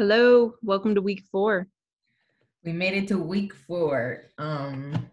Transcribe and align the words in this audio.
Hello, 0.00 0.54
welcome 0.62 0.94
to 0.94 1.02
week 1.02 1.24
four. 1.30 1.68
We 2.64 2.72
made 2.72 2.94
it 2.94 3.06
to 3.08 3.18
week 3.18 3.52
four. 3.52 4.30
Um, 4.38 5.10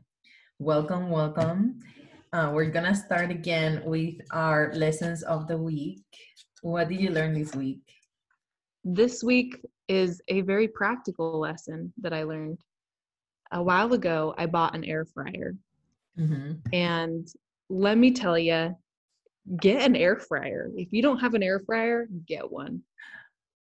welcome, 0.59 1.09
welcome. 1.09 1.81
Uh, 2.31 2.51
we're 2.53 2.71
gonna 2.71 2.95
start 2.95 3.29
again 3.29 3.81
with 3.83 4.15
our 4.31 4.71
lessons 4.73 5.23
of 5.23 5.45
the 5.45 5.57
week. 5.57 6.05
What 6.61 6.87
did 6.87 7.01
you 7.01 7.09
learn 7.09 7.33
this 7.33 7.53
week? 7.53 7.81
This 8.85 9.21
week 9.25 9.59
is 9.89 10.21
a 10.29 10.39
very 10.39 10.69
practical 10.69 11.37
lesson 11.37 11.91
that 11.97 12.13
I 12.13 12.23
learned. 12.23 12.59
A 13.51 13.61
while 13.61 13.91
ago, 13.91 14.35
I 14.37 14.45
bought 14.45 14.73
an 14.73 14.85
air 14.85 15.03
fryer. 15.03 15.53
Mm-hmm. 16.17 16.53
And 16.71 17.27
let 17.67 17.97
me 17.97 18.11
tell 18.11 18.39
you, 18.39 18.73
get 19.59 19.81
an 19.81 19.97
air 19.97 20.15
fryer. 20.15 20.71
If 20.77 20.93
you 20.93 21.01
don't 21.01 21.19
have 21.19 21.33
an 21.33 21.43
air 21.43 21.59
fryer, 21.59 22.07
get 22.25 22.49
one. 22.49 22.83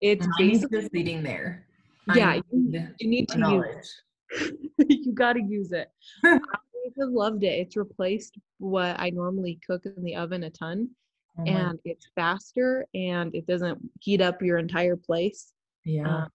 It's 0.04 0.28
Mine 0.38 0.50
basically, 0.50 0.82
just 0.82 0.92
sitting 0.94 1.24
there. 1.24 1.66
yeah, 2.14 2.36
you, 2.36 2.44
need 2.52 2.90
you 3.00 3.08
need 3.09 3.30
to 3.30 3.40
use 3.40 4.02
it. 4.38 4.55
you 5.05 5.14
got 5.14 5.34
to 5.34 5.41
use 5.41 5.72
it. 5.72 5.90
I 6.26 6.40
have 7.00 7.10
loved 7.10 7.44
it. 7.44 7.58
It's 7.60 7.77
replaced 7.77 8.36
what 8.60 9.00
I 9.00 9.10
normally 9.12 9.60
cook 9.66 9.84
in 9.86 10.04
the 10.04 10.16
oven 10.18 10.44
a 10.44 10.50
ton, 10.50 10.90
Oh 11.40 11.44
and 11.46 11.80
it's 11.86 12.08
faster 12.16 12.86
and 12.94 13.34
it 13.34 13.48
doesn't 13.48 13.80
heat 14.02 14.22
up 14.22 14.41
your 14.41 14.58
entire 14.58 14.98
place. 14.98 15.54
yeah. 15.86 16.24
Um, 16.24 16.27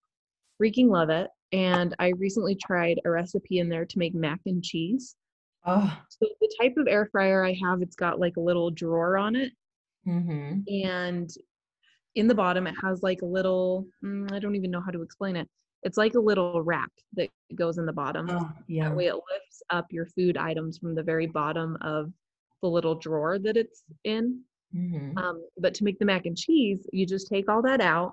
freaking 0.60 0.88
love 0.88 1.10
it. 1.10 1.28
And 1.52 1.94
I 1.98 2.08
recently 2.16 2.54
tried 2.56 3.00
a 3.04 3.10
recipe 3.10 3.58
in 3.58 3.68
there 3.68 3.84
to 3.86 3.98
make 3.98 4.14
mac 4.14 4.40
and 4.46 4.62
cheese. 4.64 5.14
oh. 5.66 5.94
So 6.08 6.26
the 6.40 6.54
type 6.60 6.74
of 6.78 6.88
air 6.88 7.06
fryer 7.12 7.44
I 7.44 7.52
have, 7.62 7.80
it's 7.82 7.94
got 7.96 8.18
like 8.18 8.38
a 8.38 8.40
little 8.40 8.70
drawer 8.70 9.18
on 9.18 9.36
it, 9.36 9.52
Mm-hmm. 10.06 10.60
and 10.84 11.28
in 12.14 12.26
the 12.26 12.34
bottom 12.34 12.66
it 12.66 12.74
has 12.82 13.02
like 13.02 13.22
a 13.22 13.26
little. 13.26 13.86
mm, 14.04 14.30
I 14.32 14.38
don't 14.38 14.56
even 14.56 14.70
know 14.70 14.80
how 14.80 14.90
to 14.90 15.02
explain 15.02 15.36
it. 15.36 15.48
It's 15.82 15.96
like 15.96 16.14
a 16.14 16.20
little 16.20 16.62
rack 16.62 16.90
that 17.14 17.28
goes 17.54 17.78
in 17.78 17.86
the 17.86 17.92
bottom. 17.92 18.28
Oh, 18.28 18.50
yeah. 18.66 18.88
That 18.88 18.96
way 18.96 19.06
it 19.06 19.14
lifts 19.14 19.62
up 19.70 19.86
your 19.90 20.06
food 20.06 20.36
items 20.36 20.78
from 20.78 20.94
the 20.94 21.02
very 21.02 21.26
bottom 21.26 21.76
of 21.80 22.12
the 22.62 22.68
little 22.68 22.96
drawer 22.96 23.38
that 23.38 23.56
it's 23.56 23.84
in. 24.04 24.40
Mm-hmm. 24.74 25.16
Um, 25.16 25.46
but 25.56 25.74
to 25.74 25.84
make 25.84 25.98
the 25.98 26.04
mac 26.04 26.26
and 26.26 26.36
cheese, 26.36 26.86
you 26.92 27.06
just 27.06 27.28
take 27.28 27.48
all 27.48 27.62
that 27.62 27.80
out. 27.80 28.12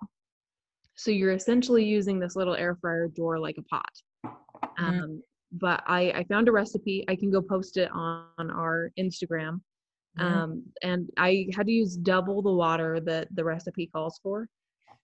So 0.95 1.11
you're 1.11 1.33
essentially 1.33 1.83
using 1.83 2.19
this 2.19 2.35
little 2.35 2.55
air 2.55 2.77
fryer 2.79 3.07
drawer 3.07 3.39
like 3.39 3.57
a 3.57 3.63
pot. 3.63 3.91
Mhm. 4.77 5.03
Um, 5.03 5.23
but 5.51 5.83
I, 5.87 6.11
I 6.11 6.23
found 6.25 6.47
a 6.47 6.51
recipe. 6.51 7.05
I 7.07 7.15
can 7.15 7.31
go 7.31 7.41
post 7.41 7.77
it 7.77 7.89
on, 7.91 8.25
on 8.37 8.51
our 8.51 8.91
Instagram. 8.99 9.61
Um, 10.19 10.63
and 10.81 11.09
I 11.17 11.47
had 11.55 11.67
to 11.67 11.71
use 11.71 11.95
double 11.97 12.41
the 12.41 12.53
water 12.53 12.99
that 13.01 13.27
the 13.33 13.43
recipe 13.43 13.87
calls 13.87 14.19
for. 14.23 14.47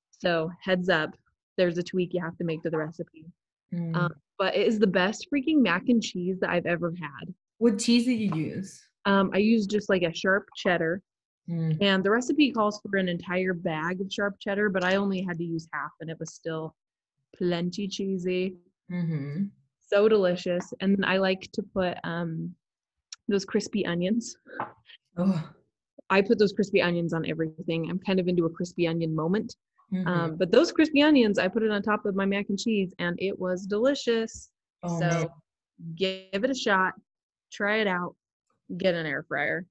So 0.09 0.49
heads 0.61 0.89
up, 0.89 1.11
there's 1.57 1.77
a 1.77 1.83
tweak 1.83 2.13
you 2.13 2.21
have 2.21 2.37
to 2.37 2.43
make 2.43 2.63
to 2.63 2.69
the 2.69 2.77
recipe. 2.77 3.25
Mm. 3.73 3.95
Um, 3.95 4.13
but 4.37 4.55
it 4.55 4.67
is 4.67 4.79
the 4.79 4.87
best 4.87 5.27
freaking 5.33 5.61
mac 5.61 5.89
and 5.89 6.01
cheese 6.01 6.39
that 6.41 6.49
I've 6.49 6.65
ever 6.65 6.93
had. 6.99 7.33
what 7.57 7.77
cheese 7.77 8.05
did 8.05 8.19
you 8.19 8.33
use? 8.35 8.81
Um, 9.05 9.31
I 9.33 9.37
used 9.37 9.69
just 9.69 9.89
like 9.89 10.03
a 10.03 10.13
sharp 10.13 10.47
cheddar. 10.55 11.01
Mm. 11.49 11.77
And 11.81 12.03
the 12.03 12.11
recipe 12.11 12.51
calls 12.51 12.79
for 12.81 12.97
an 12.97 13.09
entire 13.09 13.53
bag 13.53 14.01
of 14.01 14.11
sharp 14.11 14.35
cheddar, 14.39 14.69
but 14.69 14.83
I 14.83 14.95
only 14.95 15.21
had 15.21 15.37
to 15.39 15.43
use 15.43 15.67
half 15.73 15.91
and 15.99 16.09
it 16.09 16.19
was 16.19 16.33
still 16.33 16.75
plenty 17.35 17.87
cheesy. 17.87 18.55
Mm-hmm. 18.91 19.45
So 19.91 20.07
delicious. 20.07 20.73
And 20.79 21.05
I 21.05 21.17
like 21.17 21.49
to 21.53 21.63
put 21.63 21.97
um 22.03 22.53
those 23.27 23.45
crispy 23.45 23.85
onions. 23.85 24.35
Oh. 25.17 25.49
I 26.09 26.21
put 26.21 26.39
those 26.39 26.53
crispy 26.53 26.81
onions 26.81 27.13
on 27.13 27.25
everything. 27.29 27.89
I'm 27.89 27.99
kind 27.99 28.19
of 28.19 28.27
into 28.27 28.45
a 28.45 28.49
crispy 28.49 28.87
onion 28.87 29.15
moment. 29.15 29.55
mhm. 29.93 30.05
Um, 30.07 30.35
but 30.35 30.51
those 30.51 30.71
crispy 30.71 31.01
onions, 31.01 31.37
I 31.37 31.47
put 31.47 31.63
it 31.63 31.71
on 31.71 31.81
top 31.81 32.05
of 32.05 32.15
my 32.15 32.25
mac 32.25 32.47
and 32.49 32.59
cheese 32.59 32.93
and 32.99 33.15
it 33.19 33.37
was 33.37 33.65
delicious. 33.65 34.49
oh, 34.83 34.99
so 34.99 35.07
man. 35.07 35.27
give 35.95 36.43
it 36.43 36.49
a 36.49 36.55
shot, 36.55 36.93
try 37.51 37.77
it 37.77 37.87
out, 37.87 38.15
get 38.77 38.95
an 38.95 39.05
air 39.05 39.23
fryer. 39.27 39.65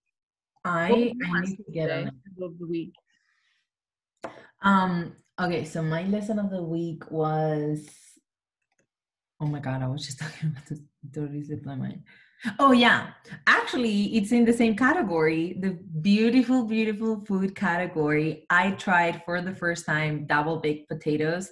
I, 0.64 1.14
I 1.24 1.40
need 1.40 1.56
to 1.56 1.72
get 1.72 1.90
it. 1.90 2.08
of 2.42 2.58
the 2.58 2.66
week. 2.66 2.92
Um, 4.62 5.16
okay, 5.40 5.64
so 5.64 5.82
my 5.82 6.02
lesson 6.04 6.38
of 6.38 6.50
the 6.50 6.62
week 6.62 7.10
was 7.10 7.88
oh 9.40 9.46
my 9.46 9.58
god, 9.58 9.82
I 9.82 9.88
was 9.88 10.04
just 10.04 10.18
talking 10.20 10.50
about 10.50 10.66
this 10.66 10.80
totally 11.14 11.42
slipped 11.42 11.66
my 11.66 11.74
mind. 11.74 12.02
Oh 12.58 12.72
yeah, 12.72 13.10
actually 13.46 14.16
it's 14.16 14.32
in 14.32 14.44
the 14.44 14.52
same 14.52 14.76
category, 14.76 15.58
the 15.60 15.78
beautiful, 16.00 16.64
beautiful 16.64 17.24
food 17.26 17.54
category. 17.54 18.46
I 18.48 18.72
tried 18.72 19.22
for 19.24 19.42
the 19.42 19.54
first 19.54 19.84
time 19.84 20.26
double 20.26 20.58
baked 20.58 20.88
potatoes. 20.88 21.50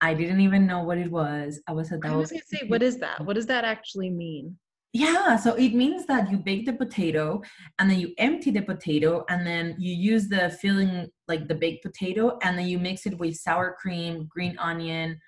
I 0.00 0.14
didn't 0.14 0.40
even 0.40 0.66
know 0.66 0.82
what 0.82 0.98
it 0.98 1.10
was. 1.10 1.60
I 1.68 1.72
was 1.72 1.92
a 1.92 1.96
I 1.96 1.98
double 1.98 2.18
was 2.20 2.30
gonna 2.30 2.42
say, 2.46 2.66
what 2.66 2.82
is 2.82 2.98
that? 2.98 3.24
What 3.24 3.34
does 3.34 3.46
that 3.46 3.64
actually 3.64 4.10
mean? 4.10 4.56
yeah, 4.96 5.36
so 5.36 5.54
it 5.54 5.74
means 5.74 6.06
that 6.06 6.30
you 6.30 6.38
bake 6.38 6.64
the 6.64 6.72
potato 6.72 7.42
and 7.78 7.90
then 7.90 8.00
you 8.00 8.14
empty 8.16 8.50
the 8.50 8.62
potato 8.62 9.26
and 9.28 9.46
then 9.46 9.76
you 9.78 9.94
use 9.94 10.28
the 10.28 10.48
filling 10.62 11.08
like 11.28 11.48
the 11.48 11.54
baked 11.54 11.84
potato 11.84 12.38
and 12.42 12.58
then 12.58 12.66
you 12.66 12.78
mix 12.78 13.04
it 13.04 13.18
with 13.18 13.36
sour 13.36 13.76
cream, 13.78 14.26
green 14.30 14.56
onion, 14.58 15.20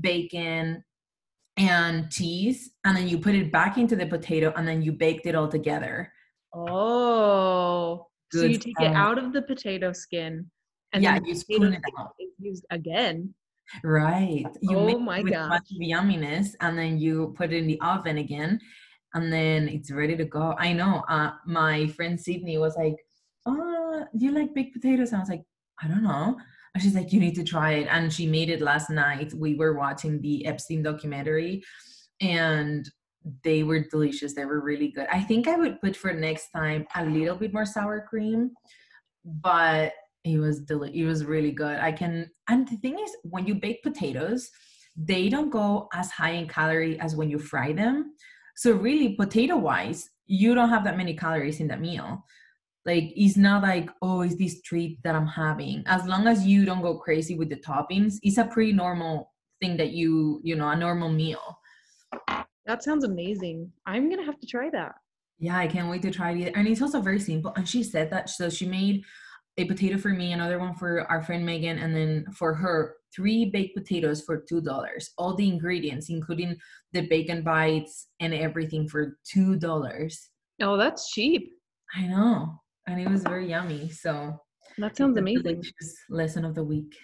bacon, 0.00 0.84
and 1.56 2.10
cheese 2.10 2.70
and 2.84 2.96
then 2.96 3.06
you 3.08 3.18
put 3.18 3.34
it 3.34 3.52
back 3.52 3.78
into 3.78 3.94
the 3.96 4.06
potato 4.06 4.52
and 4.56 4.66
then 4.66 4.82
you 4.82 4.92
baked 4.92 5.26
it 5.26 5.34
all 5.34 5.48
together. 5.48 6.12
Oh, 6.54 8.06
so 8.32 8.42
you 8.44 8.58
take 8.58 8.80
it 8.80 8.94
out 8.94 9.18
of 9.18 9.32
the 9.32 9.42
potato 9.42 9.92
skin, 9.92 10.50
and 10.92 11.02
yeah, 11.02 11.14
then 11.14 11.24
you 11.24 11.34
spoon 11.34 11.72
it 11.74 11.82
out. 11.98 12.12
used 12.38 12.64
again. 12.70 13.34
Right. 13.82 14.44
You 14.60 14.76
Oh 14.76 14.98
my 14.98 15.18
it 15.18 15.24
with 15.24 15.32
a 15.32 15.36
gosh. 15.36 15.58
of 15.58 15.64
yumminess 15.80 16.54
and 16.60 16.76
then 16.78 16.98
you 16.98 17.34
put 17.36 17.52
it 17.52 17.56
in 17.56 17.66
the 17.66 17.80
oven 17.80 18.18
again 18.18 18.60
and 19.14 19.32
then 19.32 19.68
it's 19.68 19.90
ready 19.90 20.16
to 20.16 20.24
go. 20.24 20.54
I 20.58 20.72
know. 20.74 21.02
Uh 21.08 21.32
my 21.46 21.86
friend 21.88 22.20
Sydney 22.20 22.58
was 22.58 22.76
like, 22.76 22.96
Oh, 23.46 24.04
do 24.16 24.24
you 24.26 24.32
like 24.32 24.54
baked 24.54 24.74
potatoes? 24.74 25.08
And 25.10 25.16
I 25.16 25.20
was 25.20 25.28
like, 25.30 25.44
I 25.82 25.88
don't 25.88 26.02
know. 26.02 26.36
She's 26.78 26.94
like, 26.94 27.12
You 27.12 27.20
need 27.20 27.34
to 27.36 27.44
try 27.44 27.72
it. 27.72 27.88
And 27.90 28.12
she 28.12 28.26
made 28.26 28.50
it 28.50 28.60
last 28.60 28.90
night. 28.90 29.32
We 29.34 29.54
were 29.54 29.74
watching 29.74 30.20
the 30.20 30.46
Epstein 30.46 30.82
documentary 30.82 31.62
and 32.20 32.88
they 33.42 33.62
were 33.62 33.80
delicious. 33.90 34.34
They 34.34 34.44
were 34.44 34.60
really 34.60 34.88
good. 34.88 35.06
I 35.10 35.20
think 35.20 35.48
I 35.48 35.56
would 35.56 35.80
put 35.80 35.96
for 35.96 36.12
next 36.12 36.50
time 36.50 36.86
a 36.94 37.04
little 37.04 37.36
bit 37.36 37.52
more 37.52 37.64
sour 37.64 38.04
cream, 38.08 38.50
but 39.24 39.92
it 40.24 40.38
was 40.38 40.60
deli- 40.60 40.98
it 40.98 41.04
was 41.04 41.24
really 41.24 41.52
good. 41.52 41.78
I 41.78 41.92
can 41.92 42.30
and 42.48 42.68
the 42.68 42.76
thing 42.76 42.98
is 42.98 43.16
when 43.22 43.46
you 43.46 43.54
bake 43.54 43.82
potatoes, 43.82 44.50
they 44.96 45.28
don't 45.28 45.50
go 45.50 45.88
as 45.92 46.10
high 46.10 46.30
in 46.30 46.48
calorie 46.48 46.98
as 47.00 47.16
when 47.16 47.30
you 47.30 47.38
fry 47.38 47.72
them. 47.72 48.14
So 48.56 48.72
really 48.72 49.14
potato 49.14 49.56
wise, 49.56 50.10
you 50.26 50.54
don't 50.54 50.70
have 50.70 50.84
that 50.84 50.96
many 50.96 51.14
calories 51.14 51.60
in 51.60 51.68
that 51.68 51.80
meal. 51.80 52.24
Like 52.86 53.12
it's 53.16 53.36
not 53.36 53.62
like, 53.62 53.90
oh, 54.02 54.20
it's 54.22 54.36
this 54.36 54.60
treat 54.62 55.02
that 55.04 55.14
I'm 55.14 55.26
having. 55.26 55.82
As 55.86 56.06
long 56.06 56.26
as 56.26 56.46
you 56.46 56.64
don't 56.64 56.82
go 56.82 56.98
crazy 56.98 57.34
with 57.34 57.48
the 57.48 57.56
toppings, 57.56 58.16
it's 58.22 58.38
a 58.38 58.44
pretty 58.44 58.72
normal 58.72 59.32
thing 59.60 59.76
that 59.78 59.92
you, 59.92 60.40
you 60.44 60.56
know, 60.56 60.68
a 60.68 60.76
normal 60.76 61.08
meal. 61.08 61.58
That 62.66 62.82
sounds 62.82 63.04
amazing. 63.04 63.72
I'm 63.86 64.10
gonna 64.10 64.24
have 64.24 64.38
to 64.40 64.46
try 64.46 64.70
that. 64.70 64.94
Yeah, 65.38 65.58
I 65.58 65.66
can't 65.66 65.90
wait 65.90 66.02
to 66.02 66.10
try 66.10 66.32
it. 66.32 66.52
And 66.54 66.68
it's 66.68 66.82
also 66.82 67.00
very 67.00 67.20
simple. 67.20 67.52
And 67.56 67.68
she 67.68 67.82
said 67.82 68.10
that 68.10 68.30
so 68.30 68.48
she 68.48 68.66
made 68.66 69.02
a 69.56 69.64
potato 69.64 69.98
for 69.98 70.08
me, 70.08 70.32
another 70.32 70.58
one 70.58 70.74
for 70.74 71.02
our 71.10 71.22
friend 71.22 71.44
Megan, 71.46 71.78
and 71.78 71.94
then 71.94 72.26
for 72.32 72.54
her, 72.54 72.96
three 73.14 73.50
baked 73.50 73.76
potatoes 73.76 74.22
for 74.22 74.44
two 74.48 74.60
dollars. 74.60 75.10
All 75.16 75.34
the 75.34 75.48
ingredients, 75.48 76.10
including 76.10 76.56
the 76.92 77.06
bacon 77.06 77.42
bites 77.42 78.08
and 78.20 78.34
everything, 78.34 78.88
for 78.88 79.18
two 79.24 79.56
dollars. 79.56 80.30
Oh, 80.60 80.76
that's 80.76 81.10
cheap. 81.10 81.52
I 81.94 82.06
know, 82.06 82.60
and 82.86 83.00
it 83.00 83.08
was 83.08 83.22
very 83.22 83.48
yummy. 83.48 83.88
So 83.90 84.40
That 84.78 84.96
sounds 84.96 85.18
amazing. 85.18 85.62
Lesson 86.10 86.44
of 86.44 86.54
the 86.54 86.64
week. 86.64 86.94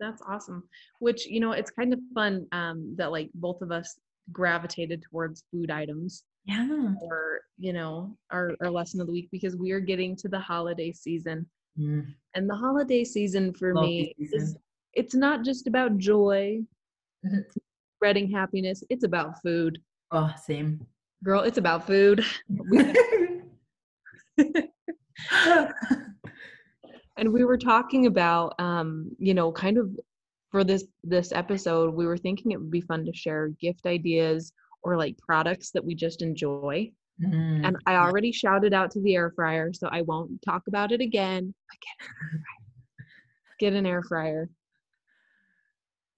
That's 0.00 0.22
awesome. 0.28 0.62
Which 1.00 1.26
you 1.26 1.40
know, 1.40 1.52
it's 1.52 1.70
kind 1.70 1.92
of 1.92 1.98
fun 2.14 2.46
um, 2.52 2.94
that 2.96 3.10
like 3.10 3.30
both 3.34 3.62
of 3.62 3.72
us 3.72 3.98
gravitated 4.32 5.02
towards 5.10 5.44
food 5.50 5.70
items 5.70 6.24
Yeah. 6.44 6.92
or 7.00 7.40
you 7.58 7.72
know 7.72 8.16
our, 8.30 8.52
our 8.60 8.70
lesson 8.70 9.00
of 9.00 9.06
the 9.06 9.12
week 9.12 9.28
because 9.32 9.56
we 9.56 9.70
are 9.72 9.80
getting 9.80 10.14
to 10.16 10.28
the 10.28 10.38
holiday 10.40 10.92
season 10.92 11.46
Mm, 11.78 12.12
and 12.34 12.50
the 12.50 12.54
holiday 12.56 13.04
season 13.04 13.54
for 13.54 13.72
love 13.72 13.84
me 13.84 14.12
this 14.18 14.32
is 14.32 14.56
it's 14.94 15.14
not 15.14 15.44
just 15.44 15.66
about 15.68 15.96
joy 15.96 16.58
Mhm. 17.24 17.44
spreading 17.96 18.28
happiness 18.30 18.82
it's 18.90 19.04
about 19.04 19.40
food 19.42 19.78
Oh, 20.10 20.30
same. 20.44 20.84
girl 21.24 21.40
it's 21.42 21.58
about 21.58 21.86
food 21.86 22.22
and 27.16 27.32
we 27.32 27.44
were 27.44 27.58
talking 27.58 28.06
about 28.06 28.54
um 28.58 29.10
you 29.18 29.34
know 29.34 29.50
kind 29.52 29.78
of 29.78 29.90
for 30.50 30.64
this 30.64 30.84
this 31.04 31.32
episode 31.32 31.94
we 31.94 32.06
were 32.06 32.16
thinking 32.16 32.52
it 32.52 32.58
would 32.58 32.70
be 32.70 32.80
fun 32.80 33.04
to 33.04 33.12
share 33.12 33.48
gift 33.60 33.86
ideas 33.86 34.52
or 34.82 34.96
like 34.96 35.18
products 35.18 35.70
that 35.72 35.84
we 35.84 35.94
just 35.94 36.22
enjoy. 36.22 36.90
Mm, 37.20 37.66
and 37.66 37.76
i 37.86 37.96
already 37.96 38.30
shouted 38.30 38.72
out 38.72 38.92
to 38.92 39.00
the 39.02 39.16
air 39.16 39.32
fryer 39.34 39.72
so 39.72 39.88
i 39.90 40.02
won't 40.02 40.40
talk 40.42 40.62
about 40.68 40.92
it 40.92 41.00
again. 41.00 41.52
But 41.68 41.78
get 41.80 41.96
an 41.98 42.14
air 42.24 42.42
fryer, 42.44 43.06
get 43.58 43.72
an 43.72 43.86
air 43.86 44.02
fryer 44.02 44.48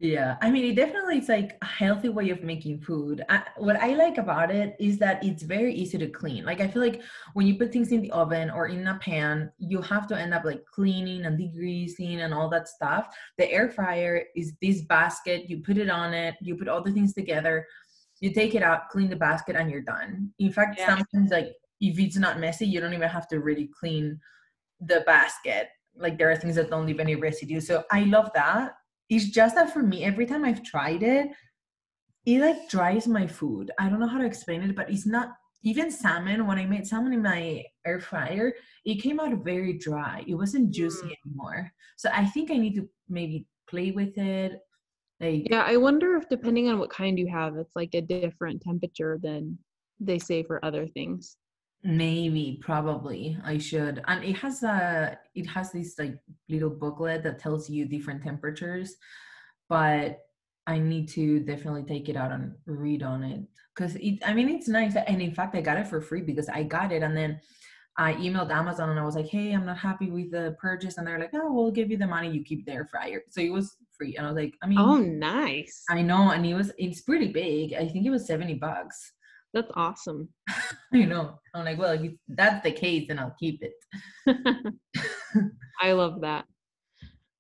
Yeah, 0.02 0.38
I 0.40 0.50
mean, 0.50 0.64
it 0.64 0.76
definitely 0.76 1.18
is 1.18 1.28
like 1.28 1.58
a 1.60 1.66
healthy 1.66 2.08
way 2.08 2.30
of 2.30 2.42
making 2.42 2.80
food. 2.80 3.22
I, 3.28 3.42
what 3.58 3.76
I 3.76 3.88
like 3.94 4.16
about 4.16 4.50
it 4.50 4.74
is 4.80 4.96
that 4.98 5.22
it's 5.22 5.42
very 5.42 5.74
easy 5.74 5.98
to 5.98 6.08
clean. 6.08 6.42
Like, 6.42 6.62
I 6.62 6.68
feel 6.68 6.80
like 6.80 7.02
when 7.34 7.46
you 7.46 7.56
put 7.56 7.70
things 7.70 7.92
in 7.92 8.00
the 8.00 8.10
oven 8.10 8.48
or 8.48 8.68
in 8.68 8.86
a 8.86 8.94
pan, 8.94 9.52
you 9.58 9.82
have 9.82 10.06
to 10.08 10.18
end 10.18 10.32
up 10.32 10.46
like 10.46 10.64
cleaning 10.64 11.26
and 11.26 11.38
degreasing 11.38 12.20
and 12.24 12.32
all 12.32 12.48
that 12.48 12.66
stuff. 12.66 13.14
The 13.36 13.52
air 13.52 13.68
fryer 13.68 14.24
is 14.34 14.54
this 14.62 14.80
basket, 14.80 15.50
you 15.50 15.60
put 15.60 15.76
it 15.76 15.90
on 15.90 16.14
it, 16.14 16.34
you 16.40 16.56
put 16.56 16.68
all 16.68 16.82
the 16.82 16.92
things 16.92 17.12
together, 17.12 17.66
you 18.20 18.32
take 18.32 18.54
it 18.54 18.62
out, 18.62 18.88
clean 18.88 19.10
the 19.10 19.16
basket, 19.16 19.54
and 19.54 19.70
you're 19.70 19.82
done. 19.82 20.32
In 20.38 20.50
fact, 20.50 20.78
Yeah. 20.78 20.96
sometimes, 20.96 21.30
like, 21.30 21.52
if 21.82 21.98
it's 21.98 22.16
not 22.16 22.40
messy, 22.40 22.64
you 22.66 22.80
don't 22.80 22.94
even 22.94 23.10
have 23.10 23.28
to 23.28 23.40
really 23.40 23.68
clean 23.78 24.18
the 24.80 25.02
basket. 25.06 25.68
Like, 25.94 26.16
there 26.16 26.30
are 26.30 26.36
things 26.36 26.56
that 26.56 26.70
don't 26.70 26.86
leave 26.86 27.00
any 27.00 27.16
residue. 27.16 27.60
So, 27.60 27.84
I 27.90 28.04
love 28.04 28.30
that 28.34 28.76
it's 29.10 29.28
just 29.28 29.54
that 29.56 29.72
for 29.72 29.82
me 29.82 30.04
every 30.04 30.24
time 30.24 30.44
i've 30.44 30.62
tried 30.62 31.02
it 31.02 31.28
it 32.26 32.40
like 32.40 32.68
dries 32.68 33.08
my 33.08 33.26
food. 33.26 33.70
I 33.78 33.88
don't 33.88 33.98
know 33.98 34.06
how 34.06 34.18
to 34.18 34.26
explain 34.26 34.62
it 34.62 34.76
but 34.76 34.90
it's 34.90 35.06
not 35.06 35.30
even 35.62 35.90
salmon 35.90 36.46
when 36.46 36.58
i 36.58 36.64
made 36.64 36.86
salmon 36.86 37.12
in 37.12 37.22
my 37.22 37.64
air 37.86 38.00
fryer 38.00 38.52
it 38.84 39.02
came 39.02 39.20
out 39.20 39.44
very 39.44 39.74
dry. 39.74 40.24
It 40.26 40.34
wasn't 40.34 40.70
juicy 40.70 41.08
mm. 41.08 41.14
anymore. 41.24 41.70
So 41.96 42.10
i 42.14 42.24
think 42.24 42.50
i 42.50 42.56
need 42.56 42.76
to 42.76 42.88
maybe 43.08 43.46
play 43.68 43.90
with 43.90 44.16
it 44.16 44.60
like 45.20 45.46
Yeah, 45.50 45.64
I 45.66 45.76
wonder 45.76 46.16
if 46.16 46.28
depending 46.28 46.68
on 46.68 46.78
what 46.78 46.90
kind 46.90 47.18
you 47.18 47.28
have, 47.28 47.56
it's 47.56 47.76
like 47.76 47.94
a 47.94 48.00
different 48.00 48.62
temperature 48.62 49.18
than 49.22 49.58
they 49.98 50.18
say 50.18 50.42
for 50.42 50.64
other 50.64 50.86
things. 50.86 51.36
Maybe 51.82 52.58
probably 52.62 53.36
i 53.44 53.56
should. 53.58 54.02
And 54.06 54.22
it 54.24 54.36
has 54.36 54.62
a 54.62 55.18
it 55.34 55.46
has 55.46 55.72
this 55.72 55.98
like 55.98 56.18
little 56.48 56.70
booklet 56.70 57.22
that 57.22 57.38
tells 57.38 57.70
you 57.70 57.86
different 57.86 58.22
temperatures 58.22 58.96
but 59.68 60.26
i 60.66 60.78
need 60.78 61.08
to 61.08 61.40
definitely 61.40 61.84
take 61.84 62.08
it 62.08 62.16
out 62.16 62.32
and 62.32 62.54
read 62.66 63.02
on 63.02 63.22
it. 63.24 63.40
Because 63.74 63.96
it 63.96 64.18
i 64.26 64.34
mean 64.34 64.48
it's 64.50 64.68
nice 64.68 64.94
and 64.96 65.22
in 65.22 65.32
fact 65.34 65.54
i 65.56 65.60
got 65.62 65.78
it 65.78 65.88
for 65.88 66.00
free 66.02 66.20
because 66.20 66.48
i 66.50 66.62
got 66.62 66.92
it 66.92 67.02
and 67.02 67.16
then 67.16 67.40
i 67.96 68.12
emailed 68.14 68.50
amazon 68.50 68.90
and 68.90 68.98
i 68.98 69.04
was 69.04 69.14
like 69.16 69.26
hey 69.26 69.52
i'm 69.52 69.64
not 69.64 69.78
happy 69.78 70.10
with 70.10 70.30
the 70.30 70.54
purchase 70.60 70.98
and 70.98 71.06
they're 71.06 71.18
like 71.18 71.30
oh 71.34 71.52
we'll 71.52 71.70
give 71.70 71.90
you 71.90 71.96
the 71.96 72.06
money 72.06 72.30
you 72.30 72.44
keep 72.44 72.64
the 72.66 72.72
air 72.72 72.84
fryer. 72.84 73.22
So 73.30 73.40
it 73.40 73.52
was 73.52 73.76
free 73.96 74.16
and 74.16 74.26
i 74.26 74.30
was 74.30 74.36
like 74.42 74.54
i 74.62 74.66
mean 74.66 74.78
Oh, 74.78 74.98
nice. 74.98 75.82
i 75.88 76.02
know 76.02 76.30
and 76.30 76.44
it 76.44 76.54
was 76.54 76.72
it's 76.78 77.00
pretty 77.00 77.28
big. 77.32 77.72
I 77.74 77.88
think 77.88 78.04
it 78.06 78.10
was 78.10 78.26
70 78.26 78.54
bucks 78.54 79.12
That's 79.52 79.70
awesome. 79.74 80.28
you 80.92 81.06
know. 81.06 81.38
I'm 81.54 81.64
like, 81.64 81.78
well, 81.78 81.98
that's 82.28 82.62
the 82.62 82.70
case, 82.70 83.08
then 83.08 83.18
I'll 83.18 83.34
keep 83.38 83.62
it. 83.62 83.74
I 85.80 85.92
love 85.92 86.20
that. 86.20 86.44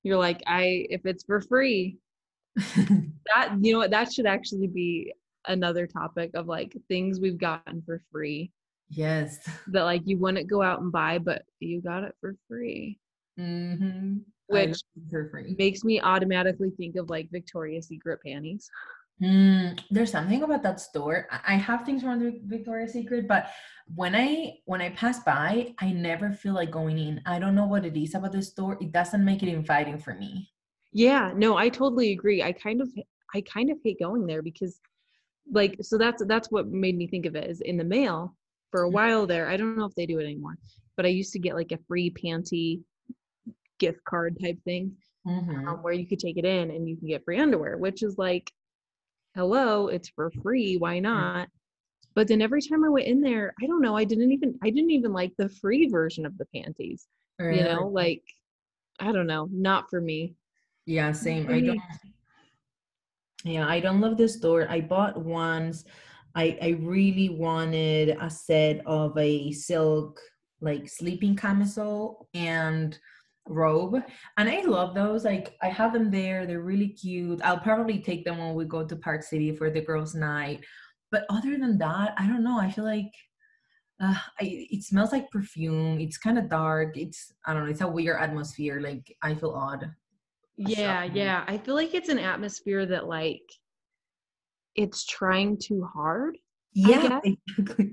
You're 0.02 0.18
like, 0.18 0.42
I 0.46 0.86
if 0.90 1.02
it's 1.04 1.24
for 1.24 1.40
free, 1.40 1.98
that 2.56 3.56
you 3.60 3.72
know 3.72 3.78
what, 3.78 3.90
that 3.90 4.12
should 4.12 4.26
actually 4.26 4.66
be 4.66 5.12
another 5.46 5.86
topic 5.86 6.30
of 6.34 6.46
like 6.46 6.76
things 6.88 7.20
we've 7.20 7.38
gotten 7.38 7.82
for 7.82 8.02
free 8.10 8.50
yes. 8.90 9.38
that 9.68 9.84
like 9.84 10.02
you 10.04 10.18
wouldn't 10.18 10.50
go 10.50 10.62
out 10.62 10.80
and 10.80 10.92
buy, 10.92 11.18
but 11.18 11.42
you 11.60 11.80
got 11.80 12.04
it 12.04 12.14
for 12.20 12.34
free. 12.48 12.98
Mm-hmm. 13.38 14.18
Which 14.48 14.80
for 15.10 15.28
free. 15.30 15.54
makes 15.58 15.84
me 15.84 16.00
automatically 16.00 16.70
think 16.76 16.96
of 16.96 17.08
like 17.08 17.30
Victoria's 17.30 17.86
Secret 17.86 18.18
panties. 18.24 18.68
Mm, 19.22 19.78
there's 19.90 20.12
something 20.12 20.42
about 20.42 20.62
that 20.62 20.80
store. 20.80 21.28
I 21.30 21.54
have 21.56 21.84
things 21.84 22.02
from 22.02 22.20
the 22.20 22.40
Victoria's 22.44 22.92
Secret, 22.94 23.28
but 23.28 23.50
when 23.94 24.14
I 24.14 24.54
when 24.64 24.80
I 24.80 24.90
pass 24.90 25.22
by, 25.22 25.74
I 25.78 25.92
never 25.92 26.32
feel 26.32 26.54
like 26.54 26.70
going 26.70 26.98
in. 26.98 27.20
I 27.26 27.38
don't 27.38 27.54
know 27.54 27.66
what 27.66 27.84
it 27.84 27.96
is 27.96 28.14
about 28.14 28.32
the 28.32 28.42
store. 28.42 28.78
It 28.80 28.92
doesn't 28.92 29.22
make 29.24 29.42
it 29.42 29.48
inviting 29.50 29.98
for 29.98 30.14
me. 30.14 30.50
Yeah, 30.92 31.32
no, 31.36 31.56
I 31.56 31.68
totally 31.68 32.12
agree. 32.12 32.42
I 32.42 32.52
kind 32.52 32.80
of 32.80 32.88
I 33.34 33.42
kind 33.42 33.70
of 33.70 33.78
hate 33.84 33.98
going 34.00 34.26
there 34.26 34.42
because 34.42 34.80
like 35.52 35.76
so 35.82 35.98
that's 35.98 36.24
that's 36.26 36.50
what 36.50 36.68
made 36.68 36.96
me 36.96 37.06
think 37.06 37.26
of 37.26 37.36
it 37.36 37.48
is 37.50 37.60
in 37.60 37.76
the 37.76 37.84
mail 37.84 38.36
for 38.70 38.84
a 38.84 38.90
Mhm. 38.90 38.92
while 38.92 39.26
there. 39.26 39.48
I 39.48 39.56
don't 39.56 39.76
know 39.76 39.84
if 39.86 39.94
they 39.94 40.06
do 40.06 40.18
it 40.18 40.24
anymore, 40.24 40.56
but 40.96 41.06
I 41.06 41.10
used 41.10 41.32
to 41.34 41.38
get 41.38 41.54
like 41.56 41.72
a 41.72 41.78
free 41.88 42.10
panty 42.10 42.82
gift 43.78 44.04
card 44.04 44.38
type 44.42 44.58
thing 44.64 44.96
Mhm. 45.26 45.68
um, 45.68 45.82
where 45.82 45.92
you 45.92 46.06
could 46.06 46.18
take 46.20 46.38
it 46.38 46.44
in 46.44 46.70
and 46.70 46.88
you 46.88 46.96
can 46.96 47.08
get 47.08 47.24
free 47.24 47.38
underwear, 47.38 47.78
which 47.78 48.02
is 48.02 48.18
like 48.18 48.52
hello, 49.34 49.88
it's 49.88 50.08
for 50.08 50.30
free, 50.42 50.76
why 50.76 50.98
mm. 50.98 51.02
not? 51.02 51.48
But 52.14 52.28
then 52.28 52.42
every 52.42 52.60
time 52.60 52.84
I 52.84 52.88
went 52.88 53.06
in 53.06 53.20
there, 53.20 53.54
I 53.62 53.66
don't 53.66 53.82
know, 53.82 53.96
I 53.96 54.04
didn't 54.04 54.32
even 54.32 54.58
I 54.62 54.70
didn't 54.70 54.90
even 54.90 55.12
like 55.12 55.32
the 55.38 55.48
free 55.48 55.88
version 55.88 56.26
of 56.26 56.36
the 56.38 56.46
panties. 56.54 57.06
You 57.38 57.64
know, 57.64 57.88
like 57.88 58.22
I 58.98 59.12
don't 59.12 59.26
know, 59.26 59.48
not 59.50 59.88
for 59.88 60.00
me. 60.00 60.34
Yeah, 60.84 61.12
same. 61.12 61.48
I 61.48 61.60
don't. 61.60 61.80
Yeah, 63.44 63.66
I 63.66 63.80
don't 63.80 64.02
love 64.02 64.18
the 64.18 64.28
store. 64.28 64.66
I 64.68 64.82
bought 64.82 65.24
once. 65.24 65.84
I 66.34 66.58
I 66.60 66.68
really 66.80 67.30
wanted 67.30 68.18
a 68.20 68.28
set 68.28 68.84
of 68.86 69.16
a 69.16 69.52
silk 69.52 70.20
like 70.60 70.88
sleeping 70.88 71.34
camisole 71.34 72.28
and 72.34 72.98
robe, 73.48 74.02
and 74.36 74.48
I 74.48 74.62
love 74.62 74.94
those. 74.94 75.24
Like 75.24 75.56
I 75.62 75.68
have 75.68 75.92
them 75.92 76.10
there. 76.10 76.46
They're 76.46 76.62
really 76.62 76.88
cute. 76.88 77.40
I'll 77.42 77.58
probably 77.58 77.98
take 78.00 78.24
them 78.24 78.38
when 78.38 78.54
we 78.54 78.64
go 78.64 78.84
to 78.84 78.96
Park 78.96 79.22
City 79.22 79.54
for 79.54 79.70
the 79.70 79.80
girls' 79.80 80.14
night. 80.14 80.64
But 81.10 81.24
other 81.28 81.58
than 81.58 81.78
that, 81.78 82.14
I 82.18 82.26
don't 82.26 82.44
know. 82.44 82.58
I 82.58 82.70
feel 82.70 82.84
like 82.84 83.12
uh, 84.00 84.14
I, 84.40 84.66
it 84.70 84.84
smells 84.84 85.12
like 85.12 85.30
perfume. 85.30 86.00
It's 86.00 86.18
kind 86.18 86.38
of 86.38 86.48
dark. 86.48 86.96
It's 86.96 87.32
I 87.46 87.52
don't 87.52 87.64
know. 87.64 87.70
It's 87.70 87.80
a 87.80 87.88
weird 87.88 88.20
atmosphere. 88.20 88.80
Like 88.80 89.14
I 89.22 89.34
feel 89.34 89.50
odd. 89.50 89.90
Yeah, 90.56 91.04
yeah. 91.04 91.44
I 91.46 91.58
feel 91.58 91.74
like 91.74 91.94
it's 91.94 92.10
an 92.10 92.18
atmosphere 92.18 92.86
that 92.86 93.06
like 93.06 93.42
it's 94.74 95.04
trying 95.06 95.58
too 95.58 95.88
hard. 95.92 96.38
Yeah, 96.72 97.20
exactly. 97.24 97.92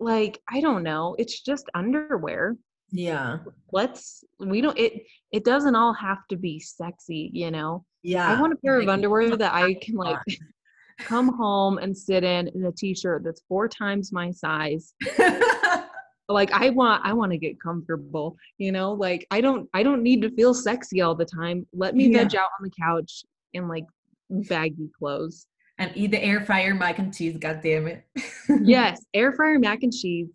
Like, 0.00 0.40
I 0.48 0.60
don't 0.60 0.82
know. 0.82 1.14
It's 1.18 1.40
just 1.40 1.70
underwear. 1.74 2.56
Yeah, 2.96 3.38
Let's 3.72 4.22
we 4.38 4.60
don't 4.60 4.78
it 4.78 5.02
it 5.32 5.44
doesn't 5.44 5.74
all 5.74 5.92
have 5.92 6.26
to 6.30 6.36
be 6.36 6.60
sexy, 6.60 7.28
you 7.32 7.50
know. 7.50 7.84
yeah. 8.04 8.28
I 8.30 8.40
want 8.40 8.52
a 8.52 8.56
pair 8.56 8.78
of 8.80 8.88
underwear 8.88 9.36
that 9.36 9.52
I 9.52 9.74
can 9.82 9.96
like 9.96 10.18
come 11.00 11.36
home 11.36 11.78
and 11.78 11.96
sit 11.96 12.22
in 12.22 12.46
in 12.48 12.64
a 12.66 12.72
t-shirt 12.72 13.24
that's 13.24 13.42
four 13.48 13.66
times 13.68 14.12
my 14.12 14.30
size. 14.30 14.94
Like 16.26 16.52
I 16.52 16.70
want 16.70 17.04
I 17.04 17.12
want 17.12 17.32
to 17.32 17.38
get 17.38 17.60
comfortable, 17.60 18.36
you 18.56 18.72
know? 18.72 18.94
Like 18.94 19.26
I 19.30 19.42
don't 19.42 19.68
I 19.74 19.82
don't 19.82 20.02
need 20.02 20.22
to 20.22 20.30
feel 20.30 20.54
sexy 20.54 21.02
all 21.02 21.14
the 21.14 21.26
time. 21.26 21.66
Let 21.74 21.94
me 21.94 22.06
Yeah. 22.08 22.22
veg 22.22 22.34
out 22.36 22.48
on 22.58 22.62
the 22.64 22.70
couch 22.70 23.24
in 23.52 23.68
like 23.68 23.84
baggy 24.30 24.88
clothes. 24.98 25.46
and 25.76 25.90
eat 25.94 26.12
the 26.12 26.22
air 26.24 26.40
fryer 26.40 26.74
mac 26.74 26.98
and 26.98 27.12
cheese. 27.14 27.36
God 27.36 27.60
damn 27.62 27.86
it. 27.88 28.06
yes, 28.62 29.04
air 29.12 29.32
fryer 29.34 29.58
mac 29.58 29.82
and 29.82 29.92
cheese, 29.92 30.28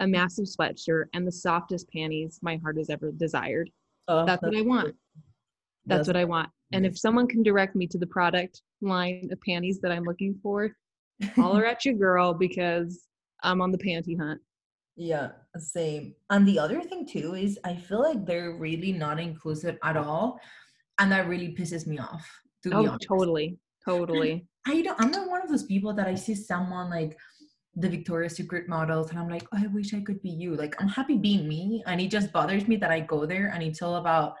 a 0.00 0.06
massive 0.06 0.46
sweatshirt, 0.46 1.04
and 1.14 1.26
the 1.26 1.32
softest 1.32 1.88
panties 1.94 2.38
my 2.42 2.56
heart 2.56 2.76
has 2.78 2.90
ever 2.90 3.12
desired. 3.12 3.70
Oh, 4.08 4.26
That's 4.26 4.42
what 4.42 4.56
I 4.56 4.62
want. 4.62 4.94
That's 5.86 6.06
what 6.06 6.16
I 6.16 6.24
want. 6.24 6.48
And 6.72 6.84
if 6.84 6.98
someone 6.98 7.28
can 7.28 7.42
direct 7.42 7.76
me 7.76 7.86
to 7.88 7.98
the 7.98 8.06
product 8.06 8.62
line 8.80 9.28
of 9.30 9.40
panties 9.42 9.80
that 9.80 9.92
I'm 9.92 10.04
looking 10.04 10.38
for, 10.42 10.70
holler 11.36 11.64
at 11.64 11.84
your 11.84 11.94
girl 11.94 12.34
because 12.34 13.04
I'm 13.42 13.60
on 13.60 13.70
the 13.70 13.78
panty 13.78 14.18
hunt. 14.18 14.40
Yeah, 14.96 15.30
same. 15.56 16.14
And 16.30 16.46
the 16.46 16.58
other 16.58 16.80
thing 16.80 17.06
too 17.06 17.34
is 17.34 17.58
I 17.64 17.74
feel 17.74 18.00
like 18.00 18.24
they're 18.24 18.56
really 18.56 18.92
not 18.92 19.20
inclusive 19.20 19.76
at 19.82 19.96
all, 19.96 20.40
and 20.98 21.10
that 21.12 21.28
really 21.28 21.54
pisses 21.54 21.86
me 21.86 21.98
off. 21.98 22.28
To 22.62 22.70
Oh, 22.74 22.96
totally. 22.98 23.58
Totally. 23.84 24.46
I 24.66 24.80
don't. 24.80 24.98
I'm 25.00 25.10
not 25.10 25.28
one 25.28 25.42
of 25.42 25.48
those 25.48 25.64
people 25.64 25.92
that 25.94 26.08
I 26.08 26.14
see 26.14 26.34
someone 26.34 26.88
like 26.90 27.18
the 27.76 27.88
Victoria's 27.88 28.36
Secret 28.36 28.68
models, 28.68 29.10
and 29.10 29.18
I'm 29.18 29.28
like, 29.28 29.44
oh, 29.52 29.58
I 29.62 29.66
wish 29.68 29.94
I 29.94 30.00
could 30.00 30.22
be 30.22 30.30
you. 30.30 30.54
Like, 30.54 30.80
I'm 30.80 30.88
happy 30.88 31.16
being 31.16 31.48
me, 31.48 31.82
and 31.86 32.00
it 32.00 32.08
just 32.10 32.32
bothers 32.32 32.68
me 32.68 32.76
that 32.76 32.90
I 32.90 33.00
go 33.00 33.26
there 33.26 33.48
and 33.52 33.62
it's 33.62 33.82
all 33.82 33.96
about 33.96 34.34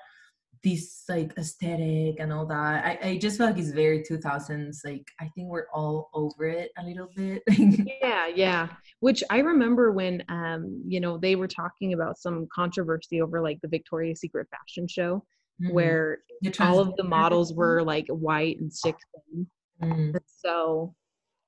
this 0.62 1.04
like 1.10 1.36
aesthetic 1.36 2.16
and 2.20 2.32
all 2.32 2.46
that. 2.46 2.84
I, 2.86 3.08
I 3.10 3.18
just 3.18 3.36
feel 3.36 3.46
like 3.48 3.58
it's 3.58 3.70
very 3.70 4.02
2000s. 4.02 4.78
Like, 4.84 5.06
I 5.20 5.24
think 5.34 5.50
we're 5.50 5.66
all 5.74 6.08
over 6.14 6.46
it 6.46 6.70
a 6.78 6.82
little 6.84 7.10
bit. 7.14 7.42
Yeah, 8.00 8.28
yeah. 8.28 8.68
Which 9.00 9.22
I 9.28 9.40
remember 9.40 9.92
when 9.92 10.22
um, 10.30 10.82
you 10.86 11.00
know, 11.00 11.18
they 11.18 11.36
were 11.36 11.48
talking 11.48 11.92
about 11.92 12.18
some 12.18 12.46
controversy 12.54 13.20
over 13.20 13.42
like 13.42 13.60
the 13.60 13.68
Victoria's 13.68 14.20
Secret 14.20 14.46
fashion 14.50 14.88
show 14.88 15.24
Mhm. 15.62 15.72
where 15.72 16.18
all 16.60 16.80
of 16.80 16.96
the 16.96 17.04
models 17.04 17.52
were 17.54 17.82
like 17.82 18.06
white 18.08 18.58
and 18.58 18.72
thin. 18.72 19.46
Mm, 19.82 20.14
And 20.14 20.18
so 20.26 20.94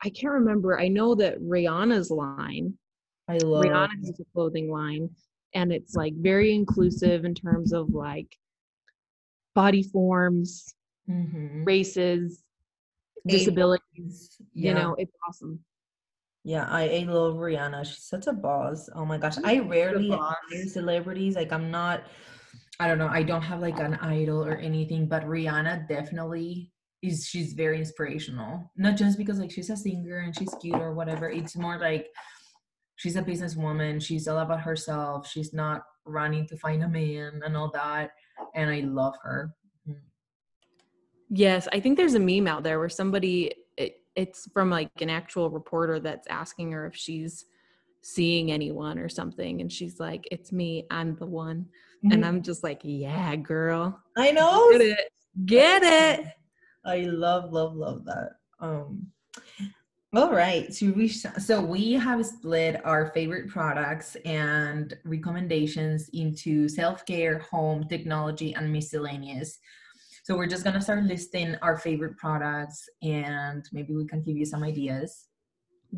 I 0.03 0.11
can't 0.11 0.35
remember. 0.35 0.79
I 0.79 0.89
know 0.89 1.15
that 1.17 1.41
Rihanna's 1.41 2.11
line, 2.11 2.75
I 3.29 3.39
love. 3.39 3.65
Rihanna 3.65 3.89
has 4.07 4.21
a 4.21 4.25
clothing 4.35 4.71
line, 4.71 5.09
and 5.55 5.73
it's 5.73 5.95
like 5.95 6.15
very 6.17 6.55
inclusive 6.55 7.25
in 7.25 7.35
terms 7.35 7.73
of 7.73 7.91
like 7.91 8.37
body 9.55 9.83
forms, 9.83 10.75
Mhm. 11.09 11.65
races, 11.67 12.43
disabilities. 13.27 14.41
Yeah. 14.53 14.69
You 14.69 14.75
know, 14.75 14.95
it's 14.95 15.13
awesome. 15.27 15.65
Yeah, 16.45 16.67
I, 16.69 17.01
I 17.01 17.03
love 17.05 17.37
Rihanna. 17.37 17.85
She's 17.87 18.05
such 18.05 18.27
a 18.29 18.33
boss. 18.33 18.89
Oh 18.95 19.05
my 19.05 19.19
gosh. 19.19 19.37
I 19.43 19.59
rarely 19.59 20.13
admire 20.13 20.67
celebrities. 20.69 21.35
Like 21.37 21.53
I'm 21.53 21.71
not 21.71 22.05
I 22.79 22.87
don't 22.89 22.99
know, 22.99 23.09
I 23.09 23.23
don't 23.23 23.43
have 23.43 23.61
like 23.61 23.79
an 23.81 23.95
idol 23.95 24.45
or 24.45 24.57
anything, 24.59 25.09
but 25.09 25.25
Rihanna 25.25 25.89
definitely 25.89 26.71
is 27.03 27.27
she's 27.27 27.53
very 27.53 27.79
inspirational. 27.79 28.71
Not 28.77 28.97
just 28.97 29.19
because 29.19 29.39
like 29.39 29.51
she's 29.51 29.71
a 29.71 29.77
singer 29.77 30.19
and 30.19 30.37
she's 30.37 30.55
cute 30.61 30.77
or 30.77 30.95
whatever. 30.95 31.29
It's 31.31 31.57
more 31.57 31.79
like 31.79 32.09
she's 32.97 33.17
a 33.17 33.23
businesswoman. 33.23 34.03
She's 34.03 34.29
all 34.29 34.39
about 34.39 34.61
herself. 34.61 35.29
She's 35.29 35.53
not 35.53 35.83
running 36.05 36.47
to 36.49 36.57
find 36.57 36.83
a 36.83 36.89
man 36.89 37.41
and 37.45 37.57
all 37.57 37.71
that. 37.73 38.11
And 38.55 38.71
I 38.71 38.81
love 38.81 39.15
her. 39.23 39.53
Mm. 39.89 39.97
Yes, 41.31 41.69
I 41.73 41.81
think 41.81 41.97
there's 41.97 42.15
a 42.15 42.21
meme 42.21 42.47
out 42.47 42.63
there 42.63 42.79
where 42.79 42.89
somebody 42.89 43.53
it, 43.77 43.97
it's 44.15 44.49
from 44.53 44.71
like 44.71 44.91
an 45.01 45.11
actual 45.11 45.51
reporter 45.51 46.01
that's 46.01 46.27
asking 46.29 46.73
her 46.73 46.87
if 46.87 46.97
she's 46.97 47.45
seeing 48.03 48.53
anyone 48.53 48.99
or 49.01 49.09
something 49.09 49.61
and 49.61 49.73
she's 49.73 49.99
like 49.99 50.29
it's 50.31 50.53
me 50.53 50.87
i'm 50.93 51.17
the 51.17 51.27
one 51.27 51.67
mm-hmm. 52.05 52.13
and 52.13 52.25
i'm 52.25 52.41
just 52.41 52.63
like 52.63 52.81
yeah 52.85 53.35
girl 53.35 54.01
i 54.17 54.31
know 54.31 54.71
get 54.71 54.81
it 54.81 55.11
get 55.45 55.83
it 55.83 56.33
i 56.87 57.03
love 57.03 57.53
love 57.53 57.75
love 57.75 58.05
that 58.05 58.31
um 58.61 59.07
all 60.15 60.31
right 60.31 60.73
so 60.73 60.91
we 60.93 61.09
so 61.09 61.61
we 61.61 61.93
have 61.93 62.25
split 62.25 62.81
our 62.85 63.11
favorite 63.13 63.49
products 63.49 64.17
and 64.25 64.97
recommendations 65.05 66.09
into 66.11 66.69
self-care 66.69 67.39
home 67.41 67.85
technology 67.89 68.55
and 68.55 68.73
miscellaneous 68.73 69.59
so 70.25 70.37
we're 70.37 70.47
just 70.47 70.65
gonna 70.65 70.81
start 70.81 71.05
listing 71.05 71.55
our 71.63 71.77
favorite 71.77 72.17
products 72.17 72.89
and 73.03 73.69
maybe 73.73 73.95
we 73.95 74.07
can 74.07 74.23
give 74.23 74.37
you 74.37 74.47
some 74.47 74.63
ideas 74.63 75.29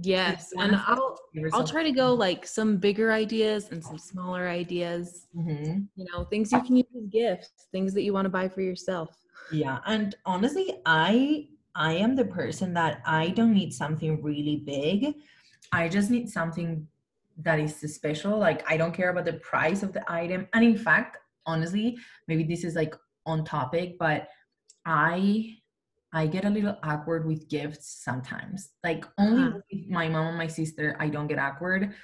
Yes, 0.02 0.52
and 0.58 0.76
I'll 0.76 1.18
I'll 1.52 1.66
try 1.66 1.82
to 1.82 1.92
go 1.92 2.12
like 2.12 2.46
some 2.46 2.76
bigger 2.76 3.12
ideas 3.12 3.68
and 3.70 3.82
some 3.82 3.98
smaller 3.98 4.48
ideas. 4.48 5.26
Mm-hmm. 5.36 5.80
You 5.96 6.06
know, 6.12 6.24
things 6.24 6.52
you 6.52 6.62
can 6.62 6.76
use 6.76 6.86
as 6.96 7.08
gifts, 7.08 7.66
things 7.72 7.94
that 7.94 8.02
you 8.02 8.12
want 8.12 8.26
to 8.26 8.30
buy 8.30 8.48
for 8.48 8.60
yourself. 8.60 9.16
Yeah, 9.50 9.78
and 9.86 10.14
honestly, 10.26 10.80
I 10.84 11.48
I 11.74 11.92
am 11.94 12.16
the 12.16 12.24
person 12.24 12.74
that 12.74 13.02
I 13.06 13.28
don't 13.30 13.54
need 13.54 13.72
something 13.72 14.22
really 14.22 14.56
big. 14.56 15.14
I 15.72 15.88
just 15.88 16.10
need 16.10 16.28
something 16.28 16.86
that 17.38 17.60
is 17.60 17.76
special. 17.94 18.38
Like 18.38 18.68
I 18.70 18.76
don't 18.76 18.92
care 18.92 19.10
about 19.10 19.24
the 19.24 19.34
price 19.34 19.82
of 19.82 19.92
the 19.92 20.02
item. 20.10 20.48
And 20.52 20.64
in 20.64 20.76
fact, 20.76 21.18
honestly, 21.46 21.96
maybe 22.26 22.42
this 22.42 22.64
is 22.64 22.74
like 22.74 22.94
on 23.26 23.44
topic, 23.44 23.96
but 23.98 24.28
I 24.84 25.56
I 26.12 26.26
get 26.26 26.44
a 26.44 26.50
little 26.50 26.76
awkward 26.82 27.26
with 27.26 27.48
gifts 27.48 28.02
sometimes. 28.02 28.70
Like 28.82 29.04
only 29.18 29.48
uh-huh. 29.48 29.60
with 29.70 29.88
my 29.88 30.08
mom 30.08 30.28
and 30.28 30.38
my 30.38 30.46
sister, 30.46 30.96
I 30.98 31.08
don't 31.08 31.26
get 31.26 31.38
awkward. 31.38 31.94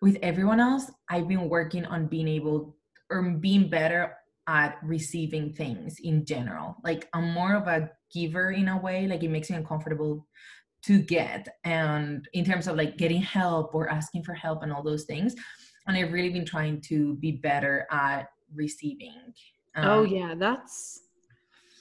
With 0.00 0.16
everyone 0.22 0.60
else, 0.60 0.90
I've 1.10 1.26
been 1.26 1.48
working 1.48 1.84
on 1.84 2.06
being 2.06 2.28
able 2.28 2.76
or 3.10 3.22
being 3.22 3.68
better 3.68 4.14
at 4.48 4.78
receiving 4.82 5.52
things 5.52 5.98
in 6.02 6.24
general. 6.24 6.76
Like 6.82 7.08
I'm 7.12 7.30
more 7.32 7.54
of 7.54 7.68
a 7.68 7.90
giver 8.12 8.50
in 8.50 8.68
a 8.68 8.78
way. 8.78 9.06
Like 9.06 9.22
it 9.22 9.28
makes 9.28 9.50
me 9.50 9.56
uncomfortable 9.56 10.26
to 10.82 10.98
get 10.98 11.48
and 11.64 12.26
in 12.32 12.44
terms 12.44 12.66
of 12.66 12.76
like 12.76 12.96
getting 12.96 13.20
help 13.20 13.74
or 13.74 13.90
asking 13.90 14.22
for 14.22 14.32
help 14.32 14.62
and 14.62 14.72
all 14.72 14.82
those 14.82 15.04
things. 15.04 15.34
And 15.86 15.96
I've 15.96 16.12
really 16.12 16.30
been 16.30 16.46
trying 16.46 16.80
to 16.82 17.14
be 17.16 17.32
better 17.32 17.86
at 17.90 18.30
receiving. 18.54 19.34
Oh, 19.76 19.82
um, 19.82 19.88
oh 19.90 20.02
yeah, 20.04 20.34
that's 20.36 21.02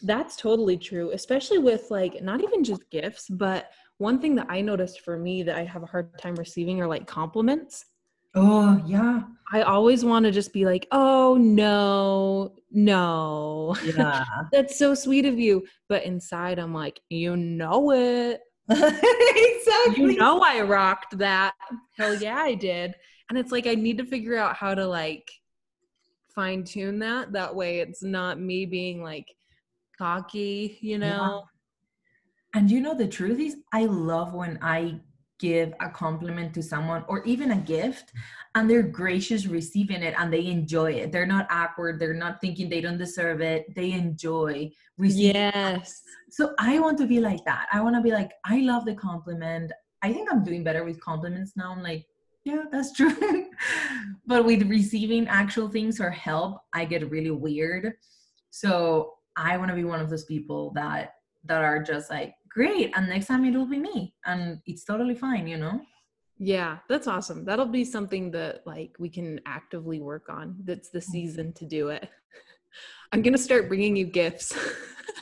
that's 0.03 0.35
totally 0.35 0.77
true, 0.77 1.11
especially 1.11 1.57
with 1.57 1.89
like 1.89 2.21
not 2.21 2.43
even 2.43 2.63
just 2.63 2.89
gifts, 2.91 3.27
but 3.29 3.71
one 3.97 4.19
thing 4.19 4.35
that 4.35 4.47
I 4.49 4.61
noticed 4.61 5.01
for 5.01 5.17
me 5.17 5.41
that 5.43 5.55
I 5.55 5.63
have 5.63 5.83
a 5.83 5.87
hard 5.87 6.17
time 6.19 6.35
receiving 6.35 6.81
are 6.81 6.87
like 6.87 7.07
compliments. 7.07 7.85
Oh, 8.37 8.81
yeah. 8.85 9.23
I 9.51 9.61
always 9.61 10.03
want 10.03 10.25
to 10.25 10.31
just 10.31 10.51
be 10.51 10.65
like, 10.65 10.87
"Oh, 10.91 11.35
no. 11.35 12.53
No." 12.71 13.75
Yeah. 13.83 14.23
That's 14.51 14.77
so 14.77 14.93
sweet 14.93 15.25
of 15.25 15.39
you, 15.39 15.65
but 15.87 16.03
inside 16.03 16.59
I'm 16.59 16.73
like, 16.73 16.99
"You 17.09 17.37
know 17.37 17.91
it." 17.91 18.41
exactly. 18.69 20.03
You 20.03 20.17
know 20.17 20.41
I 20.41 20.61
rocked 20.61 21.17
that. 21.19 21.53
Hell 21.97 22.15
yeah, 22.15 22.37
I 22.37 22.53
did. 22.53 22.93
And 23.29 23.39
it's 23.39 23.51
like 23.51 23.65
I 23.65 23.75
need 23.75 23.97
to 23.97 24.05
figure 24.05 24.37
out 24.37 24.55
how 24.55 24.75
to 24.75 24.85
like 24.85 25.29
fine 26.35 26.63
tune 26.63 26.99
that 26.99 27.31
that 27.31 27.55
way 27.55 27.79
it's 27.79 28.03
not 28.03 28.39
me 28.39 28.65
being 28.65 29.01
like 29.01 29.25
cocky, 29.97 30.77
you 30.81 30.97
know. 30.97 31.45
Yeah. 32.53 32.59
And 32.59 32.69
you 32.69 32.81
know, 32.81 32.93
the 32.93 33.07
truth 33.07 33.39
is, 33.39 33.55
I 33.73 33.85
love 33.85 34.33
when 34.33 34.59
I 34.61 34.99
give 35.39 35.73
a 35.79 35.89
compliment 35.89 36.53
to 36.53 36.63
someone 36.63 37.03
or 37.07 37.23
even 37.23 37.51
a 37.51 37.57
gift 37.57 38.11
and 38.55 38.69
they're 38.69 38.81
gracious 38.81 39.45
receiving 39.45 40.01
it 40.01 40.15
and 40.17 40.33
they 40.33 40.47
enjoy 40.47 40.91
it. 40.91 41.11
They're 41.11 41.27
not 41.27 41.47
awkward. 41.51 41.99
They're 41.99 42.13
not 42.13 42.41
thinking 42.41 42.69
they 42.69 42.81
don't 42.81 42.97
deserve 42.97 43.41
it. 43.41 43.73
They 43.75 43.91
enjoy 43.91 44.71
receiving 44.97 45.35
Yes. 45.35 46.01
It. 46.27 46.33
So 46.33 46.53
I 46.59 46.79
want 46.79 46.97
to 46.99 47.07
be 47.07 47.19
like 47.19 47.43
that. 47.45 47.67
I 47.71 47.81
want 47.81 47.95
to 47.95 48.01
be 48.01 48.11
like, 48.11 48.31
I 48.45 48.59
love 48.61 48.85
the 48.85 48.95
compliment. 48.95 49.71
I 50.01 50.11
think 50.11 50.31
I'm 50.31 50.43
doing 50.43 50.63
better 50.63 50.83
with 50.83 50.99
compliments 51.01 51.53
now. 51.55 51.71
I'm 51.71 51.83
like, 51.83 52.05
yeah, 52.43 52.63
that's 52.71 52.93
true. 52.97 53.45
but 54.25 54.45
with 54.45 54.63
receiving 54.69 55.27
actual 55.27 55.69
things 55.69 55.99
or 55.99 56.09
help, 56.09 56.59
I 56.73 56.85
get 56.85 57.09
really 57.11 57.31
weird. 57.31 57.93
So 58.49 59.13
I 59.35 59.57
want 59.57 59.69
to 59.69 59.75
be 59.75 59.83
one 59.83 59.99
of 59.99 60.09
those 60.09 60.25
people 60.25 60.71
that 60.75 61.13
that 61.45 61.61
are 61.63 61.81
just 61.81 62.09
like 62.09 62.33
great 62.57 62.91
and 62.95 63.07
next 63.07 63.27
time 63.27 63.45
it'll 63.45 63.67
be 63.77 63.77
me 63.77 64.15
and 64.25 64.59
it's 64.65 64.83
totally 64.83 65.13
fine 65.13 65.47
you 65.47 65.57
know? 65.57 65.79
Yeah 66.39 66.77
that's 66.89 67.07
awesome. 67.07 67.45
That'll 67.45 67.73
be 67.81 67.85
something 67.85 68.31
that 68.31 68.65
like 68.65 68.91
we 68.97 69.09
can 69.09 69.39
actively 69.45 69.99
work 69.99 70.25
on. 70.29 70.55
That's 70.63 70.89
the 70.89 70.99
mm-hmm. 70.99 71.11
season 71.11 71.53
to 71.53 71.65
do 71.65 71.89
it. 71.89 72.09
I'm 73.11 73.21
gonna 73.21 73.37
start 73.37 73.67
bringing 73.67 73.95
you 73.95 74.05
gifts. 74.05 74.49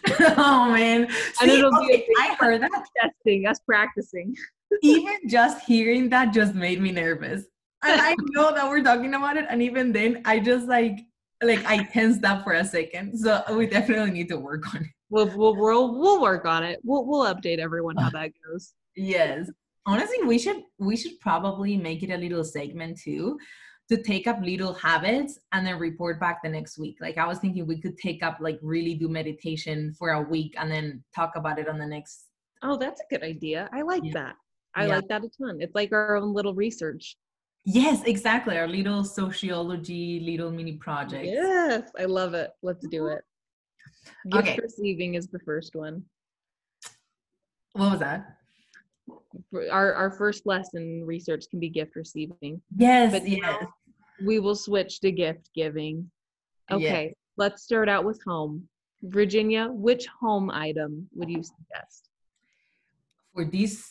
Oh 0.19 0.71
man. 0.71 1.09
See, 1.09 1.41
and 1.41 1.51
it'll 1.51 1.75
okay, 1.83 2.05
be 2.07 2.13
i 2.19 2.35
heard 2.39 2.61
that. 2.61 2.85
testing 2.99 3.47
us 3.47 3.59
practicing. 3.71 4.35
Even 4.81 5.17
just 5.27 5.57
hearing 5.65 6.09
that 6.09 6.33
just 6.33 6.53
made 6.53 6.79
me 6.81 6.91
nervous. 6.91 7.43
And 7.83 8.01
i 8.01 8.15
know 8.35 8.53
that 8.53 8.67
we're 8.69 8.83
talking 8.83 9.13
about 9.13 9.37
it 9.37 9.45
and 9.49 9.61
even 9.61 9.91
then 9.91 10.21
i 10.25 10.39
just 10.39 10.67
like 10.67 10.97
like 11.43 11.65
I 11.65 11.83
tensed 11.83 12.23
up 12.23 12.43
for 12.43 12.53
a 12.53 12.65
second. 12.65 13.17
So 13.17 13.43
we 13.55 13.67
definitely 13.67 14.11
need 14.11 14.29
to 14.29 14.37
work 14.37 14.73
on 14.73 14.81
it. 14.83 14.89
We'll 15.15 15.27
we'll 15.37 15.55
we'll, 15.55 15.97
we'll 15.97 16.21
work 16.21 16.43
on 16.43 16.63
it. 16.65 16.81
We'll 16.83 17.05
we'll 17.05 17.33
update 17.33 17.59
everyone 17.59 17.95
how 17.95 18.07
ah. 18.07 18.09
that 18.19 18.31
goes. 18.45 18.73
Yes. 18.97 19.49
Honestly, 19.85 20.17
we 20.25 20.37
should 20.37 20.61
we 20.77 20.97
should 20.97 21.17
probably 21.21 21.77
make 21.77 22.03
it 22.03 22.11
a 22.11 22.17
little 22.17 22.43
segment 22.43 22.99
too 22.99 23.39
to 23.87 24.01
take 24.01 24.27
up 24.27 24.41
little 24.41 24.73
habits 24.73 25.39
and 25.53 25.65
then 25.65 25.79
report 25.79 26.19
back 26.19 26.43
the 26.43 26.49
next 26.49 26.77
week. 26.77 26.97
Like 26.99 27.17
I 27.17 27.25
was 27.25 27.39
thinking 27.39 27.65
we 27.65 27.79
could 27.79 27.97
take 27.97 28.23
up 28.23 28.39
like 28.41 28.59
really 28.61 28.93
do 28.95 29.07
meditation 29.07 29.95
for 29.97 30.09
a 30.09 30.21
week 30.21 30.53
and 30.57 30.69
then 30.69 31.01
talk 31.15 31.37
about 31.37 31.59
it 31.59 31.69
on 31.69 31.77
the 31.77 31.85
next 31.85 32.25
Oh, 32.61 32.75
that's 32.77 32.99
a 32.99 33.05
good 33.09 33.23
idea. 33.23 33.69
I 33.71 33.83
like 33.83 34.03
yeah. 34.03 34.13
that. 34.15 34.35
I 34.75 34.87
yeah. 34.87 34.95
like 34.95 35.07
that 35.07 35.23
a 35.23 35.29
ton. 35.29 35.61
It's 35.61 35.75
like 35.75 35.93
our 35.93 36.17
own 36.17 36.33
little 36.33 36.55
research. 36.55 37.15
Yes, 37.63 38.03
exactly. 38.03 38.57
Our 38.57 38.67
little 38.67 39.05
sociology, 39.05 40.19
little 40.19 40.51
mini 40.51 40.73
project. 40.73 41.25
Yes, 41.25 41.89
I 41.97 42.03
love 42.03 42.33
it. 42.33 42.51
Let's 42.61 42.85
do 42.87 43.07
it. 43.07 43.21
Gift 44.31 44.47
okay. 44.49 44.59
receiving 44.61 45.15
is 45.15 45.27
the 45.27 45.39
first 45.39 45.75
one. 45.75 46.03
What 47.73 47.91
was 47.91 47.99
that? 47.99 48.37
Our 49.71 49.93
our 49.93 50.11
first 50.11 50.45
lesson 50.45 51.03
research 51.05 51.45
can 51.49 51.59
be 51.59 51.69
gift 51.69 51.95
receiving. 51.95 52.61
Yes, 52.75 53.11
but 53.11 53.27
yes. 53.27 53.65
We 54.25 54.39
will 54.39 54.55
switch 54.55 55.01
to 55.01 55.11
gift 55.11 55.49
giving. 55.53 56.09
Okay, 56.71 57.05
yes. 57.07 57.13
let's 57.37 57.63
start 57.63 57.89
out 57.89 58.05
with 58.05 58.19
home. 58.25 58.67
Virginia, 59.03 59.67
which 59.71 60.07
home 60.07 60.49
item 60.49 61.07
would 61.13 61.29
you 61.29 61.43
suggest? 61.43 62.09
For 63.33 63.45
this 63.45 63.87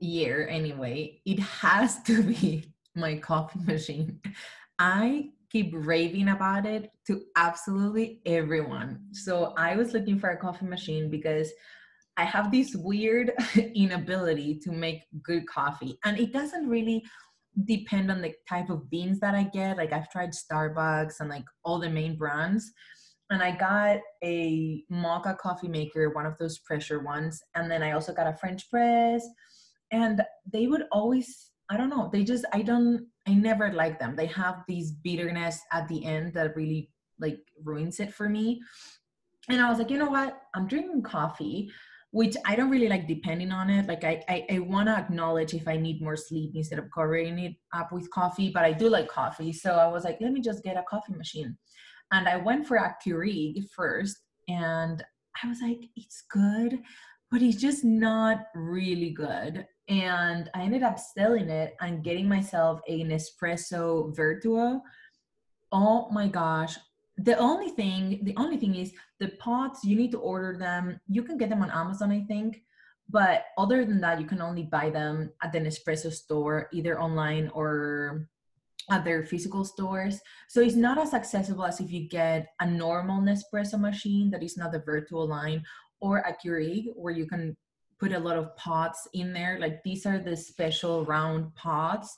year, 0.00 0.48
anyway, 0.48 1.20
it 1.26 1.40
has 1.40 2.02
to 2.04 2.22
be 2.22 2.72
my 2.94 3.16
coffee 3.16 3.60
machine. 3.60 4.20
I 4.78 5.30
keep 5.56 5.72
raving 5.74 6.28
about 6.28 6.66
it 6.66 6.90
to 7.06 7.22
absolutely 7.34 8.20
everyone. 8.26 9.00
So 9.12 9.54
I 9.56 9.74
was 9.74 9.94
looking 9.94 10.18
for 10.18 10.28
a 10.28 10.36
coffee 10.36 10.66
machine 10.66 11.08
because 11.08 11.50
I 12.18 12.24
have 12.24 12.52
this 12.52 12.74
weird 12.74 13.32
inability 13.74 14.60
to 14.64 14.70
make 14.70 15.04
good 15.22 15.46
coffee. 15.48 15.98
And 16.04 16.18
it 16.18 16.30
doesn't 16.34 16.68
really 16.68 17.02
depend 17.64 18.10
on 18.10 18.20
the 18.20 18.34
type 18.46 18.68
of 18.68 18.90
beans 18.90 19.18
that 19.20 19.34
I 19.34 19.44
get. 19.44 19.78
Like 19.78 19.94
I've 19.94 20.10
tried 20.10 20.32
Starbucks 20.32 21.20
and 21.20 21.30
like 21.30 21.46
all 21.64 21.78
the 21.78 21.88
main 21.88 22.18
brands. 22.18 22.70
And 23.30 23.42
I 23.42 23.56
got 23.56 24.00
a 24.22 24.84
mocha 24.90 25.38
coffee 25.40 25.68
maker, 25.68 26.10
one 26.10 26.26
of 26.26 26.36
those 26.36 26.58
pressure 26.58 27.02
ones. 27.02 27.42
And 27.54 27.70
then 27.70 27.82
I 27.82 27.92
also 27.92 28.12
got 28.12 28.26
a 28.26 28.36
French 28.36 28.68
press. 28.68 29.26
And 29.90 30.20
they 30.52 30.66
would 30.66 30.82
always 30.92 31.50
I 31.70 31.76
don't 31.76 31.90
know. 31.90 32.08
They 32.12 32.24
just 32.24 32.44
I 32.52 32.62
don't 32.62 33.06
I 33.26 33.34
never 33.34 33.72
like 33.72 33.98
them. 33.98 34.14
They 34.16 34.26
have 34.26 34.62
these 34.68 34.92
bitterness 34.92 35.60
at 35.72 35.88
the 35.88 36.04
end 36.04 36.34
that 36.34 36.56
really 36.56 36.90
like 37.18 37.40
ruins 37.64 38.00
it 38.00 38.14
for 38.14 38.28
me. 38.28 38.60
And 39.48 39.60
I 39.60 39.68
was 39.68 39.78
like, 39.78 39.90
you 39.90 39.98
know 39.98 40.10
what? 40.10 40.40
I'm 40.54 40.66
drinking 40.66 41.02
coffee, 41.02 41.70
which 42.10 42.36
I 42.44 42.56
don't 42.56 42.70
really 42.70 42.88
like 42.88 43.08
depending 43.08 43.52
on 43.52 43.70
it. 43.70 43.86
Like 43.86 44.04
I 44.04 44.22
I, 44.28 44.46
I 44.50 44.58
want 44.60 44.88
to 44.88 44.96
acknowledge 44.96 45.54
if 45.54 45.66
I 45.66 45.76
need 45.76 46.02
more 46.02 46.16
sleep 46.16 46.52
instead 46.54 46.78
of 46.78 46.90
covering 46.94 47.38
it 47.38 47.54
up 47.74 47.92
with 47.92 48.10
coffee, 48.10 48.50
but 48.50 48.64
I 48.64 48.72
do 48.72 48.88
like 48.88 49.08
coffee. 49.08 49.52
So 49.52 49.72
I 49.72 49.88
was 49.88 50.04
like, 50.04 50.18
let 50.20 50.32
me 50.32 50.40
just 50.40 50.62
get 50.62 50.76
a 50.76 50.84
coffee 50.88 51.14
machine. 51.14 51.56
And 52.12 52.28
I 52.28 52.36
went 52.36 52.66
for 52.66 52.76
a 52.76 52.96
Keurig 53.04 53.68
first 53.74 54.18
and 54.48 55.02
I 55.42 55.48
was 55.48 55.60
like, 55.60 55.80
it's 55.96 56.22
good, 56.30 56.78
but 57.30 57.42
it's 57.42 57.60
just 57.60 57.84
not 57.84 58.44
really 58.54 59.10
good. 59.10 59.66
And 59.88 60.50
I 60.54 60.62
ended 60.62 60.82
up 60.82 60.98
selling 60.98 61.48
it 61.48 61.76
and 61.80 62.02
getting 62.02 62.28
myself 62.28 62.80
a 62.88 63.04
Nespresso 63.04 64.14
Vertuo. 64.16 64.80
Oh 65.70 66.08
my 66.10 66.28
gosh. 66.28 66.76
The 67.18 67.36
only 67.38 67.70
thing, 67.70 68.20
the 68.24 68.34
only 68.36 68.56
thing 68.56 68.74
is 68.74 68.92
the 69.20 69.28
pots, 69.38 69.84
you 69.84 69.96
need 69.96 70.10
to 70.12 70.18
order 70.18 70.58
them. 70.58 71.00
You 71.08 71.22
can 71.22 71.38
get 71.38 71.48
them 71.48 71.62
on 71.62 71.70
Amazon, 71.70 72.10
I 72.10 72.24
think. 72.24 72.62
But 73.08 73.44
other 73.56 73.84
than 73.84 74.00
that, 74.00 74.20
you 74.20 74.26
can 74.26 74.42
only 74.42 74.64
buy 74.64 74.90
them 74.90 75.30
at 75.42 75.52
the 75.52 75.60
Nespresso 75.60 76.12
store, 76.12 76.68
either 76.72 77.00
online 77.00 77.48
or 77.54 78.28
at 78.90 79.04
their 79.04 79.24
physical 79.24 79.64
stores. 79.64 80.20
So 80.48 80.60
it's 80.60 80.74
not 80.74 80.98
as 80.98 81.14
accessible 81.14 81.64
as 81.64 81.80
if 81.80 81.90
you 81.90 82.08
get 82.08 82.48
a 82.60 82.66
normal 82.66 83.20
Nespresso 83.20 83.78
machine 83.78 84.30
that 84.30 84.42
is 84.42 84.56
not 84.56 84.72
the 84.72 84.80
Vertuo 84.80 85.28
line 85.28 85.62
or 86.00 86.18
a 86.18 86.34
Keurig 86.34 86.86
where 86.94 87.14
you 87.14 87.26
can 87.26 87.56
put 87.98 88.12
a 88.12 88.18
lot 88.18 88.36
of 88.36 88.56
pots 88.56 89.08
in 89.14 89.32
there. 89.32 89.58
Like 89.60 89.82
these 89.82 90.06
are 90.06 90.18
the 90.18 90.36
special 90.36 91.04
round 91.04 91.54
pots. 91.54 92.16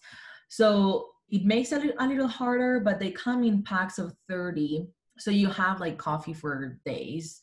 So 0.49 1.11
it 1.29 1.45
makes 1.45 1.73
it 1.73 1.95
a 1.99 2.07
little 2.07 2.27
harder, 2.27 2.81
but 2.81 2.99
they 2.99 3.11
come 3.11 3.45
in 3.45 3.63
packs 3.63 3.99
of 3.99 4.15
30. 4.29 4.87
So 5.19 5.31
you 5.31 5.49
have 5.49 5.81
like 5.81 5.99
coffee 5.99 6.33
for 6.33 6.81
days. 6.85 7.41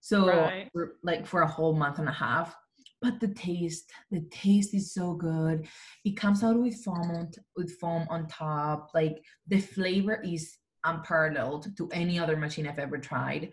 So 0.00 0.28
Right. 0.28 0.68
for, 0.72 0.94
like 1.02 1.26
for 1.26 1.42
a 1.42 1.46
whole 1.46 1.74
month 1.74 1.98
and 1.98 2.08
a 2.08 2.12
half. 2.12 2.56
But 3.00 3.20
the 3.20 3.28
taste, 3.28 3.92
the 4.10 4.22
taste 4.30 4.74
is 4.74 4.92
so 4.92 5.14
good. 5.14 5.68
It 6.04 6.16
comes 6.16 6.42
out 6.42 6.58
with 6.58 6.82
foam 6.82 7.10
on, 7.12 7.30
with 7.54 7.78
foam 7.78 8.06
on 8.10 8.26
top. 8.26 8.90
Like 8.92 9.22
the 9.46 9.60
flavor 9.60 10.20
is 10.24 10.56
unparalleled 10.84 11.76
to 11.76 11.88
any 11.92 12.18
other 12.18 12.36
machine 12.36 12.66
I've 12.66 12.78
ever 12.80 12.98
tried. 12.98 13.50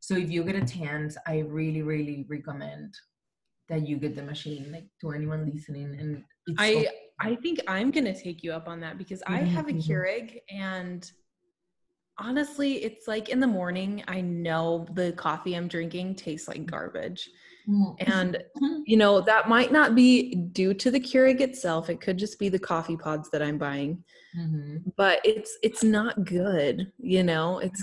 So 0.00 0.16
if 0.16 0.30
you 0.30 0.44
get 0.44 0.56
a 0.56 0.66
chance, 0.66 1.16
I 1.26 1.38
really, 1.38 1.80
really 1.80 2.26
recommend 2.28 2.94
that 3.68 3.86
you 3.88 3.96
get 3.96 4.14
the 4.14 4.22
machine. 4.22 4.70
Like 4.72 4.86
to 5.00 5.10
anyone 5.12 5.50
listening, 5.52 5.96
and 5.98 6.22
it's 6.46 6.58
so 6.72 6.80
I 6.80 6.88
I 7.20 7.34
think 7.36 7.60
I'm 7.68 7.90
gonna 7.90 8.18
take 8.18 8.42
you 8.42 8.52
up 8.52 8.68
on 8.68 8.80
that 8.80 8.98
because 8.98 9.22
I 9.26 9.40
Mhm, 9.40 9.46
have 9.48 9.68
a. 9.68 9.72
Keurig 9.72 10.40
and 10.50 11.10
honestly, 12.18 12.84
it's 12.84 13.08
like 13.08 13.28
in 13.28 13.40
the 13.40 13.46
morning, 13.46 14.02
I 14.08 14.20
know 14.20 14.86
the 14.92 15.12
coffee 15.12 15.54
I'm 15.54 15.68
drinking 15.68 16.16
tastes 16.16 16.48
like 16.48 16.66
garbage. 16.66 17.28
And 18.00 18.36
Mhm. 18.56 18.82
you 18.86 18.96
know, 18.96 19.20
that 19.22 19.48
might 19.48 19.72
not 19.72 19.94
be 19.94 20.34
due 20.34 20.74
to 20.74 20.90
the 20.90 21.00
Keurig 21.00 21.40
itself. 21.40 21.88
It 21.88 22.00
could 22.00 22.18
just 22.18 22.38
be 22.38 22.48
the 22.48 22.58
coffee 22.58 22.96
pods 22.96 23.30
that 23.30 23.42
I'm 23.42 23.58
buying. 23.58 24.04
Mhm. 24.36 24.92
But 24.96 25.20
it's 25.24 25.56
it's 25.62 25.82
not 25.82 26.24
good, 26.24 26.92
you 26.98 27.22
know. 27.22 27.58
It's 27.60 27.82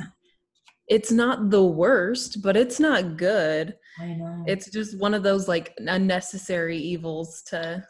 it's 0.91 1.09
not 1.09 1.49
the 1.49 1.63
worst, 1.63 2.41
but 2.41 2.57
it's 2.57 2.77
not 2.77 3.15
good. 3.15 3.77
I 3.97 4.07
know. 4.07 4.43
It's 4.45 4.69
just 4.69 4.99
one 4.99 5.13
of 5.13 5.23
those 5.23 5.47
like 5.47 5.73
unnecessary 5.79 6.77
evils 6.77 7.41
to 7.43 7.81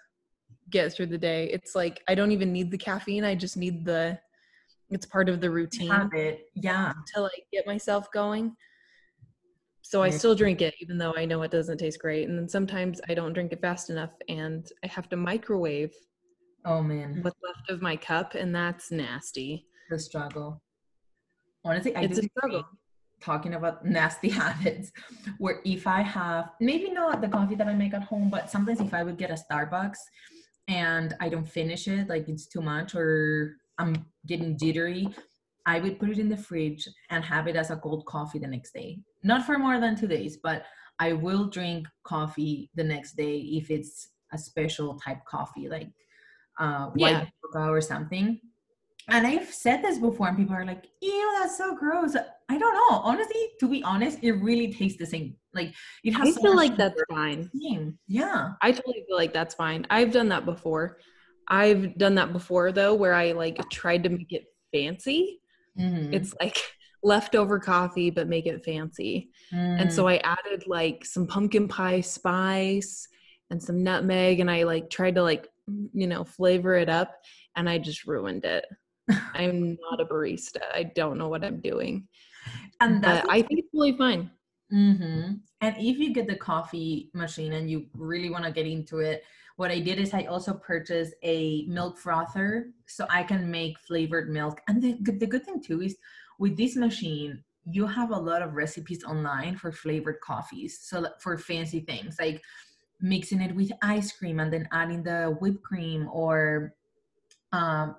get 0.69 0.93
through 0.93 1.07
the 1.07 1.17
day. 1.17 1.49
It's 1.51 1.73
like 1.73 2.03
I 2.07 2.13
don't 2.13 2.31
even 2.31 2.53
need 2.53 2.69
the 2.69 2.77
caffeine. 2.77 3.23
I 3.23 3.33
just 3.33 3.57
need 3.57 3.83
the 3.85 4.19
it's 4.91 5.07
part 5.07 5.29
of 5.29 5.41
the 5.41 5.49
routine 5.49 5.89
habit. 5.89 6.51
Yeah. 6.53 6.93
to 7.15 7.21
like 7.21 7.43
get 7.51 7.65
myself 7.65 8.05
going. 8.11 8.55
So 9.81 10.03
I 10.03 10.11
still 10.11 10.35
drink 10.35 10.61
it 10.61 10.75
even 10.79 10.99
though 10.99 11.15
I 11.17 11.25
know 11.25 11.41
it 11.41 11.49
doesn't 11.49 11.79
taste 11.79 11.99
great. 11.99 12.29
And 12.29 12.37
then 12.37 12.47
sometimes 12.47 13.01
I 13.09 13.15
don't 13.15 13.33
drink 13.33 13.51
it 13.51 13.61
fast 13.61 13.89
enough 13.89 14.11
and 14.29 14.69
I 14.83 14.87
have 14.87 15.09
to 15.09 15.15
microwave 15.17 15.91
Oh 16.65 16.83
man, 16.83 17.17
what's 17.23 17.39
left 17.43 17.71
of 17.71 17.81
my 17.81 17.95
cup 17.97 18.35
and 18.35 18.53
that's 18.53 18.91
nasty. 18.91 19.65
the 19.89 19.97
struggle. 19.97 20.61
Honestly, 21.65 21.95
I 21.95 22.01
It's 22.03 22.19
a 22.19 22.23
struggle. 22.23 22.63
Talking 23.21 23.53
about 23.53 23.85
nasty 23.99 24.29
habits 24.29 24.91
where 25.37 25.61
if 25.65 25.87
I 25.87 26.01
have 26.01 26.49
maybe 26.59 26.89
not 26.91 27.21
the 27.21 27.27
coffee 27.27 27.55
that 27.55 27.67
I 27.67 27.73
make 27.73 27.93
at 27.93 28.03
home, 28.03 28.29
but 28.29 28.49
sometimes 28.49 28.81
if 28.81 28.93
I 28.93 29.03
would 29.03 29.17
get 29.17 29.31
a 29.31 29.37
Starbucks 29.51 29.99
and 30.67 31.15
I 31.19 31.29
don't 31.29 31.47
finish 31.47 31.87
it, 31.87 32.09
like 32.09 32.27
it's 32.27 32.47
too 32.47 32.61
much 32.61 32.95
or 32.95 33.55
I'm 33.77 34.05
getting 34.25 34.57
jittery, 34.57 35.07
I 35.65 35.79
would 35.79 35.99
put 35.99 36.09
it 36.09 36.19
in 36.19 36.29
the 36.29 36.37
fridge 36.37 36.87
and 37.09 37.23
have 37.23 37.47
it 37.47 37.55
as 37.55 37.69
a 37.71 37.77
cold 37.77 38.05
coffee 38.05 38.39
the 38.39 38.47
next 38.47 38.73
day. 38.73 38.99
Not 39.23 39.45
for 39.45 39.57
more 39.57 39.79
than 39.79 39.95
two 39.95 40.07
days, 40.07 40.37
but 40.41 40.65
I 40.99 41.13
will 41.13 41.49
drink 41.49 41.87
coffee 42.03 42.69
the 42.75 42.83
next 42.83 43.15
day 43.15 43.37
if 43.37 43.69
it's 43.69 44.09
a 44.33 44.37
special 44.37 44.99
type 44.99 45.19
coffee, 45.25 45.67
like 45.69 45.89
uh, 46.59 46.87
white 46.87 47.27
Yeah. 47.55 47.59
or 47.59 47.81
something. 47.81 48.39
And 49.11 49.27
I've 49.27 49.53
said 49.53 49.83
this 49.83 49.97
before, 49.99 50.27
and 50.29 50.37
people 50.37 50.55
are 50.55 50.65
like, 50.65 50.85
"Ew, 51.01 51.37
that's 51.39 51.57
so 51.57 51.75
gross." 51.75 52.15
I 52.15 52.57
don't 52.57 52.73
know. 52.73 52.97
Honestly, 53.03 53.49
to 53.59 53.67
be 53.67 53.83
honest, 53.83 54.19
it 54.21 54.31
really 54.33 54.73
tastes 54.73 54.97
the 54.97 55.05
same. 55.05 55.35
Like 55.53 55.73
it 56.03 56.13
has. 56.13 56.29
I 56.29 56.31
so 56.31 56.41
feel 56.41 56.55
like 56.55 56.77
that's 56.77 57.01
fine. 57.09 57.49
Same. 57.61 57.97
Yeah. 58.07 58.53
I 58.61 58.71
totally 58.71 59.03
feel 59.07 59.17
like 59.17 59.33
that's 59.33 59.53
fine. 59.55 59.85
I've 59.89 60.11
done 60.11 60.29
that 60.29 60.45
before. 60.45 60.99
I've 61.47 61.97
done 61.97 62.15
that 62.15 62.31
before 62.33 62.71
though, 62.71 62.93
where 62.95 63.13
I 63.13 63.33
like 63.33 63.69
tried 63.69 64.03
to 64.03 64.09
make 64.09 64.31
it 64.31 64.45
fancy. 64.73 65.41
Mhm. 65.77 66.13
It's 66.13 66.33
like 66.39 66.57
leftover 67.03 67.59
coffee, 67.59 68.09
but 68.11 68.27
make 68.27 68.45
it 68.45 68.63
fancy. 68.63 69.31
And 69.51 69.91
so 69.91 70.05
Mm. 70.05 70.11
I 70.11 70.17
added 70.17 70.63
like 70.67 71.03
some 71.05 71.27
pumpkin 71.27 71.67
pie 71.67 72.01
spice 72.01 73.07
and 73.49 73.61
some 73.61 73.83
nutmeg, 73.83 74.39
and 74.39 74.49
I 74.49 74.63
like 74.63 74.89
tried 74.89 75.15
to 75.15 75.23
like, 75.23 75.49
you 75.93 76.07
know, 76.07 76.23
flavor 76.23 76.75
it 76.75 76.89
up, 76.89 77.15
and 77.55 77.69
I 77.69 77.77
just 77.77 78.05
ruined 78.05 78.45
it. 78.45 78.65
I'm 79.33 79.77
not 79.81 80.01
a 80.01 80.05
barista. 80.05 80.61
I 80.73 80.83
don't 80.83 81.17
know 81.17 81.29
what 81.29 81.43
I'm 81.43 81.59
doing. 81.61 82.07
and 82.79 83.03
that's 83.03 83.25
I 83.29 83.41
think 83.41 83.59
it's 83.59 83.71
totally 83.71 83.97
fine. 83.97 84.31
hmm 84.69 85.43
And 85.61 85.75
if 85.77 85.97
you 85.99 86.13
get 86.13 86.27
the 86.27 86.35
coffee 86.35 87.11
machine 87.13 87.53
and 87.53 87.69
you 87.69 87.89
really 87.93 88.29
want 88.29 88.45
to 88.45 88.51
get 88.51 88.65
into 88.65 88.99
it, 88.99 89.23
what 89.57 89.69
I 89.71 89.79
did 89.79 89.99
is 89.99 90.13
I 90.13 90.23
also 90.23 90.53
purchased 90.53 91.13
a 91.23 91.65
milk 91.65 91.97
frother 91.97 92.71
so 92.87 93.05
I 93.09 93.23
can 93.23 93.51
make 93.51 93.77
flavored 93.79 94.29
milk. 94.29 94.61
And 94.67 94.81
the, 94.81 94.93
good- 95.03 95.19
the 95.19 95.27
good 95.27 95.45
thing 95.45 95.61
too 95.61 95.81
is 95.81 95.97
with 96.39 96.57
this 96.57 96.75
machine, 96.75 97.43
you 97.65 97.85
have 97.85 98.09
a 98.11 98.17
lot 98.17 98.41
of 98.41 98.53
recipes 98.53 99.03
online 99.03 99.55
for 99.57 99.71
flavored 99.71 100.19
coffees. 100.21 100.79
So 100.79 101.05
for 101.19 101.37
fancy 101.37 101.81
things 101.81 102.17
like 102.19 102.41
mixing 103.01 103.41
it 103.41 103.55
with 103.55 103.71
ice 103.81 104.11
cream 104.11 104.39
and 104.39 104.51
then 104.53 104.67
adding 104.71 105.03
the 105.03 105.37
whipped 105.41 105.63
cream 105.63 106.07
or 106.11 106.75
um, 107.51 107.95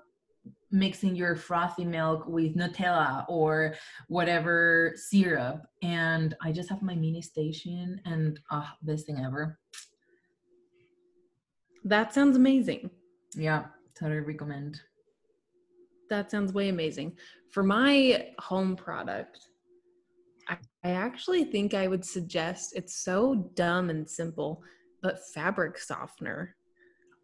mixing 0.70 1.14
your 1.14 1.36
frothy 1.36 1.84
milk 1.84 2.26
with 2.26 2.56
Nutella 2.56 3.24
or 3.28 3.74
whatever 4.08 4.94
syrup. 4.96 5.62
And 5.82 6.34
I 6.40 6.50
just 6.50 6.70
have 6.70 6.82
my 6.82 6.94
mini 6.94 7.22
station 7.22 8.00
and 8.04 8.40
ah, 8.50 8.74
best 8.82 9.06
thing 9.06 9.18
ever. 9.22 9.58
That 11.84 12.14
sounds 12.14 12.36
amazing. 12.36 12.90
Yeah, 13.34 13.64
totally 13.98 14.20
recommend. 14.20 14.80
That 16.08 16.30
sounds 16.30 16.52
way 16.52 16.68
amazing. 16.68 17.18
For 17.50 17.62
my 17.62 18.30
home 18.38 18.76
product, 18.76 19.40
I, 20.48 20.56
I 20.84 20.90
actually 20.90 21.44
think 21.44 21.74
I 21.74 21.88
would 21.88 22.04
suggest 22.04 22.72
it's 22.76 23.02
so 23.02 23.50
dumb 23.54 23.90
and 23.90 24.08
simple, 24.08 24.62
but 25.02 25.18
fabric 25.34 25.78
softener. 25.78 26.56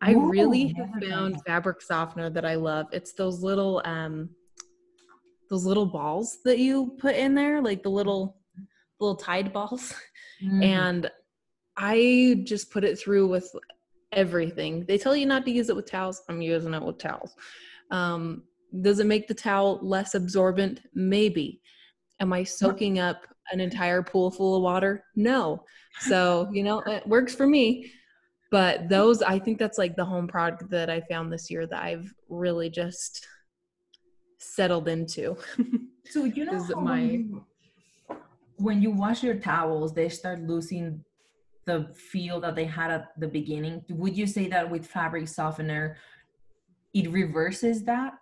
I 0.00 0.12
Ooh, 0.12 0.30
really 0.30 0.74
have 0.76 1.02
found 1.02 1.42
fabric 1.44 1.82
softener 1.82 2.30
that 2.30 2.44
I 2.44 2.54
love. 2.54 2.87
It's 2.92 3.12
those 3.12 3.42
little 3.42 3.82
um 3.84 4.30
those 5.50 5.64
little 5.64 5.87
balls 5.87 6.38
that 6.44 6.58
you 6.58 6.96
put 6.98 7.16
in 7.16 7.34
there, 7.34 7.62
like 7.62 7.82
the 7.82 7.90
little 7.90 8.37
little 9.00 9.16
tide 9.16 9.52
balls. 9.52 9.94
Mhm. 10.40 10.62
And 10.62 11.11
I 11.76 12.42
just 12.44 12.70
put 12.70 12.84
it 12.84 12.96
through 12.96 13.26
with 13.26 13.52
everything. 14.12 14.84
They 14.84 14.98
tell 14.98 15.16
you 15.16 15.26
not 15.26 15.44
to 15.46 15.50
use 15.50 15.68
it 15.68 15.74
with 15.74 15.90
towels. 15.90 16.22
I'm 16.28 16.40
using 16.40 16.74
it 16.74 16.82
with 16.82 16.98
towels. 16.98 17.34
Um, 17.90 18.44
does 18.82 19.00
it 19.00 19.06
make 19.06 19.26
the 19.26 19.34
towel 19.34 19.80
less 19.82 20.14
absorbent? 20.14 20.82
Maybe. 20.94 21.61
Am 22.20 22.32
I 22.32 22.44
soaking 22.44 23.00
up 23.00 23.26
an 23.50 23.58
entire 23.61 24.00
pool 24.00 24.30
full 24.30 24.54
of 24.54 24.62
water? 24.62 25.04
No. 25.16 25.64
So, 26.00 26.48
you 26.52 26.62
know, 26.62 26.80
it 26.82 27.04
works 27.06 27.34
for 27.34 27.48
me. 27.48 27.90
But 28.50 28.88
those, 28.88 29.22
I 29.22 29.38
think 29.38 29.58
that's 29.58 29.78
like 29.78 29.94
the 29.96 30.04
home 30.04 30.26
product 30.26 30.70
that 30.70 30.88
I 30.88 31.02
found 31.02 31.32
this 31.32 31.50
year 31.50 31.66
that 31.66 31.82
I've 31.82 32.12
really 32.28 32.70
just 32.70 33.26
settled 34.38 34.88
into. 34.88 35.37
so 36.06 36.24
you 36.24 36.44
know 36.44 36.54
is 36.54 36.70
my- 36.70 36.82
when, 36.82 37.11
you, 37.11 37.44
when 38.56 38.82
you 38.82 38.90
wash 38.90 39.22
your 39.22 39.34
towels, 39.34 39.92
they 39.92 40.08
start 40.08 40.40
losing 40.40 41.04
the 41.66 41.92
feel 41.94 42.40
that 42.40 42.56
they 42.56 42.64
had 42.64 42.90
at 42.90 43.08
the 43.18 43.28
beginning. 43.28 43.84
Would 43.90 44.16
you 44.16 44.26
say 44.26 44.48
that 44.48 44.70
with 44.70 44.87
fabric 44.87 45.28
softener, 45.28 45.98
it 46.94 47.11
reverses 47.11 47.84
that? 47.84 48.14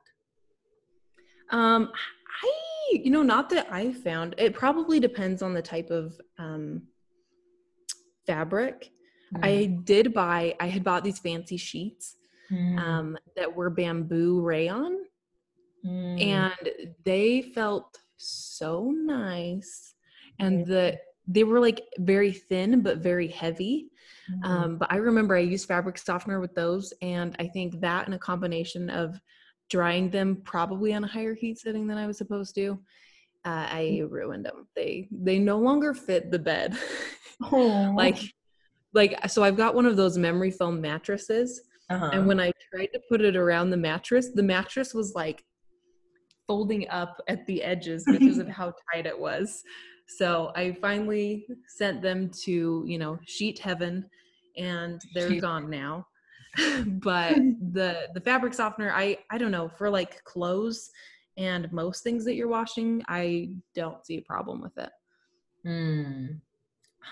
Um, 1.50 1.92
I, 2.42 2.52
you 2.90 3.10
know, 3.10 3.22
not 3.22 3.48
that 3.50 3.68
I 3.70 3.92
found. 3.92 4.34
It 4.36 4.52
probably 4.52 4.98
depends 4.98 5.42
on 5.42 5.54
the 5.54 5.62
type 5.62 5.90
of 5.90 6.20
um, 6.38 6.82
fabric. 8.26 8.90
I 9.42 9.66
did 9.84 10.14
buy. 10.14 10.54
I 10.60 10.66
had 10.68 10.84
bought 10.84 11.04
these 11.04 11.18
fancy 11.18 11.56
sheets 11.56 12.16
Mm. 12.50 12.78
um, 12.78 13.18
that 13.34 13.54
were 13.56 13.70
bamboo 13.70 14.40
rayon, 14.40 15.04
Mm. 15.84 16.20
and 16.20 16.70
they 17.04 17.42
felt 17.42 17.98
so 18.16 18.90
nice. 18.92 19.94
And 20.38 20.64
the 20.66 20.98
they 21.28 21.42
were 21.42 21.58
like 21.58 21.82
very 21.98 22.30
thin 22.32 22.82
but 22.82 22.98
very 22.98 23.26
heavy. 23.26 23.90
Mhm. 24.30 24.44
Um, 24.44 24.78
but 24.78 24.92
I 24.92 24.96
remember 24.96 25.34
I 25.34 25.40
used 25.40 25.66
fabric 25.66 25.98
softener 25.98 26.38
with 26.38 26.54
those, 26.54 26.92
and 27.02 27.34
I 27.40 27.48
think 27.48 27.80
that 27.80 28.06
and 28.06 28.14
a 28.14 28.18
combination 28.18 28.88
of 28.90 29.20
drying 29.68 30.08
them 30.10 30.36
probably 30.44 30.94
on 30.94 31.02
a 31.02 31.08
higher 31.08 31.34
heat 31.34 31.58
setting 31.58 31.88
than 31.88 31.98
I 31.98 32.06
was 32.06 32.16
supposed 32.18 32.54
to, 32.54 32.78
uh, 33.44 33.66
I 33.68 34.02
ruined 34.08 34.44
them. 34.46 34.68
They 34.76 35.08
they 35.10 35.40
no 35.40 35.58
longer 35.58 35.94
fit 35.94 36.30
the 36.30 36.38
bed. 36.38 36.76
Like 37.96 38.18
like 38.96 39.12
so 39.30 39.44
I've 39.44 39.56
got 39.56 39.74
one 39.74 39.86
of 39.86 39.96
those 39.96 40.16
memory 40.18 40.50
foam 40.50 40.80
mattresses, 40.80 41.60
Uh-huh. 41.90 42.10
and 42.12 42.26
when 42.26 42.40
I 42.40 42.50
tried 42.72 42.90
to 42.94 43.00
put 43.10 43.20
it 43.20 43.36
around 43.36 43.70
the 43.70 43.76
mattress, 43.90 44.30
the 44.34 44.42
mattress 44.42 44.92
was 44.94 45.14
like 45.14 45.44
folding 46.48 46.88
up 46.90 47.20
at 47.28 47.46
the 47.46 47.62
edges 47.62 48.04
because 48.10 48.38
of 48.38 48.48
how 48.58 48.72
tight 48.92 49.06
it 49.06 49.18
was. 49.18 49.62
So 50.08 50.52
I 50.54 50.72
finally 50.80 51.46
sent 51.68 52.00
them 52.00 52.30
to, 52.44 52.84
you 52.86 52.98
know, 52.98 53.18
sheet 53.26 53.58
heaven 53.58 54.08
and 54.56 55.00
they're 55.14 55.30
Sheet- 55.30 55.42
gone 55.42 55.68
now. 55.70 56.06
but 57.10 57.34
the 57.78 58.08
the 58.14 58.20
fabric 58.28 58.54
softener, 58.54 58.90
I 58.92 59.18
I 59.30 59.36
don't 59.38 59.50
know, 59.50 59.68
for 59.68 59.90
like 59.90 60.22
clothes 60.24 60.90
and 61.36 61.70
most 61.72 62.02
things 62.02 62.24
that 62.24 62.34
you're 62.34 62.48
washing, 62.60 63.02
I 63.08 63.50
don't 63.74 64.04
see 64.06 64.16
a 64.18 64.22
problem 64.22 64.60
with 64.62 64.76
it. 64.78 64.90
Mm. 65.66 66.40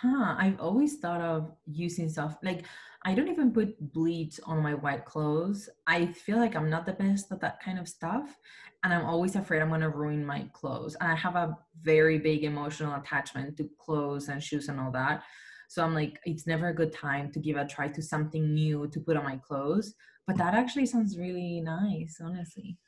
Huh. 0.00 0.34
I've 0.38 0.60
always 0.60 0.96
thought 0.96 1.20
of 1.20 1.52
using 1.66 2.08
soft 2.08 2.42
like 2.44 2.64
I 3.04 3.14
don't 3.14 3.28
even 3.28 3.52
put 3.52 3.92
bleach 3.92 4.40
on 4.44 4.62
my 4.62 4.74
white 4.74 5.04
clothes. 5.04 5.68
I 5.86 6.06
feel 6.06 6.38
like 6.38 6.56
I'm 6.56 6.70
not 6.70 6.86
the 6.86 6.94
best 6.94 7.30
at 7.32 7.40
that 7.42 7.60
kind 7.62 7.78
of 7.78 7.86
stuff. 7.88 8.36
And 8.82 8.92
I'm 8.92 9.04
always 9.06 9.36
afraid 9.36 9.62
I'm 9.62 9.68
gonna 9.70 9.88
ruin 9.88 10.24
my 10.24 10.48
clothes. 10.52 10.96
And 11.00 11.10
I 11.10 11.14
have 11.14 11.36
a 11.36 11.56
very 11.82 12.18
big 12.18 12.44
emotional 12.44 12.94
attachment 12.96 13.56
to 13.58 13.70
clothes 13.78 14.28
and 14.28 14.42
shoes 14.42 14.68
and 14.68 14.80
all 14.80 14.90
that. 14.92 15.22
So 15.68 15.82
I'm 15.84 15.94
like, 15.94 16.18
it's 16.24 16.46
never 16.46 16.68
a 16.68 16.74
good 16.74 16.92
time 16.92 17.30
to 17.32 17.38
give 17.40 17.56
a 17.56 17.66
try 17.66 17.88
to 17.88 18.02
something 18.02 18.52
new 18.52 18.88
to 18.88 19.00
put 19.00 19.16
on 19.16 19.24
my 19.24 19.36
clothes. 19.36 19.94
But 20.26 20.36
that 20.38 20.54
actually 20.54 20.86
sounds 20.86 21.18
really 21.18 21.60
nice, 21.60 22.20
honestly. 22.22 22.78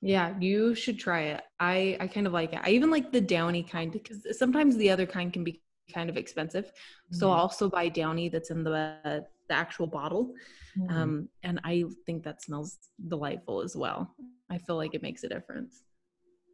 Yeah, 0.00 0.38
you 0.40 0.74
should 0.74 0.98
try 0.98 1.22
it. 1.22 1.42
I 1.58 1.96
I 2.00 2.06
kind 2.08 2.26
of 2.26 2.32
like 2.32 2.52
it. 2.52 2.60
I 2.62 2.70
even 2.70 2.90
like 2.90 3.12
the 3.12 3.20
downy 3.20 3.62
kind 3.62 3.90
because 3.92 4.26
sometimes 4.38 4.76
the 4.76 4.90
other 4.90 5.06
kind 5.06 5.32
can 5.32 5.44
be 5.44 5.62
kind 5.92 6.10
of 6.10 6.16
expensive. 6.16 6.72
So 7.12 7.30
I'll 7.30 7.36
Mhm. 7.36 7.40
also 7.40 7.68
buy 7.68 7.88
downy 7.88 8.28
that's 8.28 8.50
in 8.50 8.64
the 8.64 9.26
the 9.48 9.54
actual 9.54 9.86
bottle. 9.86 10.34
Mhm. 10.76 10.90
Um, 10.90 11.28
and 11.44 11.60
I 11.62 11.84
think 12.04 12.24
that 12.24 12.42
smells 12.42 12.90
delightful 13.06 13.62
as 13.62 13.76
well. 13.76 14.12
I 14.50 14.58
feel 14.58 14.74
like 14.74 14.92
it 14.92 15.02
makes 15.02 15.22
a 15.22 15.28
difference. 15.28 15.84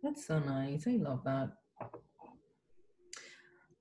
That's 0.02 0.26
so 0.26 0.38
nice. 0.40 0.86
I 0.86 0.96
love 0.96 1.24
that. 1.24 1.56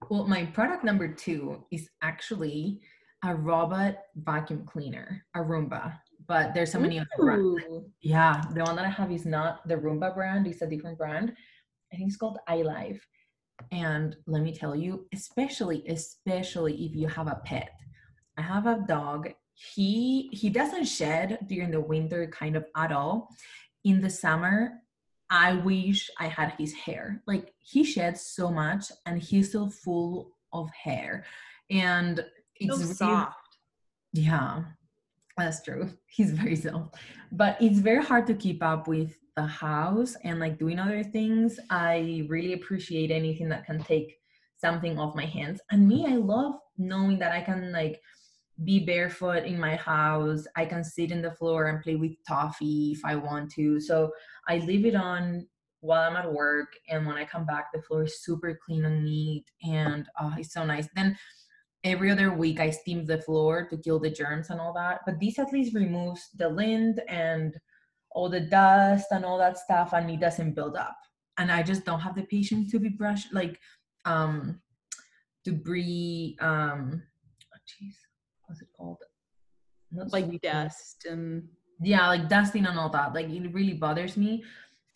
Well, 0.10 0.26
my 0.28 0.46
product 0.46 0.86
number 0.86 1.14
two 1.14 1.66
is 1.72 1.90
actually 2.02 2.82
a 3.24 3.36
robot 3.36 3.98
vacuum 4.16 4.66
cleaner, 4.66 5.26
a 5.36 5.40
Roomba. 5.40 6.00
But 6.26 6.54
there's 6.54 6.72
so 6.72 6.80
many 6.80 6.98
other 6.98 7.10
brands. 7.18 7.92
Yeah, 8.00 8.42
the 8.54 8.64
one 8.64 8.78
that 8.78 8.86
I 8.86 8.90
have 8.90 9.12
is 9.12 9.26
not 9.26 9.68
the 9.68 9.76
Roomba 9.76 10.14
brand, 10.16 10.48
it's 10.48 10.62
a 10.62 10.68
different 10.68 10.98
brand. 10.98 11.36
I 11.92 11.98
think 11.98 12.08
it's 12.08 12.18
called 12.18 12.40
iLife. 12.48 13.02
And 13.72 14.16
let 14.28 14.42
me 14.42 14.54
tell 14.54 14.76
you, 14.76 15.08
especially, 15.14 15.88
especially 15.88 16.86
if 16.86 16.96
you 16.96 17.08
have 17.08 17.28
a 17.28 17.42
pet. 17.46 17.70
I 18.38 18.42
have 18.42 18.66
a 18.66 18.84
dog. 18.88 19.30
He 19.54 20.30
he 20.34 20.50
doesn't 20.50 20.86
shed 20.86 21.40
during 21.48 21.72
the 21.72 21.80
winter 21.82 22.28
kind 22.28 22.56
of 22.56 22.66
at 22.76 22.92
all. 22.92 23.30
In 23.84 24.02
the 24.02 24.10
summer, 24.10 24.82
I 25.30 25.54
wish 25.54 26.10
I 26.20 26.28
had 26.28 26.54
his 26.58 26.74
hair. 26.74 27.22
Like 27.28 27.54
he 27.60 27.84
sheds 27.84 28.22
so 28.22 28.52
much 28.52 28.92
and 29.06 29.22
he's 29.22 29.50
still 29.50 29.70
full 29.70 30.32
of 30.52 30.70
hair. 30.72 31.26
And 31.70 32.26
it's 32.56 32.74
So 32.76 32.82
really- 32.82 32.94
soft. 32.96 33.58
yeah, 34.14 34.64
that's 35.38 35.62
true. 35.64 35.92
He's 36.08 36.32
very 36.32 36.56
soft. 36.56 36.96
But 37.32 37.62
it's 37.62 37.80
very 37.80 38.04
hard 38.04 38.28
to 38.28 38.34
keep 38.34 38.62
up 38.64 38.88
with 38.88 39.16
the 39.36 39.46
house 39.46 40.16
and 40.24 40.40
like 40.40 40.60
doing 40.60 40.80
other 40.80 41.04
things. 41.04 41.60
I 41.70 42.26
really 42.28 42.54
appreciate 42.54 43.12
anything 43.12 43.50
that 43.50 43.66
can 43.66 43.84
take 43.84 44.18
something 44.58 45.00
off 45.00 45.16
my 45.16 45.26
hands. 45.26 45.60
And 45.72 45.88
me, 45.88 46.06
I 46.08 46.16
love 46.16 46.56
knowing 46.78 47.20
that 47.20 47.32
I 47.32 47.42
can 47.42 47.72
like 47.72 48.00
be 48.64 48.86
barefoot 48.86 49.44
in 49.44 49.60
my 49.60 49.76
house. 49.76 50.46
I 50.56 50.66
can 50.66 50.84
sit 50.84 51.12
in 51.12 51.22
the 51.22 51.32
floor 51.32 51.68
and 51.68 51.82
play 51.82 51.96
with 51.96 52.12
toffee 52.28 52.94
if 52.96 53.04
I 53.04 53.16
want 53.16 53.52
to. 53.52 53.80
So 53.80 54.12
I 54.48 54.58
leave 54.58 54.86
it 54.86 54.96
on 54.96 55.48
while 55.80 56.08
I'm 56.08 56.16
at 56.16 56.32
work. 56.32 56.74
And 56.90 57.06
when 57.08 57.18
I 57.18 57.26
come 57.26 57.46
back, 57.46 57.68
the 57.74 57.82
floor 57.82 58.04
is 58.04 58.24
super 58.24 58.60
clean 58.66 58.86
and 58.86 59.04
neat. 59.04 59.46
And 59.64 60.08
oh, 60.20 60.36
it's 60.38 60.54
so 60.54 60.64
nice. 60.64 60.88
Then 60.96 61.18
every 61.84 62.12
other 62.12 62.32
week 62.32 62.60
I 62.60 62.70
steam 62.70 63.06
the 63.06 63.22
floor 63.22 63.68
to 63.70 63.78
kill 63.78 64.00
the 64.00 64.12
germs 64.12 64.52
and 64.52 64.60
all 64.60 64.74
that. 64.74 65.00
But 65.06 65.20
this 65.20 65.40
at 65.40 65.52
least 65.52 65.76
removes 65.76 66.30
the 66.36 66.50
lint 66.50 67.00
and 67.08 67.56
all 68.14 68.30
the 68.30 68.42
dust 68.42 69.08
and 69.12 69.24
all 69.26 69.38
that 69.38 69.58
stuff 69.58 69.94
and 69.94 70.10
it 70.10 70.20
doesn't 70.20 70.54
build 70.54 70.76
up. 70.76 70.98
And 71.38 71.52
I 71.52 71.64
just 71.64 71.86
don't 71.86 72.02
have 72.02 72.16
the 72.16 72.24
patience 72.24 72.72
to 72.72 72.80
be 72.80 72.90
brushed 72.90 73.34
like 73.34 73.60
um 74.06 74.60
debris 75.44 76.38
um 76.40 77.02
oh, 77.54 77.58
what's 78.48 78.62
it 78.62 78.68
called? 78.76 78.98
Not 79.92 80.12
Like 80.12 80.26
sweeping. 80.26 80.52
dust 80.52 81.06
and 81.10 81.48
yeah 81.84 82.08
like 82.08 82.30
dusting 82.30 82.66
and 82.66 82.78
all 82.78 82.90
that 82.90 83.14
like 83.14 83.30
it 83.30 83.54
really 83.54 83.74
bothers 83.74 84.16
me 84.16 84.44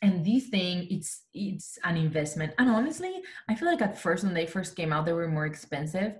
and 0.01 0.23
this 0.25 0.47
thing 0.49 0.87
it's 0.91 1.23
it's 1.33 1.79
an 1.83 1.97
investment 1.97 2.53
and 2.59 2.69
honestly 2.69 3.21
i 3.49 3.55
feel 3.55 3.67
like 3.67 3.81
at 3.81 3.97
first 3.97 4.23
when 4.23 4.33
they 4.33 4.45
first 4.45 4.75
came 4.75 4.93
out 4.93 5.05
they 5.05 5.13
were 5.13 5.27
more 5.27 5.47
expensive 5.47 6.13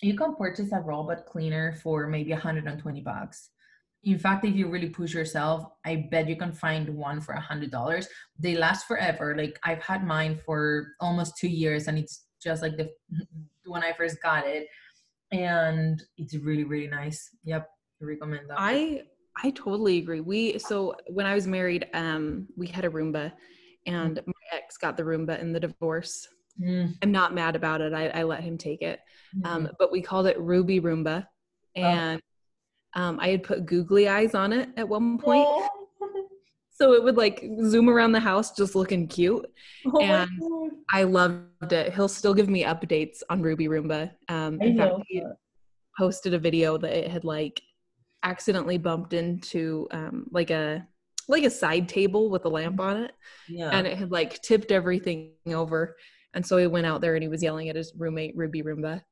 you 0.00 0.16
can 0.16 0.34
purchase 0.36 0.72
a 0.72 0.80
robot 0.80 1.26
cleaner 1.26 1.74
for 1.82 2.06
maybe 2.06 2.32
120 2.32 3.00
bucks 3.02 3.50
in 4.04 4.18
fact 4.18 4.44
if 4.44 4.54
you 4.54 4.68
really 4.68 4.88
push 4.88 5.12
yourself 5.12 5.64
i 5.84 6.08
bet 6.10 6.28
you 6.28 6.36
can 6.36 6.52
find 6.52 6.88
one 6.88 7.20
for 7.20 7.32
a 7.32 7.40
hundred 7.40 7.70
dollars 7.70 8.08
they 8.38 8.56
last 8.56 8.86
forever 8.86 9.36
like 9.36 9.58
i've 9.64 9.82
had 9.82 10.06
mine 10.06 10.38
for 10.44 10.88
almost 11.00 11.36
two 11.36 11.48
years 11.48 11.86
and 11.86 11.98
it's 11.98 12.24
just 12.42 12.62
like 12.62 12.76
the 12.76 12.90
when 13.66 13.82
i 13.82 13.92
first 13.92 14.20
got 14.22 14.46
it 14.46 14.66
and 15.32 16.02
it's 16.16 16.34
really 16.34 16.64
really 16.64 16.88
nice 16.88 17.30
yep 17.44 17.68
I 18.00 18.06
recommend 18.06 18.48
that 18.48 18.56
I 18.58 19.02
I 19.42 19.50
totally 19.50 19.98
agree. 19.98 20.20
We 20.20 20.58
so 20.58 20.94
when 21.08 21.26
I 21.26 21.34
was 21.34 21.46
married, 21.46 21.86
um, 21.94 22.46
we 22.56 22.66
had 22.66 22.84
a 22.84 22.90
Roomba, 22.90 23.32
and 23.86 24.20
my 24.26 24.32
ex 24.52 24.76
got 24.76 24.96
the 24.96 25.02
Roomba 25.02 25.40
in 25.40 25.52
the 25.52 25.60
divorce. 25.60 26.28
Mm, 26.60 26.94
I'm 27.02 27.12
not 27.12 27.34
mad 27.34 27.56
about 27.56 27.80
it. 27.80 27.92
I, 27.92 28.08
I 28.08 28.22
let 28.24 28.42
him 28.42 28.58
take 28.58 28.82
it. 28.82 29.00
Um, 29.44 29.66
mhm. 29.66 29.70
but 29.78 29.92
we 29.92 30.02
called 30.02 30.26
it 30.26 30.38
Ruby 30.38 30.80
Roomba, 30.80 31.26
and 31.76 32.20
um, 32.94 33.18
I 33.20 33.28
had 33.28 33.42
put 33.42 33.66
googly 33.66 34.08
eyes 34.08 34.34
on 34.34 34.52
it 34.52 34.68
at 34.76 34.88
one 34.88 35.18
point, 35.18 35.46
so 36.70 36.92
it 36.94 37.02
would 37.04 37.16
like 37.16 37.44
zoom 37.64 37.88
around 37.88 38.12
the 38.12 38.20
house, 38.20 38.52
just 38.52 38.74
looking 38.74 39.06
cute. 39.06 39.46
Oh 39.86 40.00
and 40.00 40.30
I 40.92 41.04
loved 41.04 41.72
it. 41.72 41.92
He'll 41.94 42.08
still 42.08 42.34
give 42.34 42.48
me 42.48 42.64
updates 42.64 43.18
on 43.28 43.42
Ruby 43.42 43.68
Roomba. 43.68 44.10
Um, 44.28 44.60
in 44.60 44.76
fact, 44.76 44.94
he 45.08 45.22
posted 45.98 46.34
a 46.34 46.38
video 46.38 46.78
that 46.78 46.92
it 46.92 47.10
had 47.10 47.24
like 47.24 47.60
accidentally 48.22 48.78
bumped 48.78 49.12
into 49.12 49.86
um, 49.92 50.26
like 50.30 50.50
a 50.50 50.86
like 51.28 51.44
a 51.44 51.50
side 51.50 51.88
table 51.88 52.28
with 52.28 52.44
a 52.44 52.48
lamp 52.48 52.80
on 52.80 52.96
it, 53.04 53.12
Yeah. 53.48 53.70
and 53.70 53.86
it 53.86 53.96
had 53.96 54.10
like 54.10 54.40
tipped 54.42 54.72
everything 54.72 55.32
over. 55.46 55.96
And 56.34 56.44
so 56.44 56.56
he 56.56 56.66
went 56.66 56.86
out 56.86 57.00
there 57.00 57.14
and 57.14 57.22
he 57.22 57.28
was 57.28 57.42
yelling 57.42 57.68
at 57.68 57.76
his 57.76 57.92
roommate 57.96 58.36
Ruby 58.36 58.62
Roomba. 58.62 59.02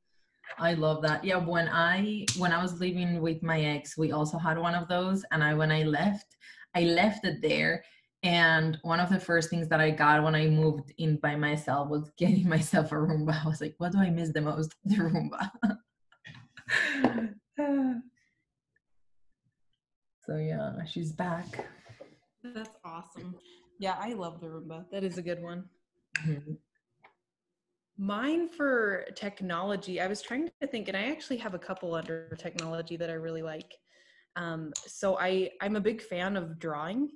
I 0.58 0.74
love 0.74 1.02
that. 1.02 1.24
Yeah, 1.24 1.36
when 1.36 1.68
I 1.68 2.26
when 2.36 2.52
I 2.52 2.62
was 2.62 2.80
living 2.80 3.20
with 3.20 3.42
my 3.42 3.60
ex, 3.60 3.96
we 3.98 4.12
also 4.12 4.38
had 4.38 4.58
one 4.58 4.74
of 4.74 4.88
those 4.88 5.24
and 5.30 5.42
I 5.44 5.54
when 5.54 5.70
I 5.70 5.82
left, 5.82 6.36
I 6.74 6.82
left 6.84 7.24
it 7.24 7.42
there 7.42 7.84
and 8.22 8.78
one 8.82 8.98
of 9.00 9.10
the 9.10 9.20
first 9.20 9.50
things 9.50 9.68
that 9.68 9.80
I 9.80 9.90
got 9.90 10.22
when 10.24 10.34
I 10.34 10.46
moved 10.48 10.92
in 10.98 11.16
by 11.18 11.36
myself 11.36 11.88
was 11.88 12.10
getting 12.18 12.48
myself 12.48 12.92
a 12.92 12.96
Roomba. 12.96 13.44
I 13.44 13.48
was 13.48 13.60
like, 13.60 13.74
what 13.78 13.92
do 13.92 13.98
I 13.98 14.10
miss 14.10 14.32
the 14.32 14.40
most? 14.40 14.74
The 14.84 14.96
Roomba. 14.96 15.50
so 20.26 20.36
yeah, 20.36 20.84
she's 20.84 21.12
back. 21.12 21.46
That's 22.42 22.76
awesome. 22.84 23.36
Yeah, 23.78 23.96
I 23.98 24.14
love 24.14 24.40
the 24.40 24.46
Roomba. 24.48 24.90
That 24.90 25.04
is 25.04 25.18
a 25.18 25.22
good 25.22 25.42
one. 25.42 25.64
Mhm. 26.26 26.56
Mine 28.00 28.48
for 28.48 29.06
technology, 29.16 30.00
I 30.00 30.06
was 30.06 30.22
trying 30.22 30.48
to 30.60 30.66
think, 30.68 30.86
and 30.86 30.96
I 30.96 31.10
actually 31.10 31.38
have 31.38 31.54
a 31.54 31.58
couple 31.58 31.94
under 31.94 32.28
technology 32.38 32.96
that 32.96 33.10
I 33.10 33.14
really 33.14 33.42
like. 33.42 33.74
Um, 34.36 34.72
so 34.86 35.18
I 35.18 35.50
I'm 35.60 35.74
a 35.74 35.80
big 35.80 36.00
fan 36.00 36.36
of 36.36 36.60
drawing, 36.60 37.10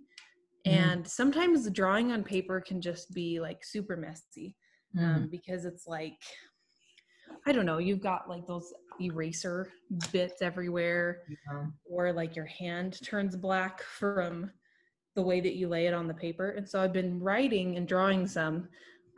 Mhm. 0.66 0.98
and 0.98 1.06
sometimes 1.06 1.70
drawing 1.70 2.10
on 2.10 2.24
paper 2.24 2.60
can 2.60 2.80
just 2.80 3.14
be 3.14 3.38
like 3.40 3.64
super 3.64 3.96
messy 3.96 4.56
Mm. 4.94 5.04
um, 5.04 5.28
because 5.30 5.64
it's 5.64 5.86
like 5.86 6.20
I 7.46 7.52
don't 7.52 7.66
know, 7.66 7.78
you've 7.78 8.00
got 8.00 8.28
like 8.28 8.46
those 8.46 8.72
eraser 9.00 9.72
bits 10.12 10.42
everywhere, 10.42 11.24
Yeah. 11.28 11.66
or 11.84 12.12
like 12.12 12.36
your 12.36 12.46
hand 12.46 13.02
turns 13.02 13.36
black 13.36 13.82
from 13.82 14.52
the 15.14 15.22
way 15.22 15.40
that 15.40 15.54
you 15.56 15.68
lay 15.68 15.86
it 15.86 15.94
on 15.94 16.08
the 16.08 16.14
paper. 16.14 16.50
And 16.50 16.68
so 16.68 16.80
I've 16.80 16.92
been 16.92 17.20
writing 17.20 17.76
and 17.76 17.86
drawing 17.88 18.26
some 18.26 18.68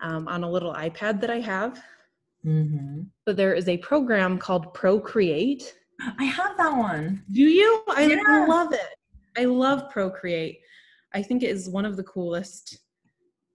um, 0.02 0.28
on 0.28 0.42
a 0.44 0.50
little 0.50 0.72
iPad 0.74 1.20
that 1.20 1.30
I 1.30 1.40
have. 1.40 1.82
hmm 2.42 3.02
but 3.26 3.36
there 3.36 3.54
is 3.54 3.68
a 3.68 3.78
program 3.78 4.36
called 4.38 4.74
Procreate. 4.74 5.74
I 6.18 6.24
have 6.24 6.56
that 6.58 6.76
one. 6.76 7.22
Do 7.32 7.40
you? 7.42 7.82
I 7.88 8.06
Yeah. 8.06 8.46
love 8.46 8.72
it. 8.74 8.88
I 9.38 9.44
love 9.46 9.88
Procreate. 9.90 10.58
I 11.14 11.22
think 11.22 11.42
it 11.42 11.50
is 11.50 11.70
one 11.70 11.86
of 11.86 11.96
the 11.96 12.02
coolest 12.02 12.78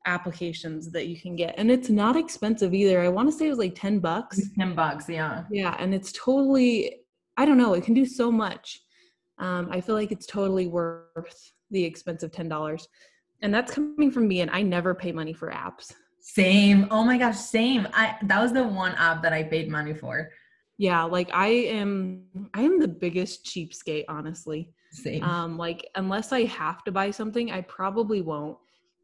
applications 0.08 0.90
that 0.92 1.08
you 1.08 1.20
can 1.20 1.36
get. 1.36 1.54
And 1.58 1.70
it's 1.70 1.90
not 1.90 2.16
expensive 2.16 2.74
either. 2.74 3.00
I 3.02 3.10
want 3.10 3.30
to 3.30 3.38
say 3.38 3.46
it 3.48 3.50
was 3.50 3.60
like 3.60 3.76
10 3.76 4.00
bucks. 4.00 4.40
Ten 4.58 4.74
bucks, 4.74 5.08
yeah. 5.08 5.44
Yeah, 5.52 5.76
and 5.80 5.94
it's 5.94 6.12
totally 6.14 7.02
I 7.38 7.46
don't 7.46 7.58
know, 7.58 7.74
it 7.74 7.84
can 7.86 7.94
do 7.94 8.06
so 8.06 8.32
much. 8.32 8.82
Um, 9.38 9.70
I 9.72 9.80
feel 9.80 9.96
like 9.96 10.12
it's 10.12 10.26
totally 10.26 10.68
worth 10.68 11.54
the 11.72 11.84
expense 11.84 12.24
of 12.24 12.32
ten 12.32 12.50
dollars. 12.50 12.88
And 13.42 13.54
that's 13.54 13.72
coming 13.72 14.12
from 14.12 14.28
me 14.28 14.42
and 14.42 14.52
I 14.52 14.62
never 14.64 14.94
pay 14.96 15.12
money 15.14 15.32
for 15.34 15.50
apps. 15.52 15.94
Same. 16.22 16.88
Oh 16.92 17.04
my 17.04 17.18
gosh, 17.18 17.38
same. 17.38 17.88
I 17.94 18.18
that 18.24 18.42
was 18.42 18.54
the 18.54 18.64
one 18.64 18.94
app 18.96 19.24
that 19.24 19.34
I 19.34 19.44
paid 19.44 19.70
money 19.70 19.94
for. 19.94 20.30
Yeah, 20.78 21.04
like 21.04 21.30
I 21.34 21.48
am 21.48 22.24
I 22.54 22.62
am 22.62 22.80
the 22.80 22.88
biggest 22.88 23.46
cheapskate, 23.46 24.06
honestly. 24.08 24.72
Same. 24.92 25.24
Um, 25.24 25.58
like 25.58 25.90
unless 25.96 26.32
I 26.32 26.44
have 26.46 26.84
to 26.86 26.92
buy 26.92 27.12
something, 27.12 27.52
I 27.52 27.62
probably 27.62 28.22
won't. 28.22 28.58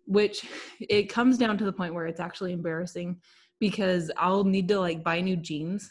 Which 0.07 0.45
it 0.79 1.09
comes 1.09 1.37
down 1.37 1.57
to 1.57 1.65
the 1.65 1.73
point 1.73 1.93
where 1.93 2.07
it's 2.07 2.19
actually 2.19 2.53
embarrassing 2.53 3.17
because 3.59 4.11
I'll 4.17 4.43
need 4.43 4.67
to 4.69 4.79
like 4.79 5.03
buy 5.03 5.21
new 5.21 5.35
jeans. 5.37 5.89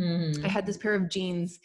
Mhm. 0.00 0.44
I 0.44 0.48
had 0.48 0.66
this 0.66 0.78
pair 0.78 0.94
of 0.94 1.10
jeans 1.10 1.60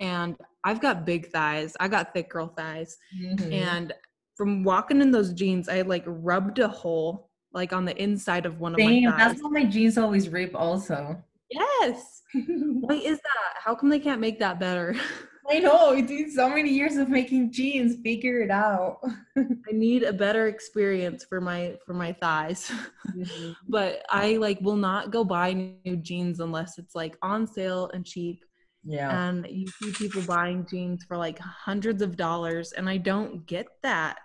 and 0.00 0.36
I've 0.64 0.80
got 0.80 1.04
big 1.04 1.30
thighs. 1.30 1.76
I 1.80 1.88
got 1.88 2.14
thick 2.14 2.30
girl 2.30 2.48
thighs. 2.48 2.96
Mhm. 3.16 3.52
And 3.52 3.92
from 4.36 4.64
walking 4.64 5.00
in 5.00 5.10
those 5.10 5.32
jeans, 5.32 5.68
I 5.68 5.82
like 5.82 6.04
rubbed 6.06 6.58
a 6.60 6.68
hole 6.68 7.30
like 7.54 7.72
on 7.72 7.84
the 7.84 8.00
inside 8.02 8.46
of 8.46 8.60
one 8.60 8.74
of 8.74 8.80
Same. 8.80 9.04
my 9.04 9.10
thighs. 9.10 9.18
That's 9.18 9.42
why 9.42 9.50
my 9.50 9.64
jeans 9.64 9.98
always 9.98 10.28
rip. 10.28 10.54
Also. 10.54 11.22
Yes. 11.50 12.22
Why 12.34 12.94
is 12.94 13.18
that? 13.18 13.60
How 13.62 13.74
come 13.74 13.90
they 13.90 14.00
can't 14.00 14.20
make 14.20 14.38
that 14.38 14.58
better? 14.58 14.94
I 15.50 15.58
know. 15.58 16.00
Been 16.00 16.30
so 16.30 16.48
many 16.48 16.70
years 16.70 16.96
of 16.96 17.08
making 17.08 17.52
jeans. 17.52 17.96
Figure 18.02 18.40
it 18.40 18.50
out. 18.50 19.00
I 19.36 19.72
need 19.72 20.02
a 20.04 20.12
better 20.12 20.46
experience 20.46 21.24
for 21.24 21.40
my 21.40 21.76
for 21.84 21.94
my 21.94 22.12
thighs. 22.12 22.70
Mm-hmm. 23.14 23.52
but 23.68 24.04
I 24.08 24.36
like 24.36 24.60
will 24.60 24.76
not 24.76 25.10
go 25.10 25.24
buy 25.24 25.52
new 25.52 25.96
jeans 25.96 26.40
unless 26.40 26.78
it's 26.78 26.94
like 26.94 27.16
on 27.22 27.46
sale 27.46 27.90
and 27.92 28.06
cheap. 28.06 28.44
Yeah. 28.84 29.28
And 29.28 29.46
you 29.50 29.66
see 29.66 29.92
people 29.92 30.22
buying 30.22 30.66
jeans 30.68 31.04
for 31.04 31.16
like 31.16 31.38
hundreds 31.38 32.02
of 32.02 32.16
dollars, 32.16 32.72
and 32.72 32.88
I 32.88 32.96
don't 32.96 33.44
get 33.46 33.66
that. 33.82 34.18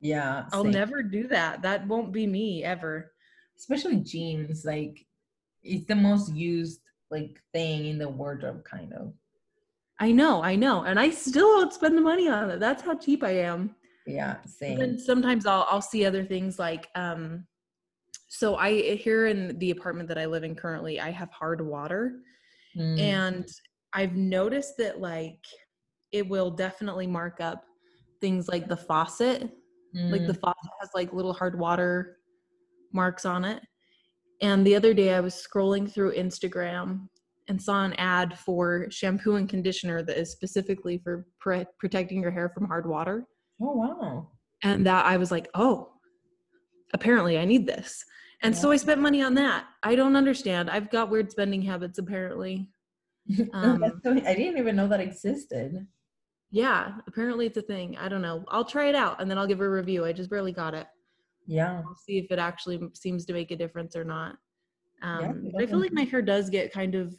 Yeah. 0.00 0.46
I'll 0.52 0.64
same. 0.64 0.72
never 0.72 1.02
do 1.02 1.28
that. 1.28 1.62
That 1.62 1.86
won't 1.86 2.12
be 2.12 2.26
me 2.26 2.64
ever. 2.64 3.12
especially 3.58 3.96
jeans 3.96 4.64
like 4.64 5.06
it's 5.62 5.86
the 5.86 5.94
most 5.94 6.32
used 6.34 6.80
like 7.10 7.40
thing 7.52 7.86
in 7.86 7.98
the 7.98 8.08
wardrobe 8.08 8.64
kind 8.64 8.92
of 8.94 9.12
I 10.02 10.12
know, 10.12 10.42
I 10.42 10.56
know, 10.56 10.84
and 10.84 10.98
I 10.98 11.10
still 11.10 11.46
won't 11.58 11.74
spend 11.74 11.94
the 11.98 12.00
money 12.00 12.26
on 12.26 12.48
it. 12.50 12.58
That's 12.58 12.82
how 12.82 12.94
cheap 12.96 13.22
I 13.22 13.32
am. 13.32 13.76
yeah 14.06 14.36
same 14.46 14.78
then 14.78 14.98
sometimes 14.98 15.44
I'll 15.46 15.66
I'll 15.70 15.82
see 15.82 16.06
other 16.06 16.24
things 16.24 16.58
like 16.58 16.88
um 16.94 17.46
so 18.28 18.56
I 18.56 18.96
here 18.96 19.26
in 19.26 19.58
the 19.58 19.72
apartment 19.72 20.08
that 20.08 20.16
I 20.18 20.26
live 20.26 20.44
in 20.44 20.54
currently, 20.54 21.00
I 21.00 21.10
have 21.10 21.30
hard 21.30 21.60
water 21.60 22.20
Mm, 22.76 22.98
and 22.98 23.48
I've 23.92 24.14
noticed 24.14 24.76
that 24.78 25.00
like 25.00 25.44
it 26.12 26.28
will 26.28 26.50
definitely 26.50 27.06
mark 27.06 27.40
up 27.40 27.64
things 28.20 28.48
like 28.48 28.68
the 28.68 28.76
faucet. 28.76 29.50
Like 29.94 30.26
the 30.26 30.32
mm, 30.32 30.40
faucet 30.40 30.70
has 30.80 30.90
like 30.94 31.12
little 31.12 31.32
hard 31.32 31.58
water 31.58 32.18
marks 32.92 33.24
on 33.24 33.44
it. 33.44 33.62
And 34.40 34.66
the 34.66 34.76
other 34.76 34.94
day 34.94 35.14
I 35.14 35.20
was 35.20 35.34
scrolling 35.34 35.90
through 35.90 36.14
Instagram 36.14 37.08
and 37.48 37.60
saw 37.60 37.84
an 37.84 37.94
ad 37.94 38.38
for 38.38 38.86
shampoo 38.90 39.34
and 39.34 39.48
conditioner 39.48 40.02
that 40.04 40.16
is 40.16 40.30
specifically 40.30 40.98
for 41.02 41.26
pre- 41.40 41.66
protecting 41.78 42.22
your 42.22 42.30
hair 42.30 42.48
from 42.48 42.66
hard 42.66 42.88
water. 42.88 43.26
oh 43.60 43.72
wow 43.72 44.28
and 44.62 44.86
that 44.86 45.06
I 45.06 45.16
was 45.16 45.30
like, 45.30 45.48
oh, 45.54 45.88
apparently 46.92 47.38
I 47.38 47.44
need 47.44 47.66
this. 47.66 48.04
And 48.42 48.56
so 48.56 48.70
I 48.70 48.76
spent 48.76 49.00
money 49.00 49.22
on 49.22 49.34
that. 49.34 49.66
I 49.82 49.94
don't 49.94 50.16
understand. 50.16 50.70
I've 50.70 50.90
got 50.90 51.10
weird 51.10 51.30
spending 51.30 51.62
habits 51.62 51.98
apparently. 51.98 52.68
Um, 53.52 53.84
so- 54.02 54.12
i 54.12 54.34
didn't 54.34 54.58
even 54.58 54.74
know 54.74 54.88
that 54.88 54.98
existed 55.00 55.86
Yeah, 56.50 56.94
apparently 57.06 57.46
it's 57.46 57.56
a 57.58 57.62
thing. 57.62 57.96
I 57.96 58.08
don't 58.08 58.22
know. 58.22 58.44
I'll 58.48 58.64
try 58.64 58.88
it 58.88 58.94
out 58.94 59.20
and 59.20 59.30
then 59.30 59.38
I'll 59.38 59.46
give 59.46 59.60
a 59.60 59.68
review. 59.70 60.04
I 60.04 60.12
just 60.12 60.30
barely 60.30 60.52
got 60.52 60.74
it. 60.74 60.86
yeah 61.46 61.82
I'll 61.86 61.96
see 61.96 62.18
if 62.18 62.30
it 62.30 62.38
actually 62.38 62.80
seems 62.94 63.24
to 63.26 63.32
make 63.32 63.50
a 63.50 63.56
difference 63.56 63.94
or 63.96 64.04
not. 64.04 64.36
Um, 65.02 65.20
Yeah, 65.54 65.62
I 65.62 65.66
feel 65.66 65.80
like 65.80 65.92
my 65.92 66.02
hair 66.04 66.22
does 66.22 66.50
get 66.50 66.72
kind 66.72 66.94
of, 66.94 67.14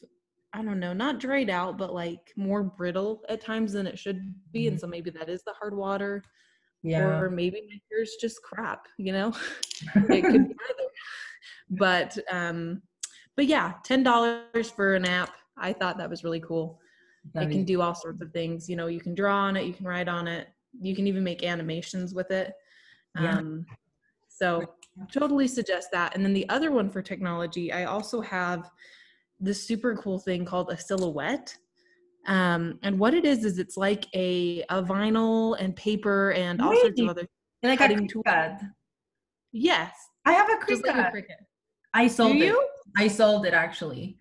I 0.53 0.61
don't 0.61 0.79
know, 0.79 0.93
not 0.93 1.19
dried 1.19 1.49
out, 1.49 1.77
but 1.77 1.93
like 1.93 2.33
more 2.35 2.61
brittle 2.63 3.23
at 3.29 3.41
times 3.41 3.71
than 3.73 3.87
it 3.87 3.97
should 3.97 4.21
be. 4.51 4.67
And 4.67 4.79
so 4.79 4.85
maybe 4.87 5.09
that 5.11 5.29
is 5.29 5.43
the 5.43 5.53
hard 5.53 5.75
water. 5.75 6.21
yeah 6.83 7.19
or 7.19 7.29
maybe 7.29 7.61
my 7.69 7.79
hair's 7.89 8.15
just 8.19 8.41
crap 8.41 8.87
you 8.97 9.13
know 9.13 9.31
it 9.95 10.23
could 10.23 10.47
be 10.49 10.55
either 10.69 10.89
but 11.69 12.17
um 12.31 12.81
but 13.35 13.45
yeah 13.45 13.73
ten 13.83 14.01
dollars 14.03 14.71
for 14.75 14.95
an 14.95 15.05
app 15.05 15.31
i 15.57 15.71
thought 15.71 15.97
that 15.99 16.09
was 16.09 16.23
really 16.23 16.39
cool 16.39 16.79
That 17.33 17.43
it 17.43 17.51
can 17.51 17.63
do 17.63 17.81
all 17.81 17.93
sorts 17.95 18.21
of 18.21 18.31
things 18.31 18.67
you 18.69 18.75
know 18.75 18.87
you 18.87 18.99
can 18.99 19.13
draw 19.13 19.35
on 19.35 19.55
it 19.55 19.65
you 19.65 19.73
can 19.73 19.85
write 19.85 20.07
on 20.07 20.27
it 20.27 20.47
you 20.79 20.95
can 20.95 21.05
even 21.07 21.23
make 21.23 21.43
animations 21.43 22.13
with 22.13 22.31
it. 22.31 22.53
Yeah. 23.19 23.37
um 23.37 23.65
so 24.27 24.73
totally 25.11 25.47
suggest 25.47 25.89
that. 25.91 26.15
And 26.15 26.25
then 26.25 26.33
the 26.33 26.47
other 26.49 26.71
one 26.71 26.89
for 26.89 27.01
technology 27.01 27.71
i 27.71 27.83
also 27.85 28.21
have 28.21 28.69
this 29.39 29.63
super 29.67 29.95
cool 29.95 30.17
thing 30.19 30.45
called 30.45 30.71
a 30.71 30.77
silhouette. 30.77 31.55
Um 32.27 32.79
and 32.83 32.97
what 32.99 33.13
it 33.13 33.25
is 33.25 33.45
is 33.45 33.59
it's 33.59 33.77
like 33.77 34.05
a 34.15 34.63
a 34.69 34.81
vinyl 34.81 35.55
and 35.59 35.75
paper 35.75 36.31
and 36.31 36.61
all 36.61 36.75
sorts 36.75 36.99
of 36.99 37.05
Really? 37.05 37.09
other 37.09 37.27
like 37.63 37.79
a 37.79 37.87
cutting 37.87 38.07
tool. 38.07 38.23
Cricut. 38.23 38.59
yes. 39.51 39.93
I 40.25 40.33
have 40.33 40.49
a 40.49 40.57
just 40.67 40.85
like 40.85 40.95
a 40.95 41.11
Cricut. 41.15 41.41
I 41.93 42.07
sold 42.07 42.33
do 42.37 42.43
it. 42.43 42.45
you? 42.47 42.67
I 42.97 43.07
sold 43.07 43.45
it 43.45 43.53
actually. 43.53 44.17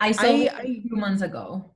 I 0.00 0.12
sold 0.12 0.40
I- 0.40 0.44
it 0.44 0.52
I- 0.54 0.82
two 0.88 0.96
months 0.96 1.22
ago 1.22 1.72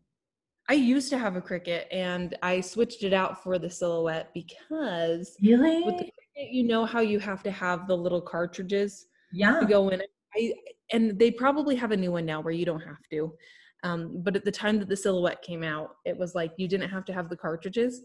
I 0.70 0.74
used 0.74 1.10
to 1.10 1.18
have 1.18 1.34
a 1.34 1.40
Cricut 1.40 1.86
and 1.90 2.38
I 2.44 2.60
switched 2.60 3.02
it 3.02 3.12
out 3.12 3.42
for 3.42 3.58
the 3.58 3.68
silhouette 3.68 4.30
because 4.32 5.36
really 5.42 5.82
with 5.82 5.98
the 5.98 6.04
Cricut, 6.04 6.52
you 6.52 6.62
know 6.62 6.84
how 6.84 7.00
you 7.00 7.18
have 7.18 7.42
to 7.42 7.50
have 7.50 7.88
the 7.88 7.96
little 7.96 8.20
cartridges 8.20 9.06
yeah 9.32 9.58
to 9.58 9.66
go 9.66 9.88
in. 9.88 10.00
I 10.36 10.54
and 10.92 11.18
they 11.18 11.32
probably 11.32 11.74
have 11.74 11.90
a 11.90 11.96
new 11.96 12.12
one 12.12 12.24
now 12.24 12.40
where 12.40 12.54
you 12.54 12.64
don't 12.64 12.80
have 12.80 13.02
to. 13.10 13.32
Um, 13.82 14.22
but 14.22 14.36
at 14.36 14.44
the 14.44 14.52
time 14.52 14.78
that 14.78 14.88
the 14.88 14.96
silhouette 14.96 15.42
came 15.42 15.64
out, 15.64 15.96
it 16.04 16.16
was 16.16 16.36
like 16.36 16.52
you 16.56 16.68
didn't 16.68 16.90
have 16.90 17.04
to 17.06 17.12
have 17.12 17.28
the 17.28 17.36
cartridges. 17.36 18.02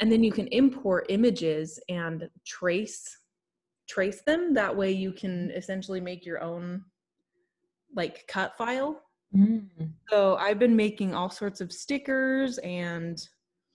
And 0.00 0.10
then 0.10 0.24
you 0.24 0.32
can 0.32 0.46
import 0.48 1.06
images 1.10 1.78
and 1.90 2.30
trace 2.46 3.18
trace 3.86 4.22
them. 4.22 4.54
That 4.54 4.74
way 4.74 4.90
you 4.90 5.12
can 5.12 5.50
essentially 5.50 6.00
make 6.00 6.24
your 6.24 6.42
own 6.42 6.82
like 7.94 8.26
cut 8.26 8.56
file. 8.56 9.02
Mm. 9.36 9.68
So 10.08 10.36
I've 10.36 10.58
been 10.58 10.76
making 10.76 11.14
all 11.14 11.30
sorts 11.30 11.60
of 11.60 11.72
stickers 11.72 12.58
and 12.58 13.26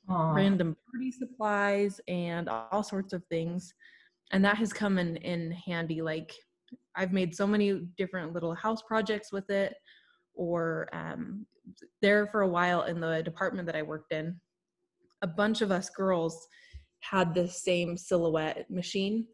Aw. 0.10 0.32
random 0.32 0.76
party 0.92 1.12
supplies 1.12 2.00
and 2.08 2.50
all 2.50 2.84
sorts 2.84 3.14
of 3.14 3.24
things. 3.26 3.74
And 4.32 4.44
that 4.46 4.58
has 4.58 4.72
come 4.72 4.98
in, 4.98 5.18
in 5.18 5.52
handy. 5.52 6.02
Like 6.02 6.34
I've 6.96 7.14
made 7.14 7.36
so 7.36 7.46
many 7.48 7.88
different 7.98 8.34
little 8.34 8.56
house 8.56 8.82
projects 8.82 9.32
with 9.32 9.50
it. 9.50 9.76
Or 10.34 10.88
um, 10.94 11.46
there 12.02 12.28
for 12.28 12.42
a 12.42 12.48
while 12.48 12.84
in 12.84 13.00
the 13.02 13.22
department 13.24 13.66
that 13.66 13.76
I 13.76 13.82
worked 13.82 14.14
in, 14.14 14.40
a 15.22 15.28
bunch 15.28 15.62
of 15.62 15.72
us 15.72 15.90
girls 15.90 16.48
had 17.02 17.34
the 17.34 17.48
same 17.48 17.98
silhouette 17.98 18.70
machine. 18.70 19.26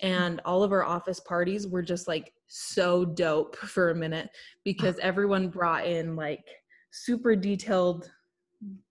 And 0.00 0.40
all 0.44 0.62
of 0.62 0.72
our 0.72 0.84
office 0.84 1.20
parties 1.20 1.66
were 1.66 1.82
just 1.82 2.06
like 2.06 2.32
so 2.46 3.04
dope 3.04 3.56
for 3.56 3.90
a 3.90 3.94
minute 3.94 4.30
because 4.64 4.98
everyone 5.02 5.48
brought 5.48 5.86
in 5.86 6.16
like 6.16 6.44
super 6.90 7.36
detailed 7.36 8.10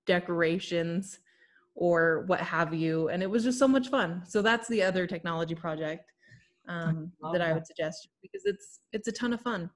decorations 0.06 1.20
or 1.76 2.24
what 2.28 2.39
have 2.39 2.74
you 2.74 3.10
and 3.10 3.22
it 3.22 3.30
was 3.30 3.43
just 3.43 3.60
so 3.60 3.67
much 3.67 3.89
fun 3.89 4.24
so 4.26 4.41
that's 4.41 4.67
the 4.70 4.82
other 4.82 5.06
technology 5.06 5.54
project 5.54 6.12
um, 6.70 7.12
love 7.22 7.34
that 7.34 7.41
i 7.41 7.52
would 7.52 7.67
suggest 7.67 8.08
because 8.22 8.43
it's 8.46 8.80
it's 8.93 9.08
a 9.08 9.12
ton 9.12 9.34
of 9.34 9.41
fun 9.41 9.70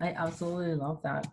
I 0.00 0.12
absolutely 0.12 0.74
love 0.74 1.00
that. 1.02 1.26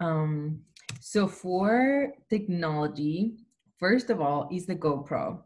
Um, 0.00 0.60
so 1.00 1.28
for 1.28 2.12
technology, 2.30 3.36
first 3.78 4.10
of 4.10 4.20
all, 4.20 4.48
is 4.52 4.66
the 4.66 4.76
GoPro. 4.76 5.42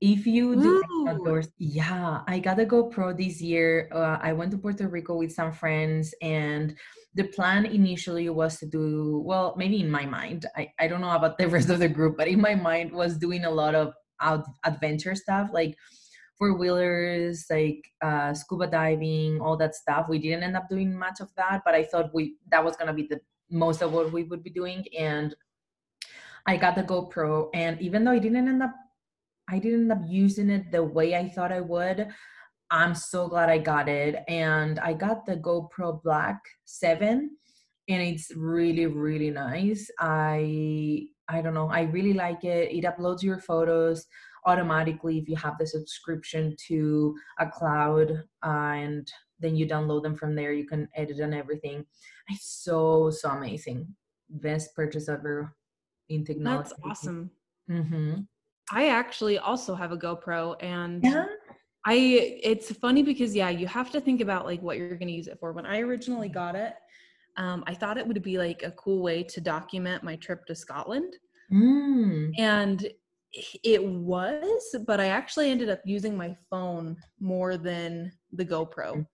If 0.00 0.26
you 0.26 0.56
do 0.60 0.82
Ooh. 0.92 1.08
outdoors, 1.08 1.48
yeah, 1.58 2.22
I 2.26 2.38
got 2.38 2.60
a 2.60 2.66
GoPro 2.66 3.16
this 3.16 3.40
year. 3.40 3.88
Uh, 3.92 4.18
I 4.20 4.32
went 4.32 4.50
to 4.50 4.58
Puerto 4.58 4.88
Rico 4.88 5.16
with 5.16 5.32
some 5.32 5.52
friends, 5.52 6.14
and 6.20 6.74
the 7.14 7.24
plan 7.24 7.64
initially 7.64 8.28
was 8.28 8.58
to 8.58 8.66
do 8.66 9.22
well, 9.24 9.54
maybe 9.56 9.80
in 9.80 9.90
my 9.90 10.04
mind. 10.04 10.46
I, 10.56 10.72
I 10.78 10.88
don't 10.88 11.00
know 11.00 11.14
about 11.14 11.38
the 11.38 11.48
rest 11.54 11.70
of 11.70 11.78
the 11.78 11.88
group, 11.88 12.16
but 12.18 12.28
in 12.28 12.40
my 12.40 12.54
mind 12.54 12.92
was 12.92 13.16
doing 13.16 13.44
a 13.44 13.50
lot 13.50 13.74
of 13.74 13.94
out 14.20 14.44
adventure 14.64 15.14
stuff, 15.14 15.50
like 15.52 15.76
four 16.38 16.56
wheelers, 16.56 17.46
like 17.50 17.84
uh, 18.02 18.34
scuba 18.34 18.66
diving, 18.66 19.40
all 19.40 19.56
that 19.56 19.74
stuff. 19.74 20.08
We 20.08 20.18
didn't 20.18 20.42
end 20.42 20.56
up 20.56 20.68
doing 20.68 20.94
much 20.96 21.20
of 21.20 21.30
that, 21.36 21.62
but 21.64 21.74
I 21.74 21.84
thought 21.84 22.14
we 22.14 22.36
that 22.50 22.64
was 22.64 22.76
gonna 22.76 22.92
be 22.92 23.06
the 23.08 23.20
most 23.50 23.82
of 23.82 23.92
what 23.92 24.12
we 24.12 24.24
would 24.24 24.42
be 24.42 24.50
doing. 24.50 24.84
And 24.98 25.34
I 26.46 26.56
got 26.56 26.74
the 26.74 26.82
GoPro, 26.82 27.48
and 27.54 27.80
even 27.80 28.04
though 28.04 28.12
I 28.12 28.18
didn't 28.18 28.48
end 28.48 28.62
up, 28.62 28.74
I 29.48 29.58
didn't 29.58 29.90
end 29.90 29.92
up 29.92 30.08
using 30.08 30.50
it 30.50 30.70
the 30.70 30.82
way 30.82 31.14
I 31.14 31.28
thought 31.28 31.52
I 31.52 31.60
would. 31.60 32.08
I'm 32.70 32.94
so 32.94 33.28
glad 33.28 33.50
I 33.50 33.58
got 33.58 33.88
it, 33.88 34.24
and 34.26 34.80
I 34.80 34.94
got 34.94 35.26
the 35.26 35.36
GoPro 35.36 36.02
Black 36.02 36.40
Seven, 36.64 37.36
and 37.88 38.02
it's 38.02 38.34
really 38.34 38.86
really 38.86 39.30
nice. 39.30 39.90
I 40.00 41.08
I 41.28 41.40
don't 41.40 41.54
know, 41.54 41.68
I 41.68 41.82
really 41.82 42.14
like 42.14 42.44
it. 42.44 42.72
It 42.72 42.84
uploads 42.84 43.22
your 43.22 43.38
photos 43.38 44.06
automatically 44.46 45.18
if 45.18 45.28
you 45.28 45.36
have 45.36 45.56
the 45.58 45.66
subscription 45.66 46.54
to 46.68 47.14
a 47.38 47.46
cloud 47.46 48.10
uh, 48.44 48.48
and 48.48 49.10
then 49.40 49.56
you 49.56 49.66
download 49.66 50.02
them 50.02 50.14
from 50.14 50.34
there 50.34 50.52
you 50.52 50.66
can 50.66 50.88
edit 50.94 51.18
and 51.18 51.34
everything 51.34 51.84
it's 52.28 52.62
so 52.62 53.10
so 53.10 53.30
amazing 53.30 53.86
best 54.28 54.74
purchase 54.74 55.08
ever 55.08 55.54
in 56.08 56.24
technology 56.24 56.70
That's 56.70 56.80
awesome. 56.84 57.30
mm-hmm. 57.70 58.20
I 58.70 58.88
actually 58.88 59.38
also 59.38 59.74
have 59.74 59.92
a 59.92 59.96
GoPro 59.96 60.56
and 60.60 61.02
yeah 61.02 61.26
I 61.86 62.40
it's 62.42 62.72
funny 62.72 63.02
because 63.02 63.34
yeah, 63.34 63.50
you 63.50 63.66
have 63.66 63.90
to 63.92 64.00
think 64.00 64.20
about 64.20 64.46
like 64.46 64.62
what 64.62 64.78
you're 64.78 64.96
going 64.96 65.08
to 65.08 65.14
use 65.14 65.26
it 65.26 65.38
for. 65.38 65.52
When 65.52 65.66
I 65.66 65.80
originally 65.80 66.28
got 66.28 66.54
it, 66.54 66.74
um, 67.36 67.62
I 67.66 67.74
thought 67.74 67.98
it 67.98 68.06
would 68.06 68.22
be 68.22 68.38
like 68.38 68.62
a 68.62 68.70
cool 68.72 69.02
way 69.02 69.22
to 69.24 69.40
document 69.40 70.02
my 70.02 70.16
trip 70.16 70.46
to 70.46 70.54
Scotland, 70.54 71.14
mm. 71.52 72.32
and 72.38 72.86
it 73.64 73.84
was, 73.84 74.76
but 74.86 75.00
I 75.00 75.06
actually 75.06 75.50
ended 75.50 75.68
up 75.68 75.80
using 75.84 76.16
my 76.16 76.36
phone 76.48 76.96
more 77.20 77.56
than 77.56 78.12
the 78.32 78.44
GoPro 78.44 79.04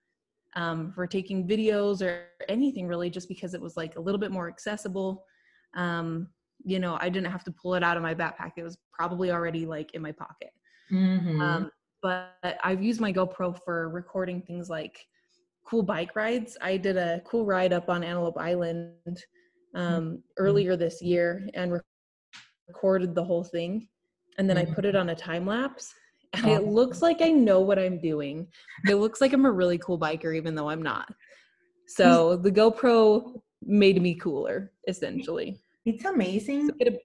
um, 0.55 0.93
for 0.93 1.07
taking 1.07 1.49
videos 1.49 2.03
or 2.03 2.27
anything 2.49 2.87
really, 2.87 3.11
just 3.11 3.29
because 3.29 3.55
it 3.55 3.61
was 3.61 3.77
like 3.77 3.97
a 3.97 4.01
little 4.01 4.21
bit 4.21 4.31
more 4.31 4.47
accessible. 4.47 5.25
Um, 5.75 6.29
you 6.65 6.79
know, 6.79 6.99
I 7.01 7.09
didn't 7.09 7.31
have 7.31 7.45
to 7.45 7.53
pull 7.53 7.75
it 7.75 7.83
out 7.83 7.97
of 7.97 8.03
my 8.03 8.15
backpack; 8.15 8.53
it 8.57 8.63
was 8.63 8.79
probably 8.93 9.31
already 9.31 9.67
like 9.67 9.95
in 9.95 10.03
my 10.03 10.13
pocket. 10.13 10.51
Mhm. 10.91 11.41
Um, 11.41 11.71
but 12.03 12.59
I've 12.65 12.83
used 12.83 13.01
my 13.01 13.13
GoPro 13.13 13.59
for 13.63 13.89
recording 13.91 14.43
things 14.43 14.71
like 14.71 14.99
cool 15.67 15.83
bike 15.83 16.17
rides. 16.17 16.57
I 16.61 16.77
did 16.77 16.97
a 16.97 17.21
cool 17.27 17.45
ride 17.45 17.73
up 17.73 17.89
on 17.89 18.03
Antelope 18.03 18.39
Island 18.39 19.23
um, 19.75 20.23
earlier 20.39 20.77
this 20.77 21.01
year 21.03 21.47
and 21.55 21.73
re- 21.73 21.81
recorded 22.69 23.15
the 23.15 23.23
whole 23.25 23.45
thing. 23.45 23.87
And 24.39 24.49
then 24.49 24.57
I 24.57 24.65
put 24.65 24.85
it 24.85 24.97
on 24.97 25.11
a 25.11 25.15
time 25.15 25.47
lapse. 25.47 25.95
And 26.33 26.47
it 26.49 26.65
looks 26.65 27.03
like 27.03 27.21
I 27.21 27.31
know 27.31 27.61
what 27.61 27.79
I'm 27.79 28.01
doing. 28.01 28.47
It 28.89 28.95
looks 28.95 29.21
like 29.21 29.33
I'm 29.33 29.45
a 29.45 29.51
really 29.51 29.79
cool 29.79 29.99
biker, 29.99 30.35
even 30.35 30.55
though 30.55 30.71
I'm 30.71 30.83
not. 30.83 31.13
So 31.89 32.37
the 32.37 32.53
GoPro 32.53 33.43
made 33.63 34.01
me 34.01 34.15
cooler, 34.15 34.73
essentially. 34.89 35.59
It's 35.85 36.05
amazing 36.05 36.71
it- 36.79 37.03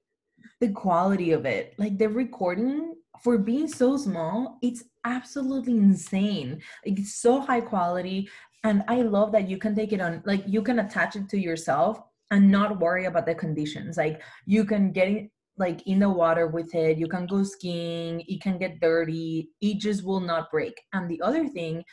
the 0.61 0.69
quality 0.69 1.31
of 1.31 1.45
it. 1.45 1.73
Like 1.77 1.97
the 1.97 2.07
recording 2.07 2.95
for 3.23 3.38
being 3.38 3.67
so 3.67 3.97
small 3.97 4.57
it's 4.61 4.83
absolutely 5.03 5.77
insane. 5.77 6.61
Like 6.85 6.99
it's 6.99 7.15
so 7.15 7.39
high 7.39 7.61
quality 7.61 8.29
and 8.63 8.83
i 8.88 9.01
love 9.01 9.31
that 9.31 9.47
you 9.47 9.57
can 9.57 9.75
take 9.75 9.93
it 9.93 10.01
on 10.01 10.23
like 10.25 10.43
you 10.47 10.61
can 10.63 10.79
attach 10.79 11.15
it 11.15 11.29
to 11.29 11.38
yourself 11.38 12.01
and 12.31 12.49
not 12.49 12.79
worry 12.79 13.05
about 13.05 13.25
the 13.25 13.35
conditions. 13.35 13.97
Like 13.97 14.21
you 14.45 14.65
can 14.65 14.91
get 14.91 15.07
it 15.07 15.31
like 15.57 15.85
in 15.88 15.99
the 15.99 16.09
water 16.09 16.47
with 16.47 16.75
it 16.75 16.97
you 16.97 17.07
can 17.07 17.25
go 17.25 17.41
skiing 17.43 18.21
it 18.27 18.41
can 18.41 18.57
get 18.57 18.79
dirty 18.81 19.49
it 19.61 19.79
just 19.79 20.03
will 20.03 20.19
not 20.19 20.51
break. 20.51 20.79
And 20.93 21.09
the 21.09 21.21
other 21.21 21.47
thing 21.47 21.83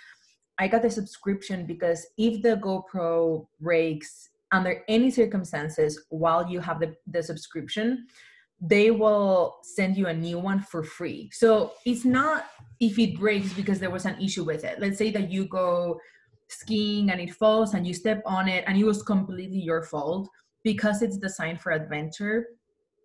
i 0.59 0.68
got 0.68 0.83
the 0.83 0.90
subscription 0.90 1.66
because 1.66 2.07
if 2.18 2.42
the 2.42 2.57
gopro 2.57 3.47
breaks 3.61 4.29
under 4.53 4.83
any 4.88 5.11
circumstances 5.11 6.05
while 6.11 6.49
you 6.49 6.61
have 6.61 6.79
the, 6.81 6.95
the 7.07 7.23
subscription 7.23 8.07
they 8.62 8.93
will 8.93 9.57
send 9.65 9.97
you 9.97 10.07
a 10.07 10.15
new 10.15 10.38
one 10.38 10.61
for 10.61 10.85
free. 10.85 11.29
So 11.33 11.73
it's 11.85 12.05
not 12.05 12.47
if 12.79 12.97
it 12.97 13.19
breaks 13.19 13.53
because 13.53 13.81
there 13.81 13.91
was 13.91 14.07
an 14.07 14.21
issue 14.23 14.45
with 14.45 14.62
it. 14.65 14.79
Let's 14.79 14.99
say 14.99 15.11
that 15.11 15.33
you 15.33 15.47
go 15.47 15.99
skiing 16.49 17.11
and 17.11 17.21
it 17.21 17.35
falls 17.35 17.75
and 17.75 17.85
you 17.85 17.93
step 17.93 18.23
on 18.25 18.49
it 18.49 18.62
and 18.69 18.79
it 18.79 18.85
was 18.85 19.03
completely 19.03 19.59
your 19.59 19.83
fault 19.83 20.29
because 20.62 21.03
it's 21.03 21.19
designed 21.19 21.61
for 21.61 21.73
adventure. 21.73 22.47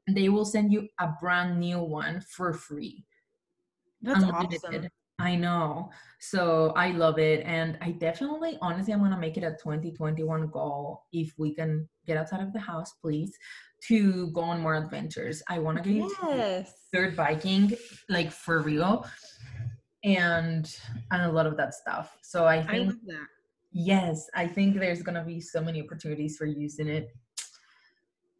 They 0.08 0.30
will 0.30 0.46
send 0.46 0.72
you 0.72 0.88
a 1.00 1.10
brand 1.20 1.60
new 1.60 1.80
one 1.80 2.22
for 2.22 2.54
free. 2.54 3.04
That's 4.04 4.24
unlimited. 4.24 4.60
awesome. 4.64 4.88
I 5.20 5.36
know. 5.36 5.90
So 6.20 6.74
I 6.76 6.92
love 6.92 7.18
it. 7.18 7.44
And 7.46 7.78
I 7.82 7.92
definitely, 7.92 8.58
honestly, 8.62 8.94
I'm 8.94 9.00
going 9.00 9.12
to 9.12 9.18
make 9.18 9.38
it 9.38 9.44
a 9.44 9.52
2021 9.52 10.48
goal 10.50 11.04
if 11.12 11.34
we 11.38 11.56
can 11.56 11.90
get 12.06 12.18
outside 12.18 12.42
of 12.42 12.54
the 12.54 12.60
house, 12.60 12.94
please, 13.02 13.32
to 13.88 14.28
go 14.32 14.42
on 14.42 14.62
more 14.62 14.76
adventures. 14.76 15.42
I 15.50 15.60
want 15.60 15.84
to 15.84 15.90
get 15.90 16.04
into 16.04 16.16
Yes. 16.38 16.74
dirt 16.94 17.16
biking, 17.16 17.74
like 18.10 18.32
for 18.32 18.62
real, 18.62 19.06
and 20.04 20.72
and 21.12 21.22
a 21.24 21.32
lot 21.32 21.48
of 21.48 21.58
that 21.58 21.74
stuff. 21.74 22.16
So 22.22 22.46
I 22.46 22.58
I 22.58 22.68
think 22.68 22.88
love 22.88 22.96
that. 23.08 23.28
yes, 23.72 24.30
I 24.36 24.48
think 24.48 24.80
there's 24.80 25.02
gonna 25.02 25.24
be 25.26 25.42
so 25.42 25.62
many 25.62 25.82
opportunities 25.82 26.38
for 26.38 26.46
using 26.46 26.88
it. 26.88 27.10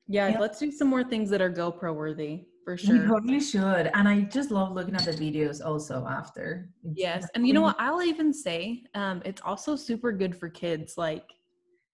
Yeah, 0.08 0.30
Yeah. 0.30 0.40
let's 0.40 0.60
do 0.60 0.72
some 0.72 0.88
more 0.88 1.04
things 1.04 1.30
that 1.32 1.42
are 1.42 1.52
GoPro 1.52 1.96
worthy 1.96 2.46
for 2.68 2.76
sure. 2.76 3.08
totally 3.08 3.40
should, 3.40 3.90
and 3.94 4.10
I 4.10 4.24
just 4.24 4.52
love 4.52 4.74
looking 4.74 4.94
at 4.94 5.06
the 5.06 5.14
videos 5.14 5.66
also 5.66 6.06
after. 6.06 6.68
Yes, 6.84 7.26
and 7.34 7.48
you 7.48 7.54
know 7.54 7.62
what? 7.62 7.78
I'll 7.80 8.04
even 8.04 8.34
say 8.34 8.84
um, 8.94 9.22
it's 9.24 9.42
also 9.42 9.78
super 9.78 10.12
good 10.12 10.36
for 10.36 10.50
kids. 10.50 10.98
Like, 10.98 11.24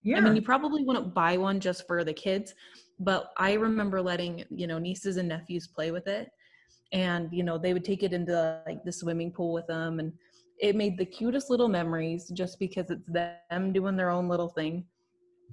Yeah. 0.01 0.17
I 0.17 0.21
mean, 0.21 0.35
you 0.35 0.41
probably 0.41 0.83
wouldn't 0.83 1.13
buy 1.13 1.37
one 1.37 1.59
just 1.59 1.85
for 1.85 2.03
the 2.03 2.11
kids, 2.11 2.55
but 2.97 3.33
I 3.37 3.53
remember 3.53 4.01
letting 4.01 4.45
you 4.49 4.65
know 4.65 4.79
nieces 4.79 5.17
and 5.17 5.29
nephews 5.29 5.67
play 5.67 5.91
with 5.91 6.07
it, 6.07 6.31
and 6.91 7.31
you 7.31 7.43
know 7.43 7.59
they 7.59 7.73
would 7.73 7.85
take 7.85 8.01
it 8.01 8.11
into 8.11 8.59
like 8.65 8.83
the 8.83 8.91
swimming 8.91 9.31
pool 9.31 9.53
with 9.53 9.67
them, 9.67 9.99
and 9.99 10.11
it 10.59 10.75
made 10.75 10.97
the 10.97 11.05
cutest 11.05 11.51
little 11.51 11.69
memories 11.69 12.31
just 12.33 12.57
because 12.57 12.89
it's 12.89 13.07
them 13.13 13.73
doing 13.73 13.95
their 13.95 14.09
own 14.09 14.27
little 14.27 14.49
thing. 14.49 14.85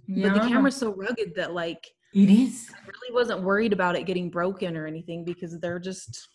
But 0.08 0.32
the 0.32 0.40
camera's 0.40 0.76
so 0.76 0.94
rugged 0.94 1.34
that 1.36 1.52
like 1.52 1.86
It 2.14 2.30
is. 2.30 2.70
I 2.74 2.80
really 2.86 3.14
wasn't 3.14 3.42
worried 3.42 3.72
about 3.72 3.96
it 3.96 4.04
getting 4.04 4.30
broken 4.30 4.76
or 4.76 4.86
anything 4.86 5.24
because 5.24 5.58
they're 5.60 5.78
just 5.78 6.28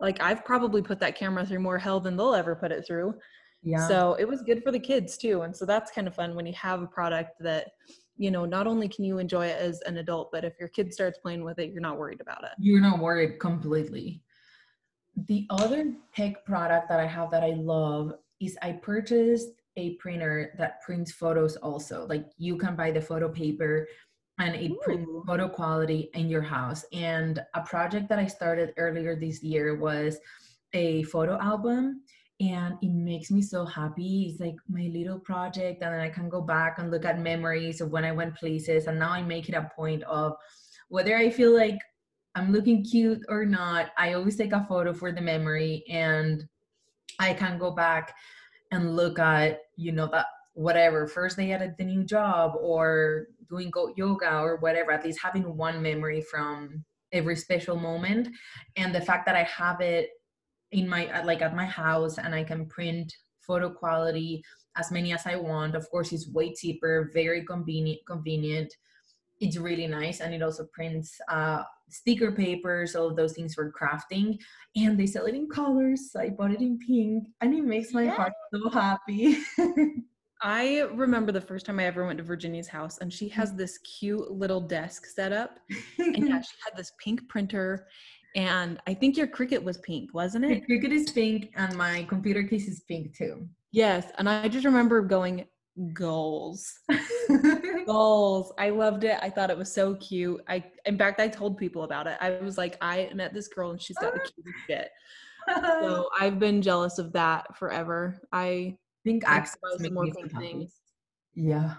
like 0.00 0.20
I've 0.20 0.44
probably 0.44 0.82
put 0.82 1.00
that 1.00 1.16
camera 1.16 1.46
through 1.46 1.60
more 1.60 1.78
hell 1.78 2.00
than 2.00 2.16
they'll 2.16 2.34
ever 2.34 2.54
put 2.54 2.72
it 2.72 2.84
through. 2.86 3.14
Yeah. 3.62 3.86
So 3.88 4.14
it 4.18 4.26
was 4.26 4.42
good 4.42 4.62
for 4.62 4.72
the 4.72 4.78
kids 4.78 5.16
too. 5.16 5.42
And 5.42 5.56
so 5.56 5.64
that's 5.64 5.92
kind 5.92 6.06
of 6.08 6.14
fun 6.14 6.34
when 6.34 6.46
you 6.46 6.52
have 6.54 6.82
a 6.82 6.86
product 6.86 7.32
that, 7.40 7.68
you 8.16 8.30
know, 8.30 8.44
not 8.44 8.66
only 8.66 8.88
can 8.88 9.04
you 9.04 9.18
enjoy 9.18 9.46
it 9.46 9.58
as 9.58 9.80
an 9.82 9.98
adult, 9.98 10.30
but 10.32 10.44
if 10.44 10.54
your 10.58 10.68
kid 10.68 10.92
starts 10.92 11.18
playing 11.18 11.44
with 11.44 11.58
it, 11.58 11.70
you're 11.70 11.80
not 11.80 11.98
worried 11.98 12.20
about 12.20 12.42
it. 12.42 12.50
You're 12.58 12.80
not 12.80 12.98
worried 12.98 13.38
completely. 13.38 14.22
The 15.28 15.46
other 15.50 15.94
tech 16.14 16.44
product 16.44 16.88
that 16.88 16.98
I 16.98 17.06
have 17.06 17.30
that 17.30 17.44
I 17.44 17.50
love 17.50 18.14
is 18.40 18.58
I 18.62 18.72
purchased 18.72 19.50
a 19.76 19.94
printer 19.94 20.54
that 20.58 20.82
prints 20.82 21.12
photos 21.12 21.56
also. 21.56 22.06
Like 22.06 22.26
you 22.36 22.56
can 22.56 22.74
buy 22.74 22.90
the 22.90 23.00
photo 23.00 23.28
paper 23.28 23.86
and 24.42 24.56
it 24.56 24.80
prints 24.80 25.08
photo 25.26 25.48
quality 25.48 26.10
in 26.14 26.28
your 26.28 26.42
house. 26.42 26.84
And 26.92 27.40
a 27.54 27.60
project 27.60 28.08
that 28.08 28.18
I 28.18 28.26
started 28.26 28.74
earlier 28.76 29.14
this 29.14 29.42
year 29.42 29.76
was 29.76 30.18
a 30.72 31.04
photo 31.04 31.38
album 31.38 32.02
and 32.40 32.76
it 32.82 32.90
makes 32.90 33.30
me 33.30 33.40
so 33.40 33.64
happy. 33.64 34.28
It's 34.28 34.40
like 34.40 34.56
my 34.68 34.90
little 34.92 35.20
project, 35.20 35.80
and 35.82 35.94
then 35.94 36.00
I 36.00 36.08
can 36.08 36.28
go 36.28 36.40
back 36.40 36.78
and 36.78 36.90
look 36.90 37.04
at 37.04 37.20
memories 37.20 37.80
of 37.80 37.90
when 37.92 38.04
I 38.04 38.10
went 38.10 38.34
places. 38.34 38.88
And 38.88 38.98
now 38.98 39.10
I 39.10 39.22
make 39.22 39.48
it 39.48 39.54
a 39.54 39.70
point 39.76 40.02
of 40.04 40.34
whether 40.88 41.16
I 41.16 41.30
feel 41.30 41.54
like 41.54 41.78
I'm 42.34 42.50
looking 42.50 42.82
cute 42.82 43.20
or 43.28 43.44
not, 43.44 43.90
I 43.96 44.14
always 44.14 44.36
take 44.36 44.52
a 44.52 44.66
photo 44.68 44.92
for 44.92 45.12
the 45.12 45.20
memory 45.20 45.84
and 45.88 46.44
I 47.20 47.34
can 47.34 47.58
go 47.58 47.70
back 47.70 48.12
and 48.72 48.96
look 48.96 49.20
at, 49.20 49.60
you 49.76 49.92
know, 49.92 50.08
that 50.10 50.26
whatever 50.54 51.06
first 51.06 51.36
day 51.36 51.52
at 51.52 51.76
the 51.78 51.84
new 51.84 52.04
job 52.04 52.54
or 52.60 53.26
doing 53.48 53.70
go 53.70 53.92
yoga 53.96 54.38
or 54.38 54.56
whatever, 54.56 54.92
at 54.92 55.04
least 55.04 55.20
having 55.22 55.56
one 55.56 55.82
memory 55.82 56.20
from 56.20 56.84
every 57.12 57.36
special 57.36 57.76
moment. 57.76 58.28
And 58.76 58.94
the 58.94 59.00
fact 59.00 59.26
that 59.26 59.36
I 59.36 59.44
have 59.44 59.80
it 59.80 60.10
in 60.72 60.88
my 60.88 61.22
like 61.22 61.42
at 61.42 61.54
my 61.54 61.66
house 61.66 62.18
and 62.18 62.34
I 62.34 62.44
can 62.44 62.66
print 62.66 63.12
photo 63.40 63.70
quality 63.70 64.42
as 64.76 64.90
many 64.90 65.12
as 65.12 65.26
I 65.26 65.36
want. 65.36 65.74
Of 65.74 65.88
course, 65.90 66.12
it's 66.12 66.28
way 66.30 66.54
cheaper, 66.54 67.10
very 67.12 67.44
convenient 67.44 68.00
convenient. 68.06 68.72
It's 69.40 69.56
really 69.56 69.86
nice 69.86 70.20
and 70.20 70.32
it 70.32 70.42
also 70.42 70.66
prints 70.72 71.20
uh 71.28 71.62
sticker 71.88 72.32
papers, 72.32 72.96
all 72.96 73.08
of 73.08 73.16
those 73.16 73.34
things 73.34 73.54
for 73.54 73.70
crafting. 73.70 74.38
And 74.76 74.98
they 74.98 75.06
sell 75.06 75.26
it 75.26 75.34
in 75.34 75.48
colors. 75.48 76.16
I 76.18 76.30
bought 76.30 76.52
it 76.52 76.60
in 76.60 76.78
pink 76.78 77.28
and 77.40 77.54
it 77.54 77.64
makes 77.64 77.92
my 77.92 78.06
heart 78.06 78.32
so 78.52 78.70
happy. 78.70 79.36
I 80.42 80.80
remember 80.92 81.30
the 81.30 81.40
first 81.40 81.66
time 81.66 81.78
I 81.78 81.84
ever 81.84 82.04
went 82.04 82.18
to 82.18 82.24
Virginia's 82.24 82.66
house 82.66 82.98
and 82.98 83.12
she 83.12 83.28
has 83.28 83.52
mm. 83.52 83.58
this 83.58 83.78
cute 83.78 84.30
little 84.30 84.60
desk 84.60 85.06
set 85.06 85.32
up. 85.32 85.58
And 85.98 86.28
yeah, 86.28 86.40
she 86.40 86.56
had 86.64 86.76
this 86.76 86.92
pink 87.02 87.28
printer 87.28 87.86
and 88.34 88.80
I 88.86 88.94
think 88.94 89.16
your 89.16 89.26
Cricut 89.28 89.62
was 89.62 89.78
pink, 89.78 90.12
wasn't 90.14 90.46
The 90.46 90.54
it? 90.54 90.64
Cricut 90.68 90.90
is 90.90 91.10
pink 91.12 91.52
and 91.56 91.76
my 91.76 92.04
computer 92.04 92.42
case 92.42 92.66
is 92.66 92.80
pink 92.88 93.16
too. 93.16 93.46
Yes, 93.70 94.06
and 94.18 94.28
I 94.28 94.48
just 94.48 94.64
remember 94.64 95.00
going 95.00 95.46
goals. 95.92 96.70
Goals. 97.86 98.52
I 98.58 98.68
loved 98.68 99.04
it. 99.04 99.18
I 99.22 99.30
thought 99.30 99.50
it 99.50 99.56
was 99.56 99.72
so 99.72 99.94
cute. 99.96 100.40
I 100.46 100.62
in 100.84 100.98
fact 100.98 101.18
I 101.18 101.28
told 101.28 101.56
people 101.56 101.84
about 101.84 102.06
it. 102.06 102.18
I 102.20 102.38
was 102.42 102.58
like, 102.58 102.76
I 102.80 103.10
met 103.14 103.32
this 103.32 103.48
girl 103.48 103.70
and 103.70 103.80
she's 103.80 103.96
got 103.96 104.12
the 104.12 104.20
cutest 104.34 104.56
shit. 104.66 104.90
So 105.48 106.08
I've 106.20 106.38
been 106.38 106.62
jealous 106.62 106.98
of 106.98 107.12
that 107.14 107.56
forever. 107.56 108.20
I 108.32 108.76
I 109.26 109.44
suppose 109.44 109.80
make 109.80 109.92
more 109.92 110.04
me 110.04 110.12
so 110.12 110.20
pink 110.20 110.38
things. 110.38 110.74
Yeah. 111.34 111.74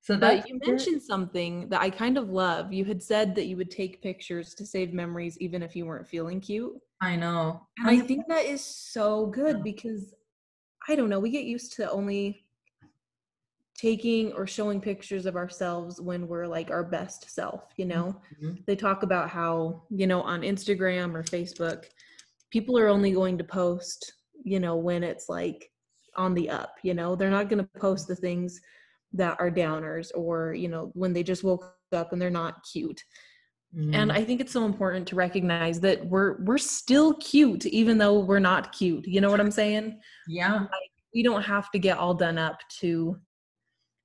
So 0.00 0.16
that 0.18 0.48
you 0.48 0.60
mentioned 0.64 1.02
something 1.02 1.68
that 1.68 1.80
I 1.80 1.90
kind 1.90 2.16
of 2.16 2.30
love. 2.30 2.72
You 2.72 2.84
had 2.84 3.02
said 3.02 3.34
that 3.34 3.46
you 3.46 3.56
would 3.56 3.72
take 3.72 4.02
pictures 4.02 4.54
to 4.54 4.64
save 4.64 4.92
memories 4.92 5.36
even 5.38 5.62
if 5.62 5.74
you 5.74 5.84
weren't 5.84 6.06
feeling 6.06 6.40
cute. 6.40 6.74
I 7.00 7.16
know. 7.16 7.66
And 7.78 7.88
I 7.90 7.98
think 7.98 8.26
that 8.28 8.44
is 8.44 8.64
so 8.64 9.26
good 9.26 9.64
because 9.64 10.14
I 10.88 10.94
don't 10.94 11.08
know, 11.08 11.18
we 11.18 11.30
get 11.30 11.44
used 11.44 11.72
to 11.76 11.90
only 11.90 12.46
taking 13.76 14.32
or 14.32 14.46
showing 14.46 14.80
pictures 14.80 15.26
of 15.26 15.36
ourselves 15.36 16.00
when 16.00 16.28
we're 16.28 16.46
like 16.46 16.70
our 16.70 16.84
best 16.84 17.28
self, 17.30 17.64
you 17.76 17.84
know? 17.84 18.20
Mhm. 18.40 18.64
They 18.64 18.76
talk 18.76 19.02
about 19.02 19.28
how, 19.28 19.82
you 19.90 20.06
know, 20.06 20.22
on 20.22 20.42
Instagram 20.42 21.14
or 21.14 21.24
Facebook, 21.24 21.86
people 22.50 22.78
are 22.78 22.88
only 22.88 23.10
going 23.10 23.36
to 23.38 23.44
post, 23.44 24.14
you 24.44 24.60
know, 24.60 24.76
when 24.76 25.02
it's 25.02 25.28
like 25.28 25.72
on 26.16 26.34
the 26.34 26.50
up, 26.50 26.76
you 26.82 26.94
know? 26.94 27.14
They're 27.14 27.30
not 27.30 27.48
going 27.48 27.64
to 27.64 27.80
post 27.80 28.08
the 28.08 28.16
things 28.16 28.60
that 29.12 29.36
are 29.40 29.50
downers 29.50 30.10
or, 30.14 30.54
you 30.54 30.68
know, 30.68 30.90
when 30.94 31.12
they 31.12 31.22
just 31.22 31.44
woke 31.44 31.74
up 31.92 32.12
and 32.12 32.20
they're 32.20 32.30
not 32.30 32.64
cute 32.70 33.02
and 33.74 34.10
Mm. 34.10 34.12
i 34.12 34.24
think 34.24 34.40
it's 34.40 34.52
so 34.52 34.64
important 34.64 35.06
to 35.08 35.16
recognize 35.16 35.80
that 35.80 36.06
we're 36.06 36.42
we're 36.44 36.56
still 36.56 37.14
cute 37.14 37.66
even 37.66 37.98
though 37.98 38.20
we're 38.20 38.38
not 38.38 38.72
cute 38.72 39.06
you 39.06 39.20
know 39.20 39.30
what 39.30 39.40
i'm 39.40 39.50
saying 39.50 39.98
yeah. 40.28 40.66
we 41.14 41.22
don't 41.22 41.42
have 41.42 41.70
to 41.72 41.78
get 41.78 41.98
all 41.98 42.14
done 42.14 42.38
up 42.38 42.60
to 42.80 43.18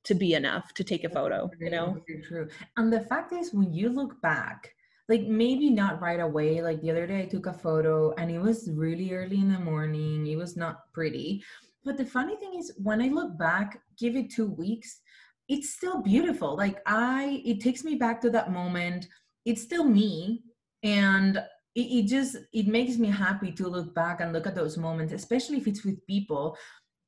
to 0.04 0.14
be 0.16 0.34
enough 0.34 0.74
to 0.74 0.84
take 0.84 1.04
a 1.04 1.10
photo 1.10 1.50
you 1.60 1.70
know 1.70 2.02
very 2.08 2.22
true. 2.22 2.48
And 2.78 2.92
the 2.92 3.02
fact 3.02 3.34
is, 3.34 3.54
when 3.54 3.72
you 3.72 3.90
look 3.90 4.20
back, 4.22 4.74
like 5.10 5.22
maybe 5.22 5.70
not 5.70 6.02
right 6.02 6.20
away. 6.20 6.62
Like 6.62 6.82
the 6.82 6.92
other 6.92 7.06
day, 7.06 7.22
I 7.22 7.26
took 7.26 7.46
a 7.46 7.54
photo 7.54 8.14
and 8.14 8.32
it 8.32 8.40
was 8.40 8.70
really 8.74 9.14
early 9.14 9.40
in 9.40 9.52
the 9.52 9.60
morning. 9.60 10.26
It 10.26 10.38
was 10.38 10.56
not 10.56 10.92
pretty. 10.94 11.44
But 11.84 11.98
the 11.98 12.06
funny 12.06 12.36
thing 12.36 12.56
is, 12.58 12.74
when 12.78 13.02
I 13.02 13.08
look 13.08 13.38
back, 13.38 13.82
give 13.98 14.16
it 14.16 14.30
two 14.32 14.48
weeks, 14.48 15.02
it's 15.48 15.74
still 15.74 16.02
beautiful. 16.02 16.56
Like 16.56 16.80
I, 16.86 17.42
it 17.46 17.60
takes 17.60 17.84
me 17.84 17.96
back 17.96 18.22
to 18.22 18.30
that 18.32 18.52
moment. 18.52 19.08
It's 19.46 19.62
still 19.62 19.84
me, 19.84 20.44
and 20.84 21.38
it, 21.76 21.82
it 21.82 22.08
just 22.08 22.38
it 22.54 22.68
makes 22.68 22.98
me 22.98 23.10
happy 23.10 23.52
to 23.54 23.68
look 23.68 23.94
back 23.96 24.22
and 24.22 24.32
look 24.34 24.48
at 24.48 24.56
those 24.56 24.78
moments, 24.78 25.14
especially 25.14 25.58
if 25.58 25.68
it's 25.68 25.84
with 25.84 26.06
people. 26.06 26.58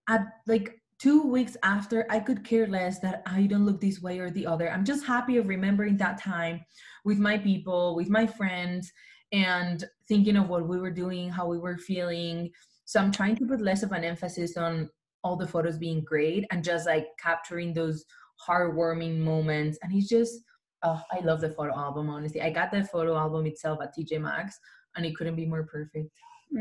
At 0.09 0.25
like 0.47 0.81
two 0.99 1.21
weeks 1.23 1.55
after, 1.63 2.05
I 2.09 2.19
could 2.19 2.43
care 2.43 2.67
less 2.67 2.99
that 2.99 3.23
I 3.25 3.43
don't 3.43 3.65
look 3.65 3.79
this 3.79 4.01
way 4.01 4.19
or 4.19 4.29
the 4.29 4.47
other. 4.47 4.71
I'm 4.71 4.85
just 4.85 5.05
happy 5.05 5.37
of 5.37 5.47
remembering 5.47 5.97
that 5.97 6.21
time 6.21 6.65
with 7.05 7.19
my 7.19 7.37
people, 7.37 7.95
with 7.95 8.09
my 8.09 8.25
friends, 8.25 8.91
and 9.31 9.83
thinking 10.07 10.37
of 10.37 10.49
what 10.49 10.67
we 10.67 10.79
were 10.79 10.91
doing, 10.91 11.29
how 11.29 11.47
we 11.47 11.59
were 11.59 11.77
feeling. 11.77 12.51
So 12.93 12.99
I'm 12.99 13.11
trying 13.11 13.35
to 13.37 13.45
put 13.47 13.59
less 13.59 13.81
of 13.81 13.91
an 13.91 14.03
emphasis 14.03 14.55
on 14.55 14.87
all 15.23 15.35
the 15.35 15.47
photos 15.47 15.79
being 15.79 16.01
great 16.03 16.45
and 16.51 16.63
just 16.63 16.85
like 16.85 17.07
capturing 17.19 17.73
those 17.73 18.05
heartwarming 18.47 19.17
moments. 19.17 19.79
And 19.81 19.91
it's 19.95 20.07
just, 20.07 20.41
oh, 20.83 21.01
I 21.11 21.19
love 21.21 21.41
the 21.41 21.49
photo 21.49 21.75
album, 21.75 22.07
honestly. 22.07 22.39
I 22.43 22.51
got 22.51 22.71
the 22.71 22.83
photo 22.83 23.17
album 23.17 23.47
itself 23.47 23.79
at 23.81 23.95
TJ 23.97 24.21
Maxx 24.21 24.59
and 24.95 25.07
it 25.07 25.15
couldn't 25.15 25.35
be 25.35 25.47
more 25.47 25.63
perfect. 25.63 26.07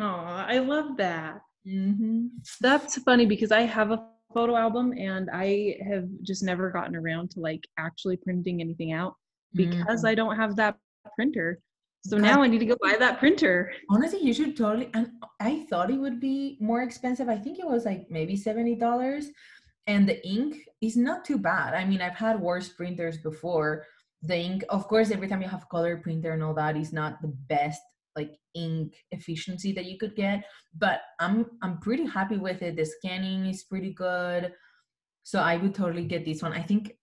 oh 0.01 0.25
i 0.55 0.59
love 0.59 0.97
that 0.97 1.43
Mm-hmm. 1.69 2.27
that's 2.61 2.97
funny 3.03 3.25
because 3.25 3.53
i 3.53 3.61
have 3.61 3.93
a 3.93 4.03
photo 4.35 4.57
album 4.57 4.93
and 4.99 5.29
i 5.33 5.77
have 5.89 6.09
just 6.23 6.43
never 6.43 6.71
gotten 6.71 6.97
around 6.97 7.31
to 7.33 7.41
like 7.41 7.63
actually 7.79 8.17
printing 8.17 8.61
anything 8.61 8.91
out 8.93 9.15
because 9.55 10.05
i 10.05 10.13
don't 10.13 10.35
have 10.35 10.57
that 10.57 10.75
printer 11.15 11.61
so 12.05 12.17
God. 12.17 12.23
now 12.23 12.43
i 12.43 12.49
need 12.49 12.59
to 12.59 12.67
go 12.67 12.77
buy 12.83 12.97
that 12.99 13.19
printer. 13.19 13.73
Honestly 13.91 14.21
you 14.21 14.35
should 14.35 14.57
totally 14.57 14.91
and 14.95 15.11
i 15.41 15.65
thought 15.71 15.91
it 15.91 15.99
would 15.99 16.21
be 16.21 16.57
more 16.61 16.83
expensive. 16.83 17.29
I 17.29 17.39
think 17.39 17.59
it 17.59 17.67
was 17.67 17.85
like 17.85 18.07
maybe 18.11 18.37
$70 18.37 19.27
and 19.87 20.09
the 20.09 20.25
ink 20.27 20.57
is 20.81 20.97
not 20.97 21.25
too 21.25 21.39
bad. 21.39 21.75
I 21.75 21.85
mean 21.85 22.01
i've 22.01 22.17
had 22.17 22.41
worse 22.41 22.69
printers 22.69 23.19
before. 23.19 23.87
The 24.23 24.37
ink 24.37 24.65
of 24.69 24.89
course 24.89 25.11
every 25.11 25.29
time 25.29 25.43
you 25.43 25.49
have 25.49 25.65
a 25.65 25.67
color 25.67 25.97
printer 25.99 26.33
and 26.33 26.43
all 26.43 26.55
that 26.55 26.77
is 26.77 26.93
not 26.93 27.23
the 27.23 27.35
best 27.49 27.81
like 28.15 28.37
ink 28.55 28.95
efficiency 29.11 29.73
that 29.73 29.87
you 29.87 29.97
could 29.99 30.17
get. 30.17 30.45
But 30.77 31.03
i'm 31.21 31.47
i'm 31.63 31.79
pretty 31.79 32.07
happy 32.07 32.37
with 32.37 32.63
it. 32.63 32.77
The 32.77 32.85
scanning 32.85 33.47
is 33.47 33.63
pretty 33.65 33.93
good. 33.95 34.53
So 35.23 35.39
i 35.39 35.57
would 35.57 35.75
totally 35.75 36.05
get 36.05 36.25
this 36.25 36.43
one. 36.43 36.53
I 36.53 36.63
think 36.63 36.97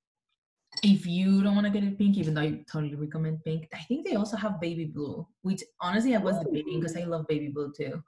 if 0.84 1.06
you 1.06 1.44
don't 1.44 1.56
want 1.56 1.66
to 1.66 1.72
get 1.72 1.84
it 1.84 1.98
pink 1.98 2.16
even 2.18 2.34
though 2.34 2.42
i 2.42 2.52
totally 2.72 2.96
recommend 2.96 3.44
pink 3.44 3.68
i 3.74 3.80
think 3.80 4.06
they 4.08 4.16
also 4.16 4.38
have 4.38 4.62
baby 4.62 4.86
blue 4.86 5.28
which 5.42 5.62
honestly 5.82 6.16
i 6.16 6.18
was 6.20 6.38
debating 6.44 6.80
because 6.80 6.96
i 6.96 7.04
love 7.04 7.26
baby 7.28 7.50
blue 7.50 7.72
too. 7.76 8.02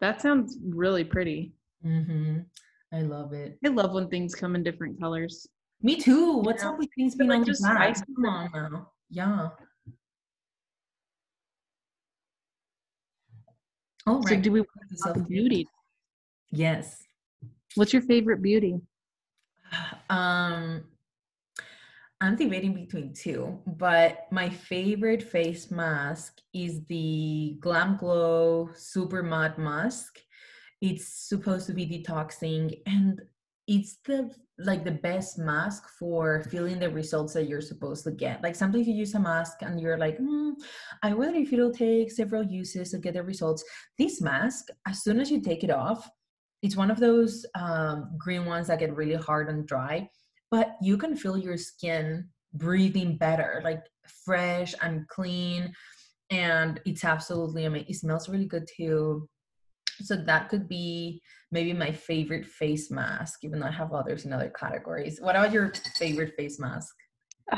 That 0.00 0.20
sounds 0.20 0.58
really 0.64 1.04
pretty. 1.04 1.54
Hmm 1.82 2.40
i 2.92 3.00
love 3.02 3.32
it. 3.32 3.58
I 3.64 3.68
love 3.68 3.92
when 3.92 4.08
things 4.08 4.34
come 4.34 4.54
in 4.56 4.62
different 4.62 5.00
colors. 5.00 5.46
Me 5.80 5.96
too. 5.96 6.38
What's 6.38 6.62
Yeah. 6.64 6.70
up 6.70 6.78
with 6.78 6.88
things 6.96 7.14
being 7.14 7.30
like, 7.30 7.44
just 7.46 7.62
black? 7.62 7.94
come 7.94 8.26
on 8.26 8.50
now 8.52 8.90
yeah. 9.10 9.48
All 14.06 14.20
right. 14.20 14.28
so 14.28 14.40
do 14.40 14.52
we 14.52 14.60
to 14.60 14.66
want 14.76 14.98
self-care. 14.98 15.24
beauty? 15.24 15.68
yes. 16.50 17.02
What's 17.76 17.92
your 17.92 18.02
favorite 18.02 18.42
beauty? 18.42 18.80
Um, 20.10 20.84
I'm 22.22 22.36
debating 22.36 22.72
between 22.72 23.12
two, 23.12 23.58
but 23.66 24.28
my 24.30 24.48
favorite 24.48 25.24
face 25.24 25.72
mask 25.72 26.38
is 26.54 26.84
the 26.84 27.56
Glam 27.58 27.96
Glow 27.96 28.70
Super 28.76 29.24
Matte 29.24 29.58
Mask. 29.58 30.20
It's 30.80 31.08
supposed 31.28 31.66
to 31.66 31.72
be 31.72 31.84
detoxing 31.84 32.80
and 32.86 33.20
it's 33.66 33.96
the 34.06 34.30
like 34.56 34.84
the 34.84 34.92
best 34.92 35.36
mask 35.36 35.88
for 35.98 36.44
feeling 36.44 36.78
the 36.78 36.90
results 36.90 37.32
that 37.32 37.48
you're 37.48 37.60
supposed 37.60 38.04
to 38.04 38.12
get. 38.12 38.40
Like 38.40 38.54
sometimes 38.54 38.86
you 38.86 38.94
use 38.94 39.14
a 39.14 39.18
mask 39.18 39.62
and 39.62 39.80
you're 39.80 39.98
like, 39.98 40.16
hmm, 40.18 40.50
I 41.02 41.14
wonder 41.14 41.40
if 41.40 41.52
it'll 41.52 41.72
take 41.72 42.12
several 42.12 42.44
uses 42.44 42.92
to 42.92 42.98
get 42.98 43.14
the 43.14 43.24
results. 43.24 43.64
This 43.98 44.20
mask, 44.20 44.68
as 44.86 45.02
soon 45.02 45.18
as 45.18 45.28
you 45.28 45.40
take 45.40 45.64
it 45.64 45.70
off, 45.70 46.08
it's 46.62 46.76
one 46.76 46.92
of 46.92 47.00
those 47.00 47.44
um, 47.56 48.12
green 48.16 48.44
ones 48.44 48.68
that 48.68 48.78
get 48.78 48.94
really 48.94 49.16
hard 49.16 49.48
and 49.48 49.66
dry, 49.66 50.08
but 50.52 50.76
you 50.80 50.96
can 50.96 51.16
feel 51.16 51.36
your 51.36 51.56
skin 51.56 52.28
breathing 52.54 53.16
better, 53.16 53.60
like 53.64 53.82
fresh 54.24 54.74
and 54.82 55.08
clean. 55.08 55.72
And 56.30 56.78
it's 56.84 57.04
absolutely 57.04 57.64
amazing. 57.64 57.88
It 57.88 57.96
smells 57.96 58.28
really 58.28 58.44
good 58.44 58.68
too. 58.76 59.28
So 60.02 60.14
that 60.16 60.48
could 60.50 60.68
be 60.68 61.20
maybe 61.50 61.72
my 61.72 61.90
favorite 61.90 62.46
face 62.46 62.90
mask, 62.90 63.40
even 63.42 63.58
though 63.58 63.66
I 63.66 63.72
have 63.72 63.92
others 63.92 64.24
in 64.26 64.32
other 64.32 64.50
categories. 64.50 65.18
What 65.20 65.36
about 65.36 65.52
your 65.52 65.72
favorite 65.98 66.34
face 66.36 66.60
mask? 66.60 66.94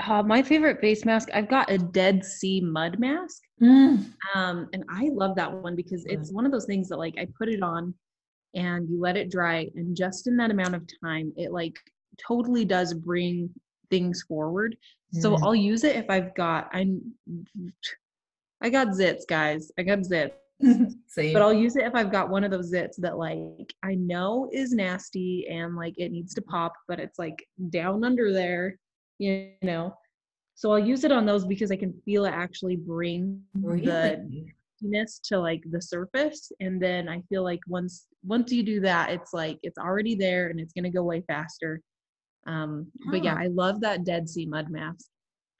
uh, 0.08 0.22
my 0.22 0.42
favorite 0.42 0.80
face 0.80 1.04
mask 1.04 1.28
i've 1.34 1.48
got 1.48 1.70
a 1.70 1.78
dead 1.78 2.24
sea 2.24 2.60
mud 2.60 2.98
mask 2.98 3.42
Mm. 3.62 4.10
um 4.34 4.68
and 4.72 4.82
i 4.90 5.08
love 5.12 5.36
that 5.36 5.52
one 5.52 5.76
because 5.76 6.04
it's 6.06 6.32
one 6.32 6.44
of 6.46 6.50
those 6.52 6.66
things 6.66 6.88
that 6.88 6.98
like 6.98 7.14
i 7.18 7.26
put 7.38 7.48
it 7.48 7.62
on 7.62 7.94
and 8.54 8.88
you 8.90 8.98
let 9.00 9.16
it 9.16 9.30
dry 9.30 9.68
and 9.76 9.96
just 9.96 10.26
in 10.26 10.36
that 10.38 10.50
amount 10.50 10.74
of 10.74 10.82
time 11.04 11.32
it 11.36 11.52
like 11.52 11.76
totally 12.18 12.64
does 12.64 12.94
bring 12.94 13.50
things 13.90 14.22
forward 14.28 14.76
so 15.12 15.36
Mm. 15.36 15.42
i'll 15.42 15.54
use 15.54 15.84
it 15.84 15.96
if 15.96 16.06
i've 16.08 16.34
got 16.34 16.68
i'm 16.72 17.00
i 18.62 18.70
got 18.70 18.88
zits 18.88 19.22
guys 19.28 19.70
i 19.78 19.82
got 19.82 20.00
zits 20.00 20.32
Same. 21.08 21.32
but 21.32 21.42
I'll 21.42 21.52
use 21.52 21.74
it 21.76 21.84
if 21.84 21.94
I've 21.96 22.12
got 22.12 22.30
one 22.30 22.44
of 22.44 22.50
those 22.52 22.72
zits 22.72 22.94
that 22.98 23.18
like 23.18 23.74
I 23.82 23.96
know 23.96 24.48
is 24.52 24.72
nasty 24.72 25.46
and 25.50 25.74
like 25.76 25.94
it 25.98 26.10
needs 26.12 26.32
to 26.34 26.42
pop, 26.42 26.72
but 26.88 27.00
it's 27.00 27.18
like 27.18 27.44
down 27.70 28.04
under 28.04 28.32
there, 28.32 28.78
you 29.18 29.50
know. 29.62 29.94
So 30.54 30.70
I'll 30.72 30.78
use 30.78 31.02
it 31.02 31.10
on 31.10 31.26
those 31.26 31.44
because 31.44 31.72
I 31.72 31.76
can 31.76 31.92
feel 32.04 32.24
it 32.24 32.30
actually 32.30 32.76
bring 32.76 33.42
the 33.54 33.60
Really? 33.60 34.54
ness 34.80 35.18
to 35.24 35.38
like 35.38 35.62
the 35.70 35.82
surface 35.82 36.50
and 36.60 36.80
then 36.80 37.08
I 37.08 37.20
feel 37.28 37.42
like 37.42 37.60
once 37.66 38.06
once 38.24 38.52
you 38.52 38.62
do 38.62 38.80
that 38.80 39.10
it's 39.10 39.32
like 39.32 39.58
it's 39.64 39.78
already 39.78 40.14
there 40.14 40.48
and 40.50 40.60
it's 40.60 40.72
going 40.72 40.84
to 40.84 40.90
go 40.90 41.00
away 41.00 41.22
faster. 41.26 41.80
Um 42.46 42.86
but 43.10 43.24
yeah, 43.24 43.36
I 43.38 43.46
love 43.48 43.80
that 43.80 44.04
Dead 44.04 44.28
Sea 44.28 44.46
mud 44.46 44.70
mask. 44.70 45.06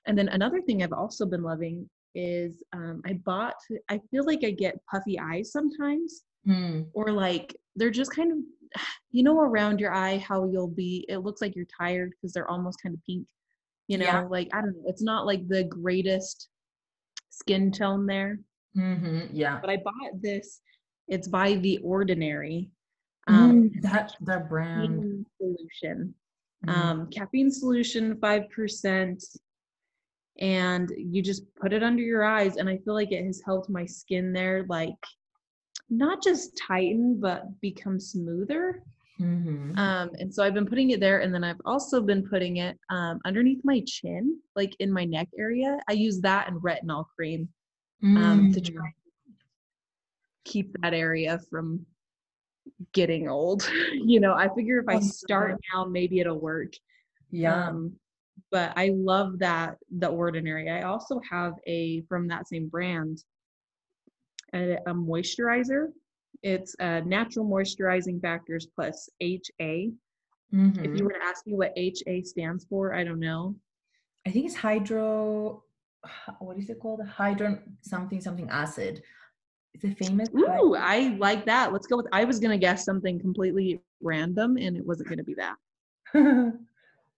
And 0.07 0.17
then 0.19 0.29
another 0.29 0.61
thing 0.61 0.83
I've 0.83 0.93
also 0.93 1.25
been 1.27 1.43
loving 1.43 1.89
is 2.15 2.63
um 2.73 3.01
I 3.07 3.15
bought 3.25 3.55
I 3.89 4.01
feel 4.11 4.25
like 4.27 4.41
I 4.45 4.51
get 4.51 4.77
puffy 4.91 5.19
eyes 5.19 5.53
sometimes 5.53 6.23
Hmm. 6.47 6.83
or 6.93 7.11
like 7.11 7.57
they're 7.75 7.91
just 7.91 8.15
kind 8.15 8.31
of 8.31 8.39
you 9.11 9.23
know 9.23 9.41
around 9.41 9.81
your 9.81 9.95
eye 9.95 10.19
how 10.19 10.45
you'll 10.45 10.69
be 10.69 11.07
it 11.09 11.19
looks 11.19 11.41
like 11.41 11.57
you're 11.57 11.65
tired 11.81 12.11
because 12.11 12.33
they're 12.35 12.51
almost 12.51 12.83
kind 12.83 12.95
of 12.95 13.01
pink 13.07 13.27
you 13.89 13.97
know 13.97 14.05
Yeah. 14.05 14.21
like 14.29 14.49
i 14.53 14.61
don't 14.61 14.75
know 14.77 14.83
it's 14.87 15.03
not 15.03 15.25
like 15.25 15.49
the 15.49 15.65
greatest 15.65 16.49
skin 17.31 17.73
tone 17.73 18.07
there 18.07 18.39
Mm-hmm. 18.77 19.27
Yeah. 19.33 19.61
But 19.61 19.71
I 19.71 19.77
bought 19.77 20.21
this. 20.21 20.61
It's 21.07 21.29
by 21.29 21.55
The 21.55 21.79
Ordinary. 21.79 22.71
Um, 23.29 23.37
Um, 23.37 23.71
that 23.83 24.17
that 24.23 24.49
brand. 24.49 25.25
solution. 25.39 26.13
Mhm. 26.67 26.71
Um, 26.73 27.11
caffeine 27.11 27.51
solution, 27.51 28.17
five 28.19 28.49
percent, 28.51 29.23
and 30.39 30.91
you 30.97 31.23
just 31.23 31.43
put 31.57 31.73
it 31.73 31.83
under 31.83 32.03
your 32.03 32.25
eyes, 32.25 32.57
and 32.57 32.69
I 32.69 32.79
feel 32.79 32.95
like 32.95 33.13
it 33.13 33.25
has 33.25 33.43
helped 33.45 33.69
my 33.71 33.85
skin 33.87 34.33
there, 34.33 34.65
like 34.69 34.95
not 35.91 36.23
just 36.23 36.57
tighten, 36.57 37.21
but 37.21 37.61
become 37.61 38.01
smoother. 38.01 38.83
Mhm. 39.21 39.77
Um, 39.79 40.11
and 40.19 40.33
so 40.35 40.43
I've 40.43 40.55
been 40.55 40.67
putting 40.67 40.91
it 40.91 41.01
there, 41.01 41.21
and 41.21 41.33
then 41.35 41.45
I've 41.45 41.61
also 41.65 42.01
been 42.03 42.27
putting 42.29 42.57
it 42.59 42.79
um, 42.91 43.21
underneath 43.25 43.61
my 43.65 43.83
chin, 43.87 44.41
like 44.57 44.75
in 44.81 44.93
my 44.93 45.05
neck 45.05 45.29
area. 45.39 45.79
I 45.89 45.93
use 45.93 46.21
that 46.21 46.49
and 46.49 46.61
retinol 46.63 47.07
cream 47.17 47.49
um, 48.03 48.51
to 48.53 48.61
Mhm. 48.61 48.75
try 48.75 48.93
keep 50.45 50.73
that 50.83 50.93
area 50.93 51.39
from 51.51 51.85
getting 52.93 53.29
old. 53.29 53.69
you 53.93 54.21
know, 54.21 54.35
I 54.35 54.49
figure 54.55 54.79
if 54.79 54.89
I 54.89 55.01
start 55.01 55.61
now, 55.73 55.85
maybe 55.85 56.21
it'll 56.21 56.41
work. 56.41 56.73
Yeah. 57.31 57.69
Um, 57.69 57.93
but 58.51 58.73
I 58.77 58.91
love 58.95 59.39
that 59.41 59.77
the 59.99 60.09
ordinary. 60.09 60.71
I 60.71 60.83
also 60.83 61.21
have 61.31 61.55
a 61.67 62.03
from 62.09 62.29
that 62.29 62.49
same 62.49 62.69
brand 62.69 63.23
a, 64.55 64.77
a 64.87 64.95
moisturizer. 64.95 65.89
It's 66.43 66.75
a 66.79 67.01
natural 67.03 67.47
moisturizing 67.47 68.21
factors 68.21 68.67
plus 68.75 69.09
HA. 69.21 69.91
If 70.53 70.91
Mhm. 70.91 70.97
you 70.99 71.05
were 71.05 71.13
to 71.13 71.23
ask 71.23 71.47
me 71.47 71.55
what 71.55 71.73
HA 71.77 72.23
stands 72.23 72.65
for, 72.67 72.95
I 72.95 73.05
don't 73.05 73.21
know. 73.21 73.57
I 74.27 74.31
think 74.31 74.47
it's 74.47 74.55
hydro. 74.55 75.63
What 76.39 76.59
is 76.59 76.69
it 76.71 76.79
called? 76.81 77.01
Hydro 77.07 77.61
something 77.81 78.21
something 78.21 78.49
acid. 78.51 79.03
It's 79.75 79.85
a 79.85 79.91
famous. 79.95 80.29
Ooh, 80.37 80.77
I 80.79 81.17
like 81.19 81.45
that. 81.47 81.73
Let's 81.73 81.87
go 81.87 81.97
with. 81.97 82.07
I 82.13 82.25
was 82.25 82.39
gonna 82.41 82.59
guess 82.59 82.85
something 82.85 83.19
completely 83.19 83.81
random, 84.01 84.57
and 84.57 84.77
it 84.77 84.87
wasn't 84.87 85.09
gonna 85.09 85.25
be 85.25 85.35
that. 85.35 85.57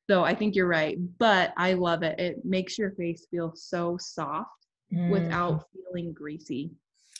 So 0.08 0.22
I 0.22 0.36
think 0.36 0.54
you're 0.54 0.68
right, 0.68 0.96
but 1.18 1.52
I 1.56 1.72
love 1.72 2.04
it. 2.04 2.16
It 2.20 2.44
makes 2.44 2.78
your 2.78 2.92
face 2.92 3.26
feel 3.30 3.52
so 3.56 3.96
soft 3.98 4.50
Mm. 4.92 5.10
without 5.10 5.64
feeling 5.74 6.12
greasy. 6.12 6.70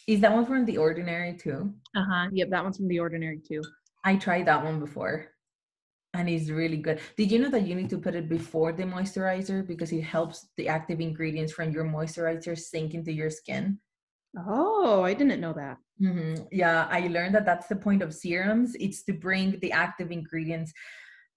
Is 0.06 0.20
that 0.20 0.32
one 0.32 0.46
from 0.46 0.64
The 0.64 0.78
Ordinary 0.78 1.34
too? 1.34 1.74
Uh 1.96 2.04
huh. 2.08 2.28
Yep, 2.30 2.50
that 2.50 2.62
one's 2.62 2.76
from 2.76 2.86
The 2.86 3.00
Ordinary 3.00 3.40
too. 3.40 3.60
I 4.04 4.14
tried 4.14 4.46
that 4.46 4.62
one 4.62 4.78
before, 4.78 5.26
and 6.14 6.28
it's 6.28 6.48
really 6.48 6.76
good. 6.76 7.00
Did 7.16 7.32
you 7.32 7.40
know 7.40 7.50
that 7.50 7.66
you 7.66 7.74
need 7.74 7.90
to 7.90 7.98
put 7.98 8.14
it 8.14 8.28
before 8.28 8.72
the 8.72 8.84
moisturizer 8.84 9.66
because 9.66 9.90
it 9.90 10.02
helps 10.02 10.46
the 10.56 10.68
active 10.68 11.00
ingredients 11.00 11.52
from 11.52 11.72
your 11.72 11.84
moisturizer 11.84 12.56
sink 12.56 12.94
into 12.94 13.10
your 13.12 13.30
skin? 13.30 13.80
Oh, 14.36 15.02
I 15.02 15.14
didn't 15.14 15.40
know 15.40 15.54
that. 15.54 15.78
hmm 15.98 16.34
Yeah, 16.52 16.86
I 16.90 17.08
learned 17.08 17.34
that 17.34 17.46
that's 17.46 17.68
the 17.68 17.76
point 17.76 18.02
of 18.02 18.14
serums. 18.14 18.76
It's 18.78 19.02
to 19.04 19.12
bring 19.12 19.58
the 19.60 19.72
active 19.72 20.10
ingredients. 20.10 20.72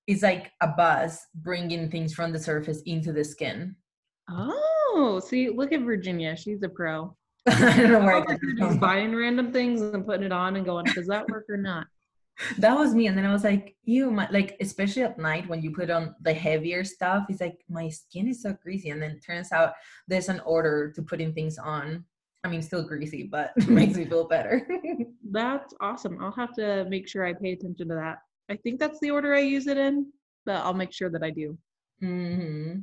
It's 0.08 0.24
like 0.24 0.52
a 0.62 0.68
buzz 0.68 1.20
bringing 1.36 1.89
things 1.89 2.14
from 2.14 2.34
the 2.34 2.39
surface 2.39 2.82
into 2.86 3.14
the 3.14 3.24
skin. 3.24 3.76
Oh, 4.30 5.22
see, 5.26 5.50
look 5.50 5.72
at 5.72 5.82
Virginia. 5.82 6.36
She's 6.36 6.62
a 6.64 6.70
pro. 6.70 7.16
I 7.47 7.78
don't 7.78 7.91
know 7.91 8.00
where 8.00 8.16
I 8.16 8.18
I'm 8.20 8.26
got 8.26 8.32
over 8.34 8.45
here 8.45 8.56
that 8.58 8.68
just 8.68 8.80
buying 8.80 9.16
random 9.16 9.52
things 9.52 9.82
and 9.82 10.06
putting 10.06 10.26
it 10.26 10.32
on 10.32 10.56
and 10.56 10.66
going, 10.66 10.86
does 10.86 11.08
that 11.08 11.30
work 11.30 11.45
or 11.50 11.58
not? 11.58 11.88
That 12.58 12.78
was 12.78 12.95
me, 12.95 13.08
and 13.08 13.18
then 13.18 13.26
I 13.26 13.34
was 13.34 13.43
like, 13.43 13.76
"You, 13.84 14.16
like, 14.16 14.56
especially 14.62 15.04
at 15.04 15.20
night 15.20 15.50
when 15.50 15.62
you 15.62 15.72
put 15.76 15.89
on 15.89 16.16
the 16.22 16.34
heavier 16.34 16.86
stuff, 16.86 17.26
it's 17.28 17.41
like 17.41 17.60
my 17.68 17.89
skin 17.89 18.30
is 18.30 18.41
so 18.41 18.56
greasy." 18.64 18.91
And 18.91 19.02
then 19.02 19.12
it 19.12 19.26
turns 19.26 19.52
out 19.52 19.74
there's 20.08 20.30
an 20.30 20.39
order 20.45 20.89
to 20.95 21.02
putting 21.02 21.34
things 21.34 21.58
on. 21.58 22.06
I 22.44 22.48
mean, 22.48 22.62
still 22.62 22.84
greasy, 22.84 23.24
but 23.24 23.54
makes 23.68 23.96
me 23.96 24.06
feel 24.06 24.28
better. 24.28 24.68
That's 25.32 25.74
awesome. 25.80 26.18
I'll 26.22 26.32
have 26.32 26.54
to 26.56 26.86
make 26.90 27.08
sure 27.08 27.26
I 27.26 27.34
pay 27.34 27.54
attention 27.54 27.88
to 27.90 27.96
that. 27.96 28.20
I 28.50 28.56
think 28.58 28.80
that's 28.80 29.00
the 29.00 29.12
order 29.12 29.36
I 29.36 29.42
use 29.42 29.68
it 29.68 29.78
in, 29.78 30.12
but 30.44 30.56
I'll 30.56 30.74
make 30.74 30.92
sure 30.92 31.10
that 31.12 31.22
I 31.22 31.30
do. 31.30 31.56
hmm 32.00 32.80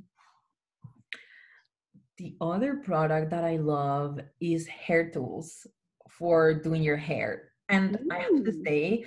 The 2.19 2.37
other 2.41 2.77
product 2.77 3.31
that 3.31 3.43
I 3.43 3.57
love 3.57 4.21
is 4.41 4.69
hair 4.69 5.11
tools 5.11 5.67
for 6.09 6.55
doing 6.55 6.85
your 6.85 6.97
hair. 6.97 7.51
And 7.69 7.99
I 8.13 8.21
have 8.21 8.45
to 8.45 8.53
say, 8.65 9.07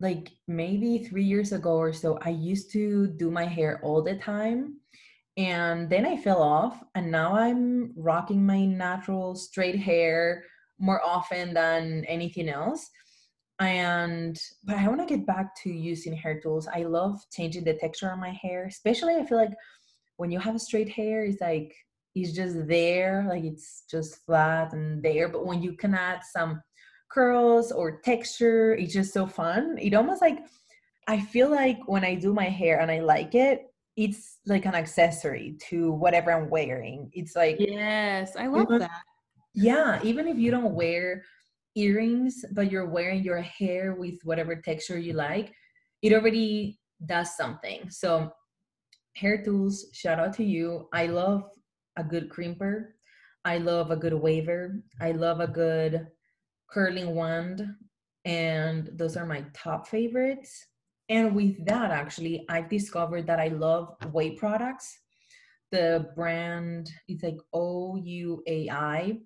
like 0.00 0.30
maybe 0.46 1.04
three 1.04 1.24
years 1.24 1.52
ago 1.52 1.76
or 1.76 1.92
so, 1.92 2.18
I 2.22 2.30
used 2.30 2.72
to 2.72 3.08
do 3.08 3.30
my 3.30 3.44
hair 3.44 3.78
all 3.82 4.00
the 4.02 4.16
time. 4.16 4.80
And 5.38 5.88
then 5.88 6.04
I 6.04 6.16
fell 6.16 6.42
off, 6.42 6.82
and 6.96 7.12
now 7.12 7.34
I'm 7.36 7.92
rocking 7.96 8.44
my 8.44 8.64
natural 8.64 9.36
straight 9.36 9.78
hair 9.78 10.44
more 10.80 11.00
often 11.06 11.54
than 11.54 12.04
anything 12.06 12.48
else. 12.48 12.90
And 13.60 14.36
but 14.64 14.76
I 14.76 14.88
want 14.88 15.00
to 15.00 15.16
get 15.16 15.26
back 15.26 15.54
to 15.62 15.70
using 15.70 16.12
hair 16.12 16.40
tools. 16.40 16.66
I 16.66 16.82
love 16.82 17.20
changing 17.32 17.64
the 17.64 17.74
texture 17.74 18.10
on 18.10 18.20
my 18.20 18.30
hair, 18.30 18.66
especially 18.66 19.14
I 19.14 19.24
feel 19.24 19.38
like 19.38 19.54
when 20.16 20.32
you 20.32 20.40
have 20.40 20.60
straight 20.60 20.88
hair, 20.88 21.24
it's 21.24 21.40
like 21.40 21.72
it's 22.16 22.32
just 22.32 22.66
there, 22.66 23.24
like 23.28 23.44
it's 23.44 23.84
just 23.88 24.24
flat 24.26 24.72
and 24.72 25.00
there. 25.04 25.28
But 25.28 25.46
when 25.46 25.62
you 25.62 25.74
can 25.74 25.94
add 25.94 26.22
some 26.24 26.60
curls 27.12 27.70
or 27.70 28.00
texture, 28.00 28.74
it's 28.74 28.92
just 28.92 29.14
so 29.14 29.26
fun. 29.26 29.78
It 29.80 29.94
almost 29.94 30.20
like 30.20 30.40
I 31.06 31.20
feel 31.20 31.48
like 31.48 31.78
when 31.86 32.04
I 32.04 32.16
do 32.16 32.34
my 32.34 32.44
hair 32.46 32.80
and 32.80 32.90
I 32.90 33.00
like 33.00 33.36
it, 33.36 33.67
it's 33.98 34.38
like 34.46 34.64
an 34.64 34.76
accessory 34.76 35.56
to 35.68 35.90
whatever 35.90 36.30
I'm 36.30 36.48
wearing. 36.48 37.10
It's 37.12 37.34
like 37.34 37.56
Yes, 37.58 38.36
I 38.36 38.46
love 38.46 38.68
Mhm. 38.68 38.78
that. 38.78 39.02
yeah, 39.54 40.00
even 40.04 40.28
if 40.28 40.38
you 40.38 40.52
don't 40.52 40.74
wear 40.74 41.24
earrings, 41.74 42.44
but 42.52 42.70
you're 42.70 42.88
wearing 42.88 43.24
your 43.24 43.40
hair 43.40 43.94
with 43.94 44.20
whatever 44.22 44.54
texture 44.54 44.98
you 44.98 45.14
like, 45.14 45.52
it 46.02 46.12
already 46.12 46.78
does 47.06 47.36
something. 47.36 47.90
So, 47.90 48.32
hair 49.16 49.42
tools, 49.42 49.86
shout 49.92 50.20
out 50.20 50.32
to 50.34 50.44
you. 50.44 50.88
I 50.92 51.06
love 51.06 51.50
a 51.96 52.04
good 52.04 52.28
crimper. 52.28 52.92
I 53.44 53.58
love 53.58 53.90
a 53.90 53.96
good 53.96 54.14
waver. 54.14 54.80
I 55.00 55.10
love 55.10 55.40
a 55.40 55.48
good 55.48 56.06
curling 56.70 57.16
wand. 57.16 57.66
And 58.24 58.90
those 58.92 59.16
are 59.16 59.26
my 59.26 59.44
top 59.54 59.88
favorites. 59.88 60.66
And 61.08 61.34
with 61.34 61.64
that, 61.66 61.90
actually, 61.90 62.44
I've 62.48 62.68
discovered 62.68 63.26
that 63.26 63.40
I 63.40 63.48
love 63.48 63.94
OUAI 64.02 64.36
products. 64.36 64.98
The 65.70 66.10
brand 66.14 66.90
is 67.08 67.22
like 67.22 67.38
OUAI 67.54 69.20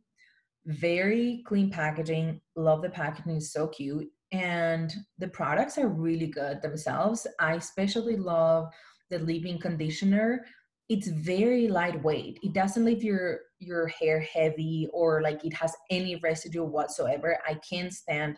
very 0.67 1.43
clean 1.47 1.71
packaging. 1.71 2.41
Love 2.57 2.83
the 2.83 2.91
packaging. 2.91 3.37
Is 3.37 3.53
so 3.53 3.67
cute. 3.69 4.09
And 4.33 4.93
the 5.19 5.29
products 5.29 5.79
are 5.79 5.89
really 5.89 6.27
good 6.27 6.63
themselves. 6.63 7.27
I 7.39 7.55
especially 7.55 8.17
love 8.17 8.69
the 9.11 9.19
leave-in 9.19 9.59
conditioner. 9.59 10.45
It's 10.89 11.09
very 11.09 11.69
lightweight. 11.69 12.39
It 12.43 12.53
doesn't 12.55 12.85
leave 12.85 13.03
your 13.03 13.41
your 13.59 13.87
hair 13.89 14.21
heavy 14.21 14.89
or 14.93 15.23
like 15.23 15.45
it 15.45 15.55
has 15.55 15.75
any 15.91 16.17
residue 16.17 16.65
whatsoever. 16.65 17.39
I 17.47 17.55
can't 17.69 17.93
stand 17.93 18.37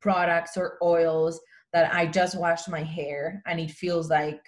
products 0.00 0.56
or 0.56 0.78
oils 0.82 1.40
that 1.72 1.92
i 1.94 2.06
just 2.06 2.38
washed 2.38 2.68
my 2.68 2.82
hair 2.82 3.42
and 3.46 3.60
it 3.60 3.70
feels 3.70 4.10
like 4.10 4.42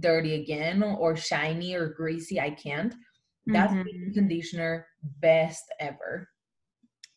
dirty 0.00 0.34
again 0.34 0.82
or 0.82 1.16
shiny 1.16 1.74
or 1.74 1.88
greasy 1.88 2.40
i 2.40 2.50
can't 2.50 2.94
that's 3.46 3.72
Mhm. 3.72 3.84
leave-in 3.84 4.14
conditioner 4.14 4.86
best 5.20 5.64
ever 5.80 6.28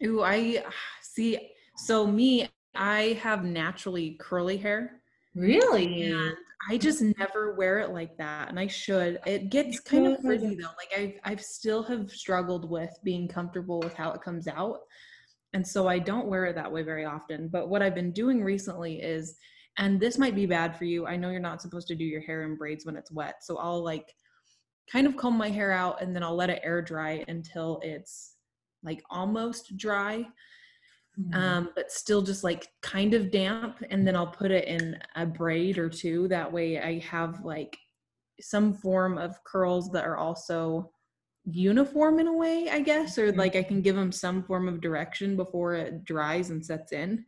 Ooh, 0.04 0.22
I 0.24 0.64
see. 1.02 1.52
So 1.78 2.06
me, 2.06 2.50
I 2.76 3.18
have 3.22 3.46
naturally 3.46 4.18
curly 4.20 4.58
hair. 4.58 5.02
Really? 5.34 6.04
And 6.04 6.36
I 6.70 6.78
just 6.78 7.02
never 7.18 7.56
wear 7.56 7.80
it 7.80 7.92
like 7.92 8.18
that, 8.18 8.50
and 8.50 8.60
I 8.60 8.68
should. 8.68 9.20
It 9.26 9.50
gets 9.50 9.80
kind 9.80 10.08
of 10.08 10.20
frizzy 10.22 10.56
though. 10.56 10.72
Like 10.78 10.92
I, 10.98 11.16
I've 11.24 11.42
still 11.42 11.84
have 11.84 12.10
struggled 12.12 12.70
with 12.70 12.92
being 13.04 13.28
comfortable 13.28 13.80
with 13.80 13.94
how 13.94 14.12
it 14.12 14.22
comes 14.22 14.48
out, 14.48 14.80
and 15.56 15.66
so 15.66 15.88
I 15.88 16.00
don't 16.00 16.28
wear 16.28 16.46
it 16.48 16.56
that 16.56 16.70
way 16.72 16.84
very 16.84 17.06
often. 17.06 17.48
But 17.48 17.70
what 17.70 17.82
I've 17.82 17.96
been 17.96 18.12
doing 18.12 18.44
recently 18.44 19.02
is, 19.02 19.38
and 19.78 20.00
this 20.02 20.18
might 20.18 20.36
be 20.36 20.46
bad 20.46 20.78
for 20.78 20.84
you. 20.84 21.08
I 21.08 21.16
know 21.16 21.30
you're 21.30 21.40
not 21.40 21.62
supposed 21.62 21.88
to 21.88 21.96
do 21.96 22.04
your 22.04 22.20
hair 22.20 22.44
in 22.44 22.58
braids 22.58 22.86
when 22.86 22.98
it's 22.98 23.10
wet, 23.12 23.36
so 23.42 23.58
I'll 23.58 23.82
like 23.82 24.14
kind 24.92 25.08
of 25.08 25.16
comb 25.16 25.38
my 25.38 25.50
hair 25.50 25.72
out, 25.72 26.02
and 26.02 26.14
then 26.14 26.24
I'll 26.24 26.36
let 26.36 26.50
it 26.50 26.60
air 26.62 26.82
dry 26.82 27.24
until 27.30 27.80
it's 27.84 28.36
like 28.84 29.02
almost 29.10 29.78
dry 29.78 30.28
Mhm. 31.18 31.36
um, 31.36 31.70
but 31.76 31.90
still 31.94 32.22
just 32.22 32.44
like 32.44 32.68
kind 32.82 33.14
of 33.14 33.32
damp. 33.32 33.82
And 33.90 34.06
then 34.06 34.18
I'll 34.18 34.28
put 34.28 34.52
it 34.52 34.66
in 34.68 35.00
a 35.16 35.26
braid 35.26 35.78
or 35.78 35.88
two. 35.88 36.28
That 36.28 36.52
way 36.52 36.82
I 36.82 37.00
have 37.00 37.46
like 37.46 37.78
some 38.42 38.74
form 38.74 39.18
of 39.18 39.42
curls 39.46 39.90
that 39.94 40.04
are 40.04 40.18
also 40.18 40.92
uniform 41.46 42.20
in 42.20 42.28
a 42.28 42.34
way, 42.34 42.70
I 42.70 42.80
guess, 42.80 43.18
or 43.18 43.32
like 43.34 43.56
I 43.56 43.64
can 43.64 43.82
give 43.82 43.96
them 43.96 44.12
some 44.12 44.44
form 44.44 44.68
of 44.68 44.82
direction 44.82 45.36
before 45.36 45.76
it 45.76 46.04
dries 46.06 46.50
and 46.50 46.66
sets 46.66 46.92
in. 46.92 47.26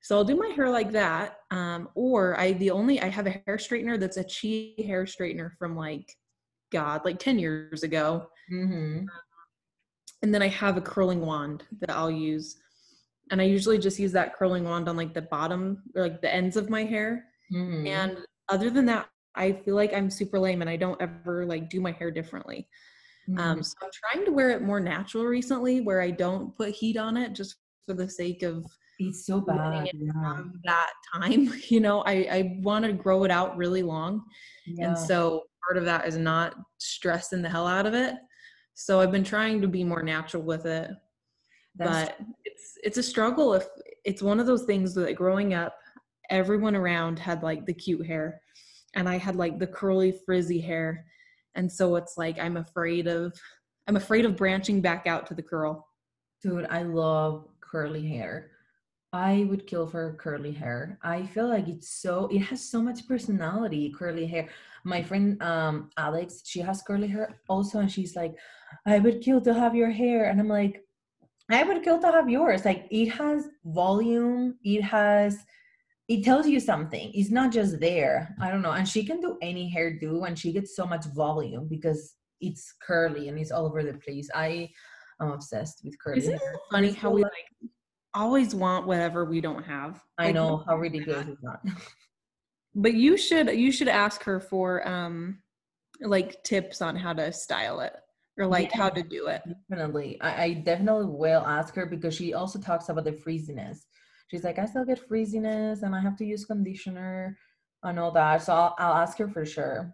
So 0.00 0.16
I'll 0.16 0.24
do 0.24 0.36
my 0.36 0.48
hair 0.48 0.70
like 0.70 0.92
that. 0.92 1.38
Um, 1.50 1.88
or 1.94 2.38
I, 2.38 2.52
the 2.52 2.70
only, 2.70 3.00
I 3.00 3.08
have 3.08 3.26
a 3.26 3.30
hair 3.30 3.56
straightener 3.56 3.98
that's 3.98 4.16
a 4.16 4.24
chi 4.24 4.82
hair 4.86 5.04
straightener 5.04 5.50
from 5.58 5.76
like, 5.76 6.16
God, 6.70 7.04
like 7.04 7.18
10 7.18 7.38
years 7.38 7.82
ago 7.82 8.28
Mhm. 8.52 9.06
and 10.22 10.34
then 10.34 10.42
I 10.42 10.48
have 10.48 10.76
a 10.76 10.80
curling 10.82 11.20
wand 11.20 11.64
that 11.80 11.90
I'll 11.90 12.10
use. 12.10 12.56
And 13.30 13.40
I 13.40 13.44
usually 13.44 13.78
just 13.78 13.98
use 13.98 14.12
that 14.12 14.34
curling 14.36 14.64
wand 14.64 14.88
on 14.88 14.96
like 14.96 15.14
the 15.14 15.22
bottom 15.22 15.82
or 15.94 16.02
like 16.02 16.20
the 16.20 16.32
ends 16.32 16.56
of 16.56 16.70
my 16.70 16.84
hair. 16.84 17.26
Mhm. 17.52 17.86
And 17.86 18.18
other 18.48 18.70
than 18.70 18.86
that, 18.86 19.08
I 19.34 19.52
feel 19.52 19.74
like 19.74 19.92
I'm 19.94 20.10
super 20.10 20.38
lame 20.38 20.60
and 20.60 20.70
I 20.70 20.76
don't 20.76 21.00
ever 21.00 21.44
like 21.46 21.70
do 21.70 21.80
my 21.80 21.92
hair 21.92 22.10
differently. 22.10 22.68
Um, 23.36 23.58
Mhm. 23.58 23.64
so 23.64 23.74
I'm 23.82 23.90
trying 23.92 24.24
to 24.24 24.32
wear 24.32 24.50
it 24.50 24.62
more 24.62 24.80
natural 24.80 25.24
recently 25.24 25.80
where 25.80 26.00
I 26.00 26.10
don't 26.10 26.56
put 26.56 26.70
heat 26.70 26.96
on 26.96 27.16
it 27.16 27.32
just 27.34 27.56
for 27.86 27.94
the 27.94 28.08
sake 28.08 28.42
of 28.42 28.64
it's 28.98 29.26
so 29.26 29.40
bad. 29.40 29.90
Yeah. 29.94 30.42
that 30.64 30.92
time. 31.12 31.52
You 31.70 31.80
know, 31.80 32.00
I, 32.02 32.12
I 32.30 32.58
want 32.62 32.84
to 32.84 32.92
grow 32.92 33.24
it 33.24 33.30
out 33.30 33.56
really 33.56 33.82
long. 33.82 34.24
yeah. 34.66 34.88
And 34.88 34.98
so 34.98 35.44
part 35.66 35.76
of 35.78 35.84
that 35.84 36.06
is 36.06 36.16
not 36.16 36.56
stressing 36.78 37.42
the 37.42 37.48
hell 37.48 37.66
out 37.66 37.86
of 37.86 37.94
it. 37.94 38.14
So 38.74 39.00
I've 39.00 39.12
been 39.12 39.24
trying 39.24 39.60
to 39.60 39.68
be 39.68 39.84
more 39.84 40.02
natural 40.02 40.42
with 40.42 40.64
it. 40.66 40.90
That's 41.76 42.08
but 42.10 42.26
it's 42.44 42.72
it's 42.82 42.98
a 42.98 43.02
struggle 43.02 43.54
if 43.54 43.66
it's 44.04 44.22
one 44.22 44.40
of 44.40 44.46
those 44.46 44.64
things 44.64 44.94
that 44.94 45.14
growing 45.14 45.52
up, 45.54 45.76
everyone 46.30 46.74
around 46.74 47.18
had 47.18 47.42
like 47.42 47.66
the 47.66 47.74
cute 47.74 48.06
hair. 48.06 48.40
And 48.94 49.08
I 49.08 49.18
had 49.18 49.36
like 49.36 49.58
the 49.58 49.66
curly 49.66 50.12
frizzy 50.24 50.60
hair. 50.60 51.04
And 51.58 51.70
so 51.70 51.96
it's 51.96 52.16
like 52.16 52.38
I'm 52.38 52.56
afraid 52.56 53.08
of 53.08 53.34
I'm 53.88 53.96
afraid 53.96 54.24
of 54.24 54.36
branching 54.36 54.80
back 54.80 55.06
out 55.06 55.26
to 55.26 55.34
the 55.34 55.42
curl. 55.42 55.86
Dude, 56.42 56.66
I 56.70 56.82
love 56.82 57.48
curly 57.60 58.06
hair. 58.06 58.52
I 59.12 59.46
would 59.48 59.66
kill 59.66 59.86
for 59.86 60.14
curly 60.20 60.52
hair. 60.52 60.98
I 61.02 61.26
feel 61.26 61.48
like 61.48 61.66
it's 61.66 61.90
so 62.00 62.28
it 62.30 62.38
has 62.50 62.70
so 62.70 62.80
much 62.80 63.08
personality, 63.08 63.92
curly 63.98 64.26
hair. 64.26 64.48
My 64.84 65.02
friend 65.02 65.42
um 65.42 65.90
Alex, 65.96 66.42
she 66.44 66.60
has 66.60 66.80
curly 66.82 67.08
hair 67.08 67.40
also 67.48 67.80
and 67.80 67.90
she's 67.90 68.14
like, 68.14 68.34
I 68.86 69.00
would 69.00 69.20
kill 69.20 69.40
to 69.40 69.52
have 69.52 69.74
your 69.74 69.90
hair. 69.90 70.30
And 70.30 70.38
I'm 70.38 70.48
like, 70.48 70.84
I 71.50 71.64
would 71.64 71.82
kill 71.82 71.98
to 72.00 72.12
have 72.12 72.30
yours. 72.30 72.64
Like 72.64 72.86
it 72.90 73.08
has 73.08 73.48
volume, 73.64 74.58
it 74.62 74.82
has 74.82 75.44
it 76.08 76.24
tells 76.24 76.46
you 76.46 76.58
something. 76.58 77.10
It's 77.14 77.30
not 77.30 77.52
just 77.52 77.80
there. 77.80 78.34
I 78.40 78.50
don't 78.50 78.62
know. 78.62 78.72
And 78.72 78.88
she 78.88 79.04
can 79.04 79.20
do 79.20 79.36
any 79.42 79.72
hairdo 79.74 80.26
and 80.26 80.38
she 80.38 80.52
gets 80.52 80.74
so 80.74 80.86
much 80.86 81.04
volume 81.14 81.68
because 81.68 82.14
it's 82.40 82.74
curly 82.86 83.28
and 83.28 83.38
it's 83.38 83.50
all 83.50 83.66
over 83.66 83.82
the 83.82 83.94
place. 83.94 84.30
I 84.34 84.70
am 85.20 85.30
obsessed 85.32 85.82
with 85.84 85.98
curly 85.98 86.18
Isn't 86.20 86.34
it 86.34 86.40
funny 86.72 86.92
how 86.92 87.10
we 87.10 87.22
like- 87.24 87.32
always 88.14 88.54
want 88.54 88.86
whatever 88.86 89.24
we 89.26 89.40
don't 89.40 89.62
have? 89.64 90.02
I 90.16 90.26
Like, 90.26 90.34
know 90.36 90.64
how 90.66 90.76
ridiculous 90.78 91.28
is 91.28 91.36
that. 91.42 91.60
But 92.74 92.94
you 92.94 93.16
should 93.16 93.48
you 93.50 93.72
should 93.72 93.88
ask 93.88 94.22
her 94.22 94.40
for 94.40 94.86
um 94.88 95.42
like 96.00 96.42
tips 96.44 96.80
on 96.80 96.94
how 96.96 97.12
to 97.12 97.32
style 97.32 97.80
it 97.80 97.92
or 98.38 98.46
like 98.46 98.70
how 98.72 98.88
to 98.88 99.02
do 99.02 99.26
it. 99.26 99.42
Definitely. 99.68 100.16
I, 100.20 100.44
I 100.44 100.52
definitely 100.54 101.06
will 101.06 101.44
ask 101.44 101.74
her 101.74 101.86
because 101.86 102.14
she 102.14 102.34
also 102.34 102.58
talks 102.60 102.88
about 102.88 103.04
the 103.04 103.12
freeziness. 103.12 103.80
She's 104.28 104.44
like, 104.44 104.58
I 104.58 104.66
still 104.66 104.84
get 104.84 105.08
freeziness 105.08 105.82
and 105.82 105.94
I 105.94 106.00
have 106.00 106.16
to 106.18 106.24
use 106.24 106.44
conditioner 106.44 107.36
and 107.82 107.98
all 107.98 108.10
that. 108.12 108.42
So 108.42 108.52
I'll, 108.54 108.74
I'll 108.78 108.94
ask 109.02 109.16
her 109.18 109.28
for 109.28 109.44
sure. 109.46 109.92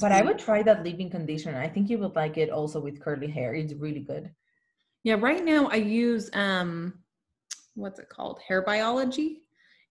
But 0.00 0.12
I 0.12 0.22
would 0.22 0.38
try 0.38 0.62
that 0.62 0.84
leave-in 0.84 1.10
conditioner. 1.10 1.60
I 1.60 1.68
think 1.68 1.90
you 1.90 1.98
would 1.98 2.14
like 2.14 2.36
it 2.38 2.50
also 2.50 2.80
with 2.80 3.00
curly 3.00 3.26
hair. 3.28 3.54
It's 3.54 3.72
really 3.74 4.00
good. 4.00 4.30
Yeah, 5.02 5.16
right 5.18 5.44
now 5.44 5.66
I 5.66 5.76
use 5.76 6.30
um 6.34 6.94
what's 7.74 7.98
it 7.98 8.08
called? 8.08 8.38
Hair 8.46 8.62
biology. 8.62 9.42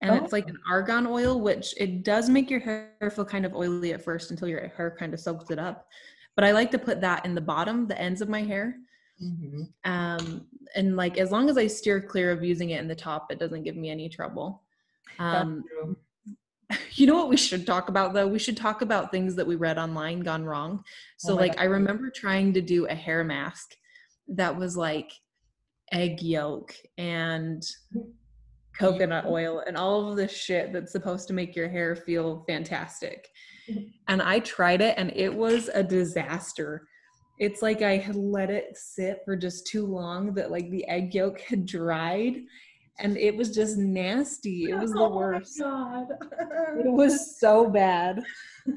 And 0.03 0.15
it's 0.15 0.31
like 0.33 0.45
Oh. 0.45 0.49
an 0.49 0.57
argan 0.71 1.05
oil, 1.07 1.41
which 1.41 1.75
it 1.77 2.03
does 2.03 2.29
make 2.29 2.49
your 2.49 2.59
hair 2.59 2.93
feel 3.13 3.25
kind 3.25 3.45
of 3.45 3.53
oily 3.55 3.93
at 3.93 4.03
first 4.03 4.31
until 4.31 4.47
your 4.47 4.67
hair 4.69 4.95
kind 4.97 5.13
of 5.13 5.19
soaks 5.19 5.51
it 5.51 5.59
up. 5.59 5.87
But 6.35 6.45
I 6.45 6.51
like 6.51 6.71
to 6.71 6.79
put 6.79 7.01
that 7.01 7.25
in 7.25 7.35
the 7.35 7.41
bottom, 7.41 7.87
the 7.87 7.99
ends 7.99 8.21
of 8.21 8.29
my 8.29 8.41
hair. 8.41 8.77
Mhm. 9.21 9.67
Um, 9.83 10.47
and 10.75 10.95
like 10.95 11.17
as 11.17 11.31
long 11.31 11.49
as 11.49 11.57
I 11.57 11.67
steer 11.67 12.01
clear 12.01 12.31
of 12.31 12.43
using 12.43 12.71
it 12.71 12.79
in 12.79 12.87
the 12.87 12.95
top, 12.95 13.31
it 13.31 13.39
doesn't 13.39 13.63
give 13.63 13.75
me 13.75 13.89
any 13.89 14.09
trouble. 14.09 14.63
Um, 15.19 15.63
you 16.93 17.05
know 17.05 17.15
what 17.15 17.29
we 17.29 17.37
should 17.37 17.65
talk 17.67 17.89
about 17.89 18.13
though? 18.13 18.27
We 18.27 18.39
should 18.39 18.57
talk 18.57 18.81
about 18.81 19.11
things 19.11 19.35
that 19.35 19.45
we 19.45 19.55
read 19.55 19.77
online 19.77 20.21
gone 20.21 20.45
wrong. 20.45 20.83
So 21.17 21.33
Oh 21.33 21.37
like 21.37 21.55
God. 21.55 21.61
I 21.61 21.65
remember 21.65 22.09
trying 22.09 22.53
to 22.53 22.61
do 22.61 22.87
a 22.87 22.95
hair 22.95 23.23
mask 23.23 23.75
that 24.29 24.55
was 24.55 24.77
like 24.77 25.11
egg 25.91 26.21
yolk 26.21 26.73
and 26.97 27.63
coconut 28.79 29.25
oil 29.25 29.61
and 29.67 29.75
all 29.75 30.09
of 30.09 30.15
this 30.15 30.31
shit 30.31 30.71
that's 30.71 30.91
supposed 30.91 31.27
to 31.27 31.33
make 31.33 31.55
your 31.55 31.69
hair 31.69 31.95
feel 31.95 32.43
fantastic. 32.47 33.27
And 34.07 34.21
I 34.21 34.39
tried 34.39 34.81
it 34.81 34.95
and 34.97 35.13
it 35.15 35.33
was 35.33 35.69
a 35.73 35.81
disaster. 35.81 36.89
It's 37.41 37.63
like 37.63 37.81
I 37.81 37.97
had 37.97 38.15
let 38.15 38.51
it 38.51 38.77
sit 38.77 39.23
for 39.25 39.35
just 39.35 39.65
too 39.65 39.87
long 39.87 40.35
that 40.35 40.51
like 40.51 40.69
the 40.69 40.87
egg 40.87 41.15
yolk 41.15 41.41
had 41.41 41.65
dried 41.65 42.37
and 42.99 43.17
it 43.17 43.35
was 43.35 43.49
just 43.49 43.79
nasty. 43.79 44.69
It 44.69 44.77
was 44.77 44.93
the 44.93 44.99
Oh 45.01 45.09
my 45.09 45.15
worst. 45.15 45.59
God. 45.59 46.05
It 46.77 46.91
was 46.91 47.39
so 47.39 47.67
bad. 47.67 48.21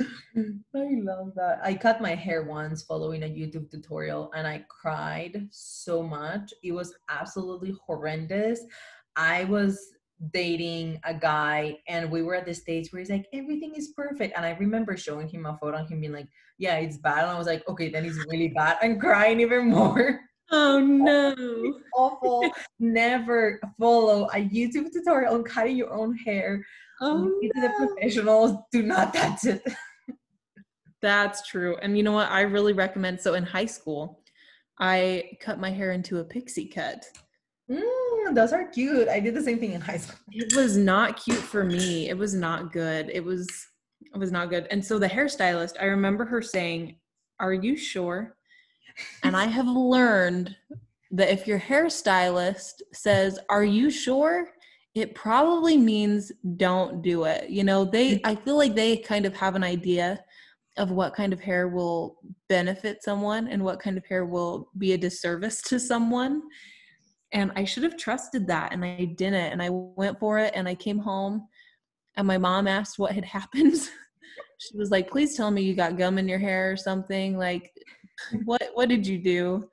I 0.00 0.88
love 1.00 1.32
that. 1.36 1.60
I 1.62 1.74
cut 1.74 2.00
my 2.00 2.16
hair 2.16 2.42
once 2.42 2.82
following 2.82 3.22
a 3.22 3.26
YouTube 3.26 3.70
tutorial 3.70 4.32
and 4.34 4.44
I 4.44 4.64
cried 4.68 5.46
so 5.52 6.02
much. 6.02 6.52
It 6.64 6.72
was 6.72 6.92
absolutely 7.08 7.72
horrendous. 7.86 8.62
I 9.14 9.44
was 9.44 9.92
dating 10.32 11.00
a 11.04 11.14
guy 11.14 11.78
and 11.86 12.10
we 12.10 12.22
were 12.22 12.34
at 12.34 12.46
the 12.46 12.54
stage 12.54 12.92
where 12.92 13.00
he's 13.00 13.10
like, 13.10 13.26
everything 13.32 13.74
is 13.76 13.88
perfect. 13.96 14.36
And 14.36 14.44
I 14.44 14.50
remember 14.52 14.96
showing 14.96 15.28
him 15.28 15.46
a 15.46 15.56
photo 15.58 15.78
and 15.78 15.88
him 15.88 16.00
being 16.00 16.12
like, 16.12 16.28
yeah, 16.58 16.76
it's 16.76 16.96
bad. 16.96 17.22
And 17.22 17.30
I 17.30 17.38
was 17.38 17.46
like, 17.46 17.66
okay, 17.68 17.88
then 17.88 18.04
it's 18.04 18.18
really 18.30 18.48
bad. 18.48 18.78
And 18.82 19.00
crying 19.00 19.40
even 19.40 19.68
more. 19.68 20.20
Oh 20.50 20.78
no. 20.80 21.34
Awful. 21.94 22.50
Never 22.80 23.60
follow 23.78 24.24
a 24.26 24.36
YouTube 24.36 24.92
tutorial 24.92 25.34
on 25.34 25.44
cutting 25.44 25.76
your 25.76 25.92
own 25.92 26.16
hair. 26.16 26.64
Oh, 27.00 27.26
to 27.26 27.50
the 27.54 27.70
professionals. 27.76 28.56
Do 28.72 28.82
not 28.82 29.14
touch 29.14 29.44
it. 29.44 29.62
That's 31.00 31.46
true. 31.46 31.76
And 31.80 31.96
you 31.96 32.02
know 32.02 32.12
what? 32.12 32.28
I 32.28 32.40
really 32.40 32.72
recommend. 32.72 33.20
So 33.20 33.34
in 33.34 33.44
high 33.44 33.66
school, 33.66 34.20
I 34.80 35.30
cut 35.40 35.60
my 35.60 35.70
hair 35.70 35.92
into 35.92 36.18
a 36.18 36.24
pixie 36.24 36.66
cut. 36.66 37.04
Mm, 37.70 38.07
those 38.32 38.52
are 38.52 38.64
cute. 38.64 39.08
I 39.08 39.20
did 39.20 39.34
the 39.34 39.42
same 39.42 39.58
thing 39.58 39.72
in 39.72 39.80
high 39.80 39.96
school. 39.98 40.18
It 40.30 40.54
was 40.54 40.76
not 40.76 41.22
cute 41.22 41.38
for 41.38 41.64
me. 41.64 42.08
It 42.08 42.16
was 42.16 42.34
not 42.34 42.72
good. 42.72 43.10
It 43.12 43.24
was 43.24 43.48
it 44.14 44.18
was 44.18 44.32
not 44.32 44.50
good. 44.50 44.66
And 44.70 44.84
so 44.84 44.98
the 44.98 45.08
hairstylist, 45.08 45.74
I 45.80 45.86
remember 45.86 46.24
her 46.24 46.42
saying, 46.42 46.96
"Are 47.40 47.52
you 47.52 47.76
sure?" 47.76 48.36
And 49.22 49.36
I 49.36 49.46
have 49.46 49.66
learned 49.66 50.56
that 51.10 51.32
if 51.32 51.46
your 51.46 51.58
hairstylist 51.58 52.82
says, 52.92 53.38
"Are 53.48 53.64
you 53.64 53.90
sure?" 53.90 54.52
it 54.94 55.14
probably 55.14 55.76
means 55.76 56.32
don't 56.56 57.02
do 57.02 57.24
it. 57.24 57.48
You 57.48 57.62
know, 57.62 57.84
they 57.84 58.16
mm. 58.16 58.20
I 58.24 58.34
feel 58.34 58.56
like 58.56 58.74
they 58.74 58.96
kind 58.96 59.26
of 59.26 59.36
have 59.36 59.54
an 59.54 59.64
idea 59.64 60.18
of 60.76 60.90
what 60.90 61.14
kind 61.14 61.32
of 61.32 61.40
hair 61.40 61.68
will 61.68 62.18
benefit 62.48 63.02
someone 63.02 63.48
and 63.48 63.62
what 63.62 63.80
kind 63.80 63.98
of 63.98 64.06
hair 64.06 64.24
will 64.24 64.70
be 64.78 64.92
a 64.92 64.98
disservice 64.98 65.60
to 65.62 65.78
someone. 65.78 66.42
And 67.32 67.52
I 67.56 67.64
should 67.64 67.82
have 67.82 67.96
trusted 67.96 68.46
that 68.46 68.72
and 68.72 68.84
I 68.84 69.04
didn't. 69.04 69.34
And 69.52 69.62
I 69.62 69.68
went 69.70 70.18
for 70.18 70.38
it 70.38 70.52
and 70.54 70.66
I 70.68 70.74
came 70.74 70.98
home 70.98 71.46
and 72.16 72.26
my 72.26 72.38
mom 72.38 72.66
asked 72.66 72.98
what 72.98 73.12
had 73.12 73.24
happened. 73.38 73.76
she 74.58 74.76
was 74.76 74.90
like, 74.90 75.10
please 75.10 75.36
tell 75.36 75.50
me 75.50 75.62
you 75.62 75.74
got 75.74 75.98
gum 75.98 76.18
in 76.18 76.28
your 76.28 76.38
hair 76.38 76.72
or 76.72 76.76
something. 76.76 77.36
Like, 77.36 77.72
what 78.44 78.62
what 78.74 78.88
did 78.88 79.06
you 79.06 79.18
do? 79.18 79.68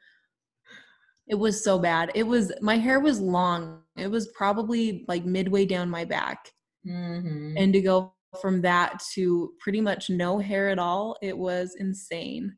It 1.28 1.36
was 1.36 1.64
so 1.64 1.80
bad. 1.80 2.12
It 2.14 2.24
was 2.24 2.52
my 2.62 2.78
hair 2.78 3.00
was 3.00 3.20
long. 3.20 3.82
It 3.98 4.12
was 4.12 4.28
probably 4.30 5.06
like 5.08 5.26
midway 5.26 5.66
down 5.66 5.90
my 5.90 6.06
back. 6.06 6.52
Mhm. 6.86 7.56
And 7.58 7.74
to 7.74 7.82
go 7.82 8.14
from 8.42 8.62
that 8.62 9.02
to 9.14 9.54
pretty 9.60 9.82
much 9.82 10.10
no 10.10 10.38
hair 10.38 10.70
at 10.70 10.78
all, 10.78 11.18
it 11.22 11.36
was 11.36 11.76
insane. 11.80 12.56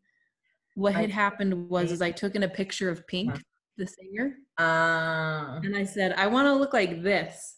What 0.76 0.94
had 0.94 1.10
happened 1.10 1.70
was 1.70 1.92
is 1.92 2.02
I 2.02 2.12
took 2.12 2.36
in 2.36 2.44
a 2.44 2.50
picture 2.50 2.90
of 2.90 3.08
Pink, 3.08 3.42
the 3.78 3.88
singer, 3.88 4.36
Ah, 4.58 5.60
and 5.64 5.76
I 5.76 5.84
said, 5.84 6.14
I 6.18 6.28
want 6.28 6.48
to 6.48 6.54
look 6.54 6.74
like 6.74 7.04
this. 7.04 7.58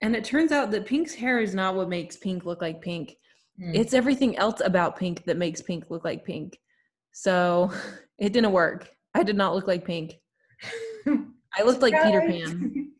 And 0.00 0.14
it 0.14 0.24
turns 0.24 0.52
out 0.52 0.70
that 0.70 0.86
Pink's 0.86 1.14
hair 1.14 1.40
is 1.40 1.54
not 1.54 1.74
what 1.74 1.88
makes 1.88 2.16
Pink 2.16 2.44
look 2.44 2.60
like 2.60 2.80
Pink. 2.82 3.16
mm. 3.60 3.74
It's 3.74 3.94
everything 3.94 4.36
else 4.36 4.60
about 4.64 4.98
Pink 4.98 5.24
that 5.24 5.36
makes 5.36 5.62
Pink 5.62 5.90
look 5.90 6.04
like 6.04 6.24
Pink. 6.24 6.58
So 7.12 7.72
it 8.18 8.32
didn't 8.32 8.52
work. 8.52 8.90
I 9.14 9.22
did 9.22 9.36
not 9.36 9.54
look 9.54 9.66
like 9.66 9.84
Pink. 9.84 10.14
I 11.06 11.62
looked 11.62 11.82
like 11.82 11.94
Peter 12.02 12.20
Pan. 12.20 12.90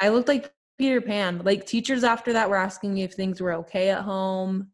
I 0.00 0.08
looked 0.08 0.28
like 0.28 0.52
Peter 0.78 1.00
Pan. 1.00 1.42
Like 1.44 1.66
teachers 1.66 2.04
after 2.04 2.32
that 2.32 2.50
were 2.50 2.56
asking 2.56 2.94
me 2.94 3.04
if 3.04 3.14
things 3.14 3.40
were 3.40 3.52
okay 3.54 3.90
at 3.90 4.02
home. 4.02 4.68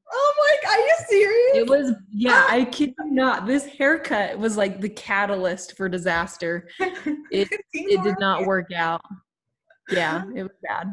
Oh 0.70 0.80
are 0.80 0.86
you 0.86 0.94
serious? 1.08 1.56
It 1.56 1.68
was 1.68 1.92
yeah, 2.10 2.46
I 2.48 2.64
kid 2.64 2.94
you 2.98 3.12
not. 3.12 3.46
This 3.46 3.66
haircut 3.66 4.38
was 4.38 4.56
like 4.56 4.80
the 4.80 4.88
catalyst 4.88 5.76
for 5.76 5.88
disaster. 5.88 6.68
It 7.32 7.48
it 7.72 8.02
did 8.02 8.18
not 8.18 8.44
work 8.46 8.72
out. 8.72 9.02
Yeah, 9.90 10.24
it 10.34 10.42
was 10.42 10.52
bad. 10.62 10.88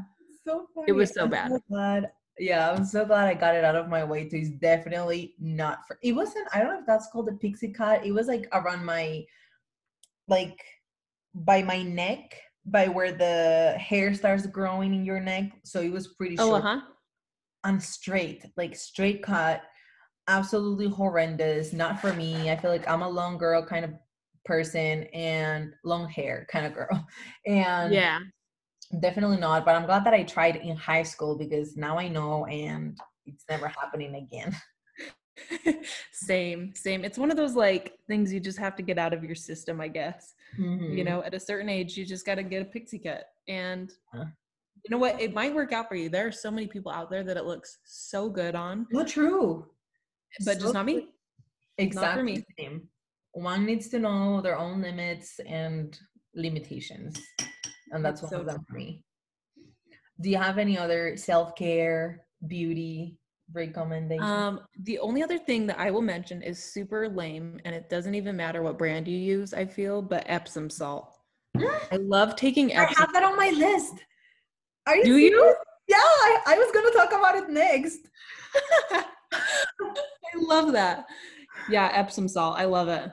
So 0.46 0.68
funny. 0.74 0.86
It 0.88 0.92
was 0.92 1.14
so 1.14 1.24
I'm 1.24 1.30
bad. 1.30 1.52
glad 1.70 2.12
Yeah, 2.40 2.72
I'm 2.72 2.86
so 2.86 3.06
glad 3.06 3.28
I 3.28 3.34
got 3.34 3.56
it 3.56 3.64
out 3.64 3.76
of 3.76 3.90
my 3.90 4.04
way 4.04 4.30
too. 4.30 4.38
It's 4.38 4.50
definitely 4.50 5.34
not 5.40 5.80
for 5.88 5.98
it 6.04 6.14
wasn't 6.14 6.48
I 6.54 6.60
don't 6.60 6.74
know 6.74 6.80
if 6.80 6.86
that's 6.86 7.10
called 7.12 7.30
a 7.30 7.34
pixie 7.34 7.74
cut. 7.74 8.06
It 8.06 8.12
was 8.12 8.28
like 8.28 8.48
around 8.54 8.86
my 8.86 9.26
like 10.28 10.64
by 11.34 11.64
my 11.64 11.84
neck, 11.84 12.40
by 12.66 12.88
where 12.88 13.12
the 13.12 13.76
hair 13.80 14.14
starts 14.14 14.46
growing 14.46 14.94
in 14.94 15.06
your 15.06 15.20
neck. 15.20 15.52
So 15.64 15.82
it 15.82 15.92
was 15.92 16.10
pretty 16.10 16.38
Oh, 16.40 16.54
uh 16.54 16.62
huh. 16.62 16.82
And 17.68 17.84
straight, 17.84 18.46
like 18.58 18.76
straight 18.76 19.22
cut. 19.24 19.64
Absolutely 20.28 20.88
horrendous. 20.90 21.74
Not 21.74 22.00
for 22.02 22.14
me. 22.14 22.50
I 22.52 22.56
feel 22.58 22.72
like 22.72 22.88
I'm 22.90 23.02
a 23.02 23.10
long 23.10 23.38
girl 23.38 23.66
kind 23.66 23.86
of 23.86 23.92
person 24.46 25.04
and 25.14 25.74
long 25.84 26.10
hair 26.10 26.48
kind 26.52 26.66
of 26.66 26.74
girl. 26.74 27.06
And 27.46 27.94
Yeah. 27.94 28.20
definitely 29.00 29.38
not. 29.38 29.66
But 29.66 29.76
I'm 29.76 29.86
glad 29.86 30.06
that 30.06 30.14
I 30.14 30.24
tried 30.24 30.58
in 30.58 30.76
high 30.76 31.04
school 31.04 31.38
because 31.38 31.78
now 31.78 31.98
I 31.98 32.08
know 32.08 32.46
and 32.46 32.98
it's 33.26 33.46
never 33.50 33.68
happening 33.68 34.16
again. 34.16 34.56
same, 36.12 36.74
same. 36.76 37.06
It's 37.06 37.18
one 37.18 37.32
of 37.32 37.38
those 37.38 37.56
like 37.56 38.00
things 38.08 38.34
you 38.34 38.40
just 38.40 38.58
have 38.60 38.76
to 38.78 38.84
get 38.84 38.98
out 38.98 39.14
of 39.14 39.24
your 39.24 39.36
system, 39.36 39.80
I 39.82 39.88
guess. 39.88 40.34
You 40.58 41.04
Mhm. 41.04 41.06
know, 41.06 41.24
at 41.24 41.34
a 41.34 41.40
certain 41.40 41.70
age, 41.70 41.98
you 41.98 42.06
just 42.06 42.26
got 42.26 42.36
to 42.36 42.44
get 42.44 42.62
a 42.62 42.66
pixie 42.66 43.00
cut. 43.00 43.26
And 43.48 43.92
Huh. 44.14 44.26
You 44.88 44.96
know 44.96 45.00
what? 45.02 45.20
It 45.22 45.34
might 45.34 45.54
work 45.54 45.74
out 45.74 45.90
for 45.90 45.96
you. 45.96 46.08
There 46.08 46.26
are 46.28 46.32
so 46.32 46.50
many 46.50 46.66
people 46.68 46.92
out 46.92 47.10
there 47.10 47.24
that 47.24 47.36
it 47.36 47.44
looks 47.46 47.80
so 47.84 48.30
good 48.30 48.56
on, 48.56 48.88
Not 48.92 49.08
true. 49.08 49.66
but 50.46 50.56
So 50.56 50.62
just 50.62 50.74
not 50.74 50.86
me. 50.86 51.08
Exactly. 51.78 52.24
me. 52.24 52.44
Same. 52.58 52.88
One 53.34 53.66
needs 53.66 53.90
to 53.90 54.00
know 54.00 54.40
their 54.42 54.58
own 54.58 54.82
limits 54.82 55.40
and 55.46 55.98
limitations. 56.34 57.20
And 57.92 58.04
that's 58.04 58.22
That's 58.22 58.24
one 58.24 58.30
so 58.32 58.40
of 58.42 58.46
them 58.46 58.64
for 58.68 58.76
me. 58.78 59.04
Do 60.22 60.30
you 60.30 60.38
have 60.38 60.58
any 60.58 60.78
other 60.78 61.18
self 61.18 61.54
care, 61.56 62.26
beauty 62.48 63.18
recommendations? 63.54 64.26
Um, 64.28 64.62
the 64.84 65.00
only 65.00 65.22
other 65.22 65.38
thing 65.38 65.68
that 65.68 65.78
I 65.80 65.92
will 65.92 66.02
mention 66.02 66.42
is 66.42 66.64
super 66.64 67.10
lame, 67.10 67.60
and 67.66 67.76
it 67.76 67.90
doesn't 67.90 68.16
even 68.16 68.36
matter 68.38 68.62
what 68.64 68.78
brand 68.78 69.08
you 69.08 69.18
use, 69.18 69.54
I 69.54 69.66
feel, 69.66 70.02
but 70.02 70.24
Epsom 70.28 70.70
salt. 70.70 71.14
I 71.58 71.98
love 71.98 72.36
taking 72.38 72.74
Epsom. 72.74 72.96
Salt. 72.96 72.98
I 72.98 73.02
have 73.02 73.14
that 73.14 73.24
on 73.24 73.36
my 73.38 73.50
list. 73.50 73.94
Are 74.88 74.96
you 74.96 75.04
Do 75.04 75.18
you? 75.18 75.56
Yeah, 75.88 75.98
I, 75.98 76.40
I 76.48 76.58
was 76.58 76.72
gonna 76.74 76.92
talk 76.92 77.12
about 77.12 77.36
it 77.36 77.50
next. 77.50 78.00
I 78.92 79.06
love 80.36 80.72
that. 80.72 81.06
Yeah, 81.70 81.92
Epsom 81.94 82.28
salt. 82.28 82.58
I 82.58 82.66
love 82.66 82.88
it. 82.88 83.12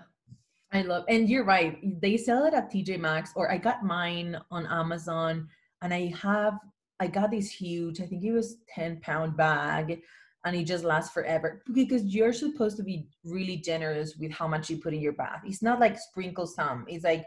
I 0.72 0.82
love, 0.82 1.04
and 1.08 1.28
you're 1.28 1.44
right. 1.44 1.78
They 2.00 2.16
sell 2.16 2.44
it 2.46 2.54
at 2.54 2.72
TJ 2.72 2.98
Maxx, 2.98 3.32
or 3.36 3.50
I 3.50 3.58
got 3.58 3.84
mine 3.84 4.36
on 4.50 4.66
Amazon, 4.66 5.48
and 5.82 5.94
I 5.94 6.12
have, 6.20 6.58
I 6.98 7.06
got 7.06 7.30
this 7.30 7.50
huge, 7.50 8.00
I 8.00 8.06
think 8.06 8.24
it 8.24 8.32
was 8.32 8.56
10 8.74 9.00
pound 9.00 9.36
bag, 9.36 10.00
and 10.44 10.56
it 10.56 10.64
just 10.64 10.84
lasts 10.84 11.12
forever 11.12 11.62
because 11.72 12.04
you're 12.04 12.32
supposed 12.32 12.76
to 12.78 12.82
be 12.82 13.08
really 13.24 13.56
generous 13.56 14.16
with 14.16 14.32
how 14.32 14.48
much 14.48 14.68
you 14.68 14.78
put 14.78 14.94
in 14.94 15.00
your 15.00 15.12
bath. 15.12 15.42
It's 15.44 15.62
not 15.62 15.78
like 15.78 15.96
sprinkle 15.98 16.46
some, 16.46 16.84
it's 16.88 17.04
like 17.04 17.24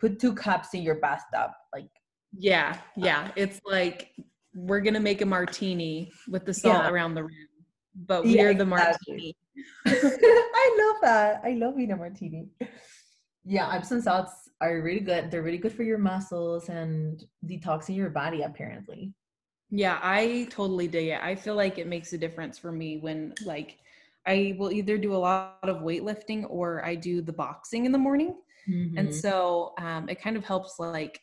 put 0.00 0.18
two 0.18 0.34
cups 0.34 0.72
in 0.72 0.82
your 0.82 0.96
bathtub. 0.96 1.50
Like, 1.74 1.90
Yeah, 2.36 2.78
yeah. 2.96 3.30
It's 3.36 3.60
like 3.64 4.12
we're 4.54 4.80
gonna 4.80 5.00
make 5.00 5.20
a 5.20 5.26
martini 5.26 6.12
with 6.28 6.44
the 6.44 6.54
salt 6.54 6.84
Yeah. 6.84 6.90
around 6.90 7.14
the 7.14 7.24
rim, 7.24 7.48
but 8.06 8.24
we're 8.24 8.54
the 8.54 8.62
exactly. 8.62 8.66
martini. 8.66 9.36
I 9.86 10.76
love 10.92 10.96
that. 11.02 11.40
I 11.44 11.52
love 11.52 11.78
eating 11.78 11.92
a 11.92 11.96
martini. 11.96 12.48
Yeah, 13.44 13.74
Epsom 13.74 14.00
salts 14.02 14.50
are 14.60 14.80
really 14.82 15.00
good. 15.00 15.30
They're 15.30 15.42
really 15.42 15.58
good 15.58 15.72
for 15.72 15.82
your 15.82 15.98
muscles 15.98 16.68
and 16.68 17.24
detoxing 17.46 17.96
your 17.96 18.10
body, 18.10 18.42
apparently. 18.42 19.14
Yeah, 19.70 19.98
I 20.02 20.48
totally 20.50 20.88
dig 20.88 21.08
it. 21.08 21.20
I 21.22 21.34
feel 21.34 21.54
like 21.54 21.78
it 21.78 21.86
makes 21.86 22.12
a 22.12 22.18
difference 22.18 22.58
for 22.58 22.72
me 22.72 22.98
when 22.98 23.34
like 23.44 23.78
I 24.26 24.54
will 24.58 24.70
either 24.72 24.98
do 24.98 25.14
a 25.14 25.16
lot 25.16 25.58
of 25.62 25.78
weightlifting 25.78 26.44
or 26.48 26.84
I 26.84 26.94
do 26.94 27.22
the 27.22 27.32
boxing 27.32 27.86
in 27.86 27.92
the 27.92 27.98
morning. 27.98 28.36
And 28.66 29.08
Mhm. 29.08 29.14
so 29.14 29.72
um, 29.78 30.08
it 30.08 30.20
kind 30.20 30.36
of 30.36 30.44
helps 30.44 30.78
like 30.78 31.20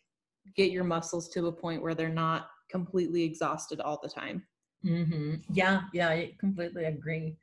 get 0.55 0.71
your 0.71 0.83
muscles 0.83 1.29
to 1.29 1.47
a 1.47 1.51
point 1.51 1.81
where 1.81 1.95
they're 1.95 2.09
not 2.09 2.49
completely 2.69 3.23
exhausted 3.23 3.79
all 3.79 3.99
the 4.01 4.09
time. 4.09 4.45
Mhm. 4.85 5.43
Yeah, 5.49 5.83
yeah, 5.93 6.09
I 6.09 6.35
completely 6.39 6.85
agree. 6.85 7.37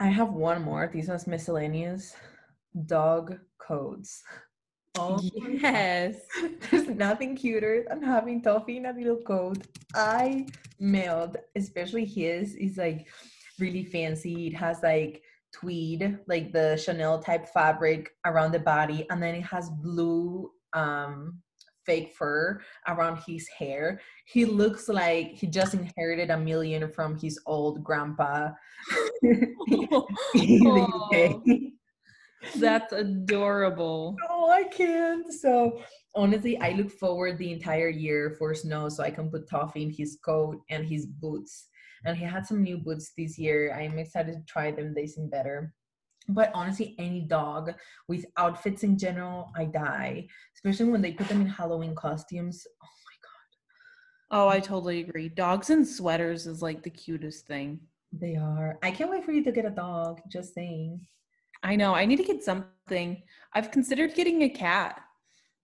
I 0.00 0.08
have 0.08 0.32
one 0.32 0.62
more. 0.62 0.90
These 0.92 1.08
are 1.08 1.18
miscellaneous 1.26 2.14
dog 2.86 3.38
codes. 3.58 4.22
Oh. 4.96 5.20
Yes. 5.34 6.20
There's 6.70 6.86
nothing 6.86 7.34
cuter 7.34 7.84
than 7.88 8.00
having 8.00 8.40
Toffee 8.40 8.76
in 8.76 8.86
a 8.86 8.92
little 8.92 9.16
coat. 9.16 9.58
I 9.92 10.46
mailed, 10.78 11.36
especially 11.56 12.04
his, 12.04 12.54
is 12.54 12.76
like 12.76 13.08
really 13.58 13.84
fancy. 13.84 14.46
It 14.46 14.54
has 14.54 14.84
like 14.84 15.20
tweed, 15.52 16.20
like 16.28 16.52
the 16.52 16.76
Chanel 16.76 17.20
type 17.20 17.48
fabric 17.48 18.10
around 18.24 18.52
the 18.52 18.60
body, 18.60 19.04
and 19.10 19.20
then 19.20 19.34
it 19.34 19.42
has 19.42 19.68
blue 19.82 20.52
um 20.74 21.42
fake 21.86 22.14
fur 22.16 22.60
around 22.88 23.18
his 23.26 23.48
hair. 23.48 24.00
He 24.26 24.44
looks 24.44 24.88
like 24.88 25.32
he 25.32 25.46
just 25.46 25.74
inherited 25.74 26.30
a 26.30 26.38
million 26.38 26.90
from 26.90 27.18
his 27.18 27.38
old 27.46 27.82
grandpa 27.82 28.50
in 29.22 29.54
the 30.34 30.88
UK. 31.12 31.72
That's 32.56 32.92
adorable. 32.92 34.16
Oh, 34.28 34.50
I 34.50 34.64
can't. 34.64 35.32
So 35.32 35.80
honestly, 36.14 36.58
I 36.58 36.72
look 36.72 36.90
forward 36.90 37.38
the 37.38 37.52
entire 37.52 37.88
year 37.88 38.36
for 38.38 38.54
snow 38.54 38.88
so 38.88 39.02
I 39.02 39.10
can 39.10 39.30
put 39.30 39.48
Toffee 39.48 39.82
in 39.82 39.90
his 39.90 40.18
coat 40.24 40.60
and 40.70 40.86
his 40.86 41.06
boots. 41.06 41.68
And 42.04 42.16
he 42.16 42.24
had 42.24 42.46
some 42.46 42.62
new 42.62 42.78
boots 42.78 43.12
this 43.16 43.38
year. 43.38 43.72
I'm 43.72 43.98
excited 43.98 44.34
to 44.34 44.44
try 44.46 44.70
them. 44.70 44.92
They 44.94 45.06
seem 45.06 45.30
better. 45.30 45.72
But 46.28 46.50
honestly, 46.54 46.94
any 46.98 47.20
dog 47.20 47.74
with 48.08 48.24
outfits 48.36 48.82
in 48.82 48.96
general, 48.96 49.52
I 49.56 49.66
die. 49.66 50.26
Especially 50.54 50.90
when 50.90 51.02
they 51.02 51.12
put 51.12 51.28
them 51.28 51.40
in 51.42 51.46
Halloween 51.46 51.94
costumes. 51.94 52.66
Oh 52.82 52.86
my 53.04 53.16
god. 53.22 54.40
Oh, 54.40 54.48
I 54.48 54.60
totally 54.60 55.00
agree. 55.00 55.28
Dogs 55.28 55.70
and 55.70 55.86
sweaters 55.86 56.46
is 56.46 56.62
like 56.62 56.82
the 56.82 56.90
cutest 56.90 57.46
thing. 57.46 57.80
They 58.12 58.36
are. 58.36 58.78
I 58.82 58.90
can't 58.90 59.10
wait 59.10 59.24
for 59.24 59.32
you 59.32 59.44
to 59.44 59.52
get 59.52 59.64
a 59.66 59.70
dog. 59.70 60.20
Just 60.28 60.54
saying. 60.54 61.06
I 61.62 61.76
know. 61.76 61.94
I 61.94 62.04
need 62.06 62.16
to 62.16 62.24
get 62.24 62.42
something. 62.42 63.22
I've 63.54 63.70
considered 63.70 64.14
getting 64.14 64.42
a 64.42 64.48
cat. 64.48 65.00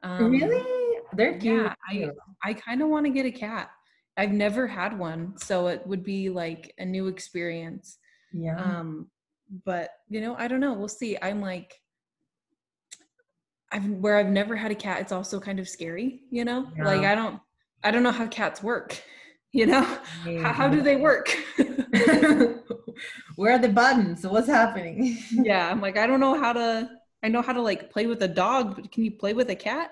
Um, 0.02 0.30
really? 0.30 0.98
They're 1.12 1.38
cute. 1.38 1.62
Yeah, 1.62 1.74
I 1.88 2.11
I 2.42 2.54
kind 2.54 2.82
of 2.82 2.88
want 2.88 3.06
to 3.06 3.11
get 3.12 3.26
a 3.26 3.30
cat. 3.32 3.70
I've 4.16 4.32
never 4.32 4.66
had 4.66 4.98
one, 4.98 5.36
so 5.38 5.68
it 5.68 5.86
would 5.86 6.02
be 6.04 6.28
like 6.28 6.74
a 6.78 6.84
new 6.84 7.06
experience. 7.06 7.98
yeah. 8.32 8.56
Um, 8.58 9.11
but 9.64 9.90
you 10.09 10.20
know, 10.20 10.34
I 10.36 10.48
don't 10.48 10.61
know. 10.61 10.72
We'll 10.72 10.88
see. 10.88 11.16
I'm 11.20 11.40
like, 11.40 11.80
I've 13.72 13.86
where 13.86 14.16
I've 14.16 14.28
never 14.28 14.57
had 14.57 14.70
a 14.70 14.74
cat. 14.74 15.01
It's 15.01 15.12
also 15.12 15.40
kind 15.40 15.59
of 15.61 15.68
scary. 15.68 16.20
You 16.30 16.44
know, 16.44 16.68
like 16.78 17.03
I 17.03 17.14
don't 17.14 17.40
I 17.82 17.90
don't 17.90 18.03
know 18.03 18.12
how 18.12 18.26
cats 18.26 18.62
work. 18.62 19.03
You 19.53 19.66
know, 19.66 19.82
how, 19.82 20.53
how 20.53 20.68
do 20.68 20.80
they 20.80 20.94
work? 20.94 21.36
Where 23.34 23.53
are 23.53 23.59
the 23.59 23.68
buttons? 23.68 24.24
What's 24.24 24.46
happening? 24.46 25.18
yeah, 25.32 25.68
I'm 25.68 25.80
like 25.80 25.98
I 25.98 26.07
don't 26.07 26.20
know 26.20 26.40
how 26.40 26.53
to. 26.53 26.88
I 27.24 27.26
know 27.26 27.42
how 27.42 27.53
to 27.53 27.61
like 27.61 27.90
play 27.90 28.07
with 28.07 28.22
a 28.22 28.28
dog, 28.28 28.76
but 28.76 28.92
can 28.92 29.03
you 29.03 29.11
play 29.11 29.32
with 29.32 29.51
a 29.51 29.57
cat? 29.57 29.90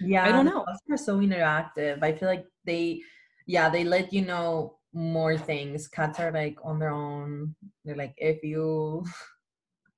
Yeah, 0.00 0.24
I 0.24 0.32
don't 0.32 0.46
know. 0.46 0.64
dogs 0.64 0.80
are 0.90 0.96
so 0.96 1.18
interactive. 1.18 2.02
I 2.02 2.12
feel 2.12 2.30
like 2.30 2.46
they, 2.64 3.02
yeah, 3.46 3.68
they 3.68 3.84
let 3.84 4.10
you 4.10 4.24
know 4.24 4.77
more 4.92 5.36
things. 5.36 5.88
Cats 5.88 6.18
are 6.20 6.32
like 6.32 6.58
on 6.64 6.78
their 6.78 6.90
own. 6.90 7.54
They're 7.84 7.96
like, 7.96 8.14
if 8.16 8.42
you, 8.42 9.04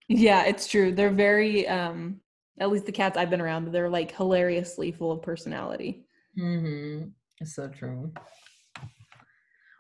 Yeah, 0.09 0.45
it's 0.45 0.67
true. 0.67 0.93
They're 0.93 1.11
very 1.11 1.69
um 1.69 2.21
at 2.59 2.71
least 2.71 2.85
the 2.85 2.93
cats 2.93 3.17
I've 3.17 3.31
been 3.31 3.41
around, 3.41 3.73
they're 3.73 3.89
like 3.89 4.15
hilariously 4.15 4.93
full 4.93 5.13
of 5.13 5.23
personality. 5.23 6.05
mm-hmm. 6.39 7.09
it's 7.41 7.55
so 7.55 7.69
true. 7.69 8.13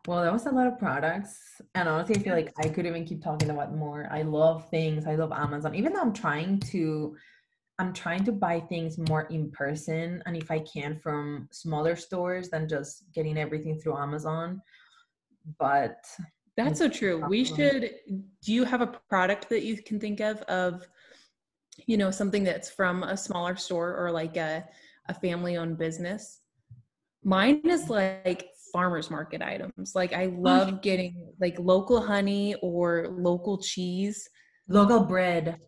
Well, 0.09 0.23
that 0.23 0.33
was 0.33 0.47
a 0.47 0.51
lot 0.51 0.67
of 0.67 0.79
products, 0.79 1.61
and 1.75 1.87
honestly, 1.87 2.17
I 2.17 2.21
feel 2.21 2.35
like 2.35 2.53
I 2.59 2.69
could 2.69 2.87
even 2.87 3.05
keep 3.05 3.23
talking 3.23 3.51
about 3.51 3.77
more. 3.77 4.09
I 4.11 4.23
love 4.23 4.71
things. 4.71 5.07
I 5.07 5.15
love 5.15 5.31
Amazon. 5.31 5.75
Even 5.75 5.93
though 5.93 6.01
I'm 6.01 6.15
trying 6.15 6.59
to, 6.73 7.15
I'm 7.79 7.93
trying 7.93 8.25
to 8.25 8.33
buy 8.33 8.61
things 8.61 8.97
more 8.97 9.25
in 9.25 9.51
person, 9.51 10.23
and 10.25 10.37
if 10.37 10.51
I 10.51 10.61
can 10.61 10.99
from 10.99 11.49
smaller 11.53 11.97
stores 11.97 12.49
than 12.49 12.67
just 12.67 13.05
getting 13.15 13.37
everything 13.37 13.79
through 13.79 13.99
Amazon. 13.99 14.63
But 15.59 16.05
That's 16.57 16.79
so 16.79 16.89
true. 16.89 17.25
We 17.29 17.41
um, 17.41 17.57
should 17.57 17.91
do 18.43 18.53
you 18.53 18.65
have 18.65 18.81
a 18.81 18.87
product 19.09 19.49
that 19.49 19.63
you 19.63 19.83
can 19.83 19.99
think 19.99 20.21
of 20.21 20.43
of 20.43 20.87
you 21.87 21.97
know 21.97 22.11
something 22.11 22.45
that's 22.45 22.71
from 22.71 23.03
a 23.03 23.17
smaller 23.17 23.57
store 23.57 23.97
or 23.97 24.11
like 24.11 24.37
a 24.37 24.65
a 25.09 25.15
family 25.15 25.57
owned 25.57 25.79
business? 25.79 26.41
Mine 27.23 27.61
is 27.65 27.89
like 27.91 28.49
farmers 28.73 29.11
market 29.11 29.43
items. 29.43 29.95
Like 29.95 30.13
I 30.13 30.27
love 30.27 30.81
getting 30.83 31.33
like 31.41 31.59
local 31.59 32.01
honey 32.01 32.55
or 32.63 33.09
local 33.11 33.59
cheese. 33.59 34.29
local 34.69 35.01
bread. 35.01 35.59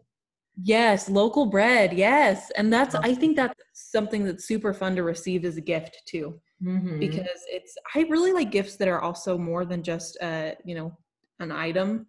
Yes, 0.60 1.08
local 1.08 1.46
bread. 1.46 1.92
Yes. 1.94 2.50
And 2.56 2.72
that's 2.72 2.94
I 2.96 3.14
think 3.14 3.36
that's 3.36 3.54
something 3.72 4.24
that's 4.24 4.46
super 4.46 4.74
fun 4.74 4.94
to 4.96 5.02
receive 5.02 5.44
as 5.44 5.56
a 5.56 5.60
gift 5.62 6.02
too. 6.06 6.40
Mhm. 6.62 7.00
Because 7.00 7.40
it's 7.48 7.74
I 7.94 8.00
really 8.02 8.32
like 8.32 8.50
gifts 8.50 8.76
that 8.76 8.88
are 8.88 9.00
also 9.00 9.38
more 9.38 9.64
than 9.64 9.82
just 9.82 10.18
uh, 10.22 10.52
you 10.64 10.74
know, 10.74 10.96
an 11.40 11.52
item. 11.52 12.06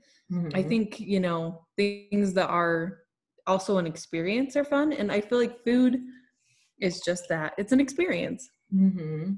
I 0.53 0.61
Mhm. 0.61 0.69
think, 0.69 0.99
you 0.99 1.19
know, 1.19 1.65
things 1.77 2.33
that 2.33 2.49
are 2.49 2.99
also 3.47 3.77
an 3.77 3.87
experience 3.87 4.55
are 4.55 4.65
fun. 4.65 4.91
And 4.93 5.11
I 5.11 5.21
feel 5.21 5.37
like 5.39 5.63
food 5.63 5.99
is 6.79 7.01
just 7.01 7.23
that. 7.29 7.53
It's 7.57 7.71
an 7.71 7.79
experience. 7.79 8.49
Mm-hmm. 8.73 9.33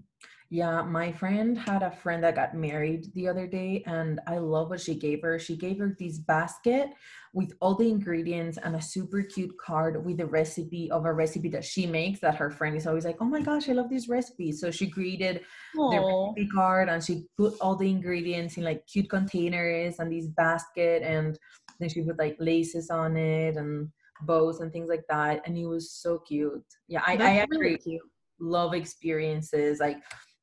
Yeah, 0.50 0.84
my 0.84 1.12
friend 1.12 1.58
had 1.58 1.82
a 1.82 1.90
friend 1.90 2.24
that 2.24 2.36
got 2.36 2.54
married 2.54 3.12
the 3.16 3.28
other 3.28 3.48
day, 3.48 3.84
and 3.88 4.20
I 4.28 4.38
love 4.38 4.70
what 4.70 4.80
she 4.80 4.94
gave 4.96 5.24
her. 5.24 5.40
She 5.40 5.58
gave 5.58 5.80
her 5.80 5.96
this 6.00 6.20
basket 6.20 6.90
with 7.34 7.54
all 7.60 7.76
the 7.76 7.90
ingredients 7.90 8.58
and 8.64 8.76
a 8.76 8.82
super 8.82 9.22
cute 9.22 9.54
card 9.58 10.06
with 10.06 10.18
the 10.18 10.26
recipe 10.26 10.90
of 10.92 11.06
a 11.06 11.12
recipe 11.12 11.50
that 11.50 11.66
she 11.66 11.86
makes 11.86 12.20
that 12.22 12.36
her 12.36 12.50
friend 12.50 12.78
is 12.78 12.88
always 12.88 13.06
like, 13.06 13.18
Oh 13.20 13.26
my 13.26 13.42
gosh, 13.42 13.68
I 13.68 13.74
love 13.74 13.90
this 13.90 14.08
recipe. 14.08 14.54
So 14.54 14.72
she 14.72 14.90
created 14.90 15.42
the 15.74 16.00
recipe 16.00 16.50
card 16.54 16.88
and 16.88 17.04
she 17.04 17.26
put 17.38 17.56
all 17.60 17.76
the 17.76 17.90
ingredients 17.90 18.56
in 18.56 18.64
like 18.64 18.88
cute 18.88 19.10
containers 19.10 20.00
and 20.00 20.10
this 20.10 20.28
basket 20.28 21.04
and 21.04 21.38
then 21.80 21.90
she 21.90 22.04
put 22.04 22.18
like 22.18 22.38
laces 22.40 22.90
on 22.90 23.18
it 23.18 23.58
and 23.58 23.90
bows 24.22 24.62
and 24.62 24.72
things 24.72 24.88
like 24.88 25.04
that. 25.10 25.42
And 25.46 25.58
it 25.58 25.66
was 25.66 25.92
so 25.92 26.20
cute. 26.20 26.64
Yeah, 26.88 27.02
I, 27.06 27.18
I 27.18 27.38
actually 27.40 27.80
really 27.86 28.00
love 28.40 28.74
experiences 28.74 29.80
like 29.80 29.98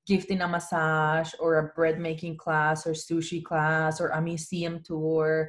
gifting 0.06 0.40
a 0.40 0.48
massage 0.48 1.32
or 1.38 1.58
a 1.58 1.72
bread 1.74 1.98
making 1.98 2.36
class 2.36 2.86
or 2.86 2.90
sushi 2.92 3.42
class 3.42 4.00
or 4.00 4.08
a 4.08 4.20
museum 4.20 4.82
tour. 4.82 5.48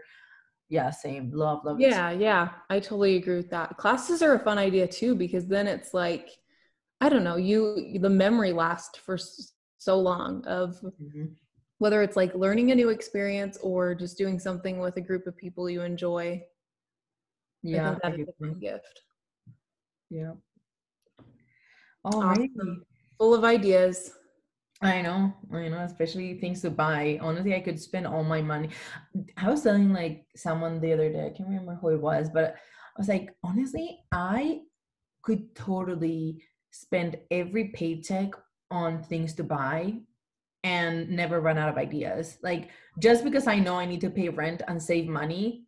Yeah, 0.70 0.90
same. 0.92 1.32
Love, 1.32 1.66
love. 1.66 1.80
Yeah, 1.80 2.12
yeah, 2.12 2.50
I 2.70 2.80
totally 2.80 3.16
agree 3.18 3.36
with 3.38 3.50
that. 3.52 3.78
Classes 3.78 4.22
are 4.22 4.34
a 4.36 4.40
fun 4.40 4.58
idea 4.58 4.88
too 4.88 5.16
because 5.16 5.48
then 5.48 5.68
it's 5.68 5.94
like, 5.94 6.30
I 7.02 7.10
don't 7.10 7.24
know, 7.24 7.36
you 7.38 7.98
the 8.00 8.10
memory 8.10 8.54
lasts 8.54 8.98
for 9.00 9.18
so 9.78 10.00
long 10.00 10.46
of 10.48 10.80
Mhm. 10.82 11.36
whether 11.80 12.02
it's 12.02 12.16
like 12.16 12.34
learning 12.36 12.72
a 12.72 12.76
new 12.76 12.90
experience 12.90 13.58
or 13.58 13.94
just 13.94 14.18
doing 14.18 14.40
something 14.40 14.80
with 14.80 14.96
a 14.98 15.02
group 15.02 15.28
of 15.28 15.36
people 15.36 15.70
you 15.70 15.82
enjoy. 15.82 16.42
Yeah, 17.64 17.90
I 17.90 17.94
think 17.96 18.06
I 18.06 18.10
that 18.12 18.20
is 18.20 18.28
a 18.30 18.34
fun 18.34 18.60
gift. 18.60 19.02
yeah. 20.10 20.34
Alrighty. 22.06 22.50
Awesome. 22.56 22.86
Full 23.18 23.34
of 23.34 23.44
ideas. 23.44 24.12
I 24.84 25.02
know, 25.02 25.34
I 25.54 25.70
know, 25.70 25.80
especially 25.80 26.38
things 26.40 26.62
to 26.62 26.70
buy. 26.70 27.18
Honestly, 27.22 27.56
I 27.56 27.62
could 27.62 27.80
spend 27.80 28.06
all 28.06 28.24
my 28.24 28.42
money. 28.42 28.70
I 29.38 29.50
was 29.50 29.64
telling 29.64 29.94
like 29.94 30.26
someone 30.36 30.82
the 30.82 30.92
other 30.92 31.10
day, 31.10 31.26
I 31.26 31.30
can't 31.30 31.48
remember 31.48 31.76
who 31.76 31.90
it 31.90 32.02
was, 32.02 32.30
but 32.30 32.56
I 32.56 33.00
was 33.00 33.08
like, 33.08 33.34
honestly, 33.46 34.00
I 34.12 34.60
could 35.22 35.56
totally 35.56 36.44
spend 36.72 37.18
every 37.32 37.70
paycheck 37.70 38.32
on 38.72 39.02
things 39.02 39.34
to 39.36 39.44
buy 39.44 39.94
and 40.66 41.10
never 41.10 41.40
run 41.40 41.58
out 41.58 41.70
of 41.70 41.78
ideas. 41.78 42.38
Like 42.44 42.70
just 43.00 43.24
because 43.24 43.48
I 43.48 43.60
know 43.60 43.76
I 43.76 43.86
need 43.86 44.02
to 44.02 44.10
pay 44.10 44.28
rent 44.28 44.64
and 44.68 44.82
save 44.82 45.08
money. 45.08 45.66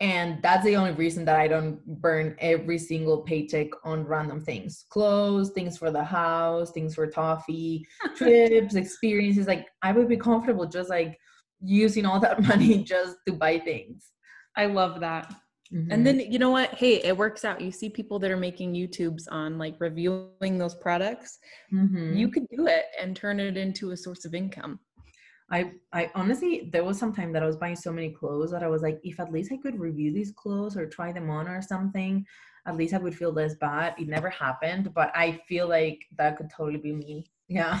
And 0.00 0.42
that's 0.42 0.64
the 0.64 0.76
only 0.76 0.92
reason 0.92 1.26
that 1.26 1.38
I 1.38 1.46
don't 1.46 1.84
burn 2.00 2.34
every 2.38 2.78
single 2.78 3.18
paycheck 3.18 3.68
on 3.84 4.04
random 4.04 4.40
things. 4.40 4.86
Clothes, 4.88 5.50
things 5.50 5.76
for 5.76 5.90
the 5.90 6.02
house, 6.02 6.70
things 6.70 6.94
for 6.94 7.06
Toffee, 7.06 7.86
trips, 8.16 8.76
experiences. 8.76 9.46
Like 9.46 9.66
I 9.82 9.92
would 9.92 10.08
be 10.08 10.16
comfortable 10.16 10.66
just 10.66 10.88
like 10.88 11.18
using 11.62 12.06
all 12.06 12.18
that 12.20 12.42
money 12.48 12.82
just 12.82 13.18
to 13.26 13.34
buy 13.34 13.58
things. 13.58 14.10
I 14.56 14.66
love 14.66 15.00
that. 15.00 15.34
Mhm. 15.72 15.88
And 15.92 16.04
then 16.06 16.18
you 16.18 16.38
know 16.38 16.50
what? 16.50 16.70
Hey, 16.74 16.94
it 17.04 17.16
works 17.16 17.44
out. 17.44 17.60
You 17.60 17.70
see 17.70 17.90
people 17.90 18.18
that 18.20 18.30
are 18.30 18.36
making 18.36 18.74
YouTubes 18.74 19.24
on 19.30 19.58
like 19.58 19.76
reviewing 19.80 20.56
those 20.58 20.74
products. 20.74 21.38
Mhm. 21.72 22.16
You 22.16 22.28
could 22.28 22.46
do 22.48 22.66
it 22.66 22.86
and 23.00 23.14
turn 23.14 23.38
it 23.38 23.56
into 23.56 23.90
a 23.90 23.96
source 23.96 24.24
of 24.24 24.34
income. 24.34 24.80
I 25.50 25.72
I 25.92 26.10
honestly 26.14 26.68
there 26.72 26.84
was 26.84 26.98
some 26.98 27.12
time 27.12 27.32
that 27.32 27.42
I 27.42 27.46
was 27.46 27.56
buying 27.56 27.76
so 27.76 27.92
many 27.92 28.10
clothes 28.10 28.50
that 28.52 28.62
I 28.62 28.68
was 28.68 28.82
like, 28.82 29.00
if 29.02 29.18
at 29.20 29.32
least 29.32 29.52
I 29.52 29.56
could 29.56 29.78
review 29.78 30.12
these 30.12 30.32
clothes 30.32 30.76
or 30.76 30.86
try 30.86 31.12
them 31.12 31.30
on 31.30 31.48
or 31.48 31.60
something, 31.62 32.24
at 32.66 32.76
least 32.76 32.94
I 32.94 32.98
would 32.98 33.16
feel 33.16 33.32
less 33.32 33.54
bad. 33.56 33.94
It 33.98 34.08
never 34.08 34.30
happened, 34.30 34.94
but 34.94 35.10
I 35.14 35.40
feel 35.48 35.68
like 35.68 36.04
that 36.16 36.36
could 36.36 36.50
totally 36.50 36.78
be 36.78 36.92
me. 36.92 37.30
Yeah. 37.52 37.80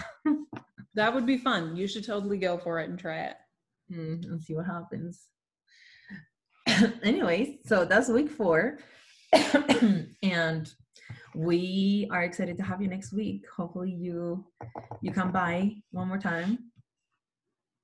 That 0.94 1.14
would 1.14 1.26
be 1.26 1.38
fun. 1.38 1.76
You 1.76 1.86
should 1.86 2.04
totally 2.04 2.38
go 2.38 2.58
for 2.58 2.80
it 2.80 2.90
and 2.90 2.98
try 2.98 3.20
it. 3.20 3.36
Mm, 3.92 4.24
and 4.24 4.42
see 4.42 4.54
what 4.54 4.66
happens. 4.66 5.28
Anyways, 7.04 7.58
so 7.64 7.84
that's 7.84 8.08
week 8.08 8.28
four. 8.28 8.78
and 10.24 10.74
we 11.34 12.08
are 12.10 12.24
excited 12.24 12.56
to 12.56 12.64
have 12.64 12.82
you 12.82 12.88
next 12.88 13.12
week. 13.12 13.44
Hopefully 13.56 13.92
you 13.92 14.44
you 15.02 15.12
come 15.12 15.30
by 15.30 15.76
one 15.92 16.08
more 16.08 16.18
time. 16.18 16.69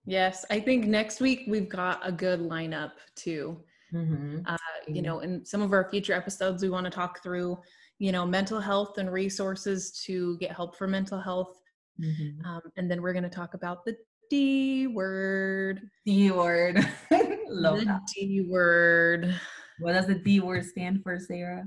Yes, 0.07 0.45
I 0.51 0.61
think 0.61 0.87
next 0.87 1.21
week 1.21 1.45
we've 1.49 1.69
got 1.69 2.01
a 2.07 2.13
good 2.13 2.41
lineup 2.41 2.93
too. 3.17 3.63
Mhm. 3.93 4.43
Uh, 4.47 4.57
you 4.87 5.03
know, 5.03 5.21
in 5.21 5.45
some 5.45 5.63
of 5.63 5.73
our 5.73 5.91
future 5.91 6.13
episodes, 6.13 6.63
we 6.63 6.69
want 6.71 6.85
to 6.85 6.91
talk 6.91 7.23
through, 7.23 7.59
you 7.99 8.13
know, 8.13 8.25
mental 8.25 8.61
health 8.61 8.99
and 8.99 9.13
resources 9.13 9.93
to 10.05 10.37
get 10.39 10.53
help 10.53 10.77
for 10.77 10.87
mental 10.87 11.21
health. 11.21 11.59
Mhm. 12.01 12.45
Um, 12.45 12.63
and 12.77 12.91
then 12.91 13.03
we're 13.03 13.13
going 13.13 13.23
to 13.25 13.29
talk 13.31 13.55
about 13.55 13.85
the 13.85 13.97
D 14.31 14.87
word. 14.89 15.89
D 16.05 16.31
word. 16.31 16.77
Love 17.49 17.79
the 17.81 17.85
that. 17.87 18.03
D 18.15 18.47
word. 18.49 19.35
What 19.79 19.93
does 19.93 20.07
the 20.07 20.17
D 20.17 20.41
word 20.41 20.65
stand 20.65 21.03
for, 21.03 21.19
Sarah? 21.19 21.65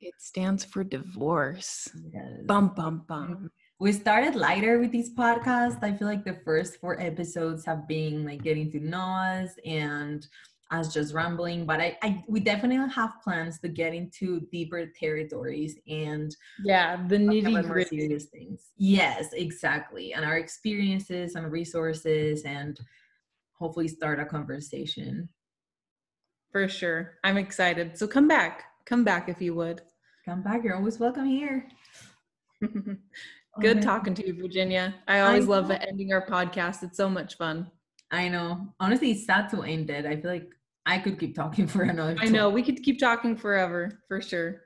It 0.00 0.14
stands 0.18 0.64
for 0.64 0.84
divorce. 0.84 1.88
Yes. 2.12 2.42
Bum, 2.46 2.72
bum, 2.74 3.04
bum. 3.08 3.50
We 3.80 3.92
started 3.92 4.34
lighter 4.34 4.80
with 4.80 4.90
this 4.90 5.08
podcast. 5.08 5.84
I 5.84 5.92
feel 5.92 6.08
like 6.08 6.24
the 6.24 6.40
first 6.44 6.80
four 6.80 7.00
episodes 7.00 7.64
have 7.64 7.86
been 7.86 8.24
like 8.24 8.42
getting 8.42 8.72
to 8.72 8.80
know 8.80 8.98
us 8.98 9.50
and 9.64 10.26
us 10.72 10.92
just 10.92 11.14
rambling. 11.14 11.64
But 11.64 11.80
I, 11.80 11.96
I 12.02 12.24
we 12.26 12.40
definitely 12.40 12.92
have 12.92 13.22
plans 13.22 13.60
to 13.60 13.68
get 13.68 13.94
into 13.94 14.40
deeper 14.50 14.84
territories 14.86 15.78
and 15.86 16.34
Yeah, 16.64 17.06
the 17.06 17.18
nitty 17.18 17.68
gritty 17.68 18.00
serious 18.00 18.24
things. 18.24 18.72
Yes, 18.76 19.32
exactly. 19.32 20.12
And 20.12 20.24
our 20.24 20.38
experiences 20.38 21.36
and 21.36 21.52
resources 21.52 22.42
and 22.42 22.80
hopefully 23.52 23.86
start 23.86 24.18
a 24.18 24.24
conversation. 24.24 25.28
For 26.50 26.66
sure. 26.66 27.18
I'm 27.22 27.36
excited. 27.36 27.96
So 27.96 28.08
come 28.08 28.26
back. 28.26 28.64
Come 28.86 29.04
back 29.04 29.28
if 29.28 29.40
you 29.40 29.54
would. 29.54 29.82
Come 30.24 30.42
back. 30.42 30.64
You're 30.64 30.74
always 30.74 30.98
welcome 30.98 31.26
here. 31.26 31.68
Good 33.60 33.82
talking 33.90 34.14
to 34.14 34.26
you, 34.26 34.34
Virginia. 34.34 34.94
I 35.06 35.20
always 35.20 35.44
I 35.44 35.48
love 35.48 35.70
ending 35.70 36.12
our 36.12 36.24
podcast. 36.26 36.82
It's 36.82 36.96
so 36.96 37.08
much 37.08 37.36
fun. 37.36 37.70
I 38.10 38.28
know. 38.28 38.68
Honestly, 38.80 39.10
it's 39.10 39.26
sad 39.26 39.48
to 39.50 39.62
end 39.62 39.90
it. 39.90 40.06
I 40.06 40.16
feel 40.16 40.30
like 40.30 40.50
I 40.86 40.98
could 40.98 41.18
keep 41.18 41.34
talking 41.34 41.66
for 41.66 41.82
another. 41.82 42.16
I 42.20 42.26
know. 42.26 42.48
We 42.58 42.62
could 42.62 42.82
keep 42.82 42.98
talking 42.98 43.36
forever 43.36 44.00
for 44.08 44.20
sure. 44.22 44.62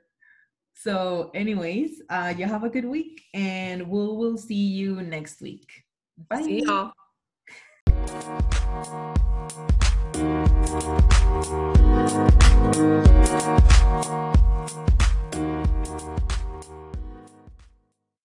So, 0.75 1.31
anyways, 1.35 2.01
uh, 2.09 2.33
you 2.35 2.45
have 2.45 2.63
a 2.63 2.69
good 2.69 2.85
week, 2.85 3.23
and 3.33 3.87
we'll 3.87 4.17
we'll 4.17 4.37
see 4.37 4.55
you 4.55 5.01
next 5.01 5.41
week. 5.41 5.83
Bye. 6.29 6.41
See 6.41 6.63
y'all. 6.63 6.93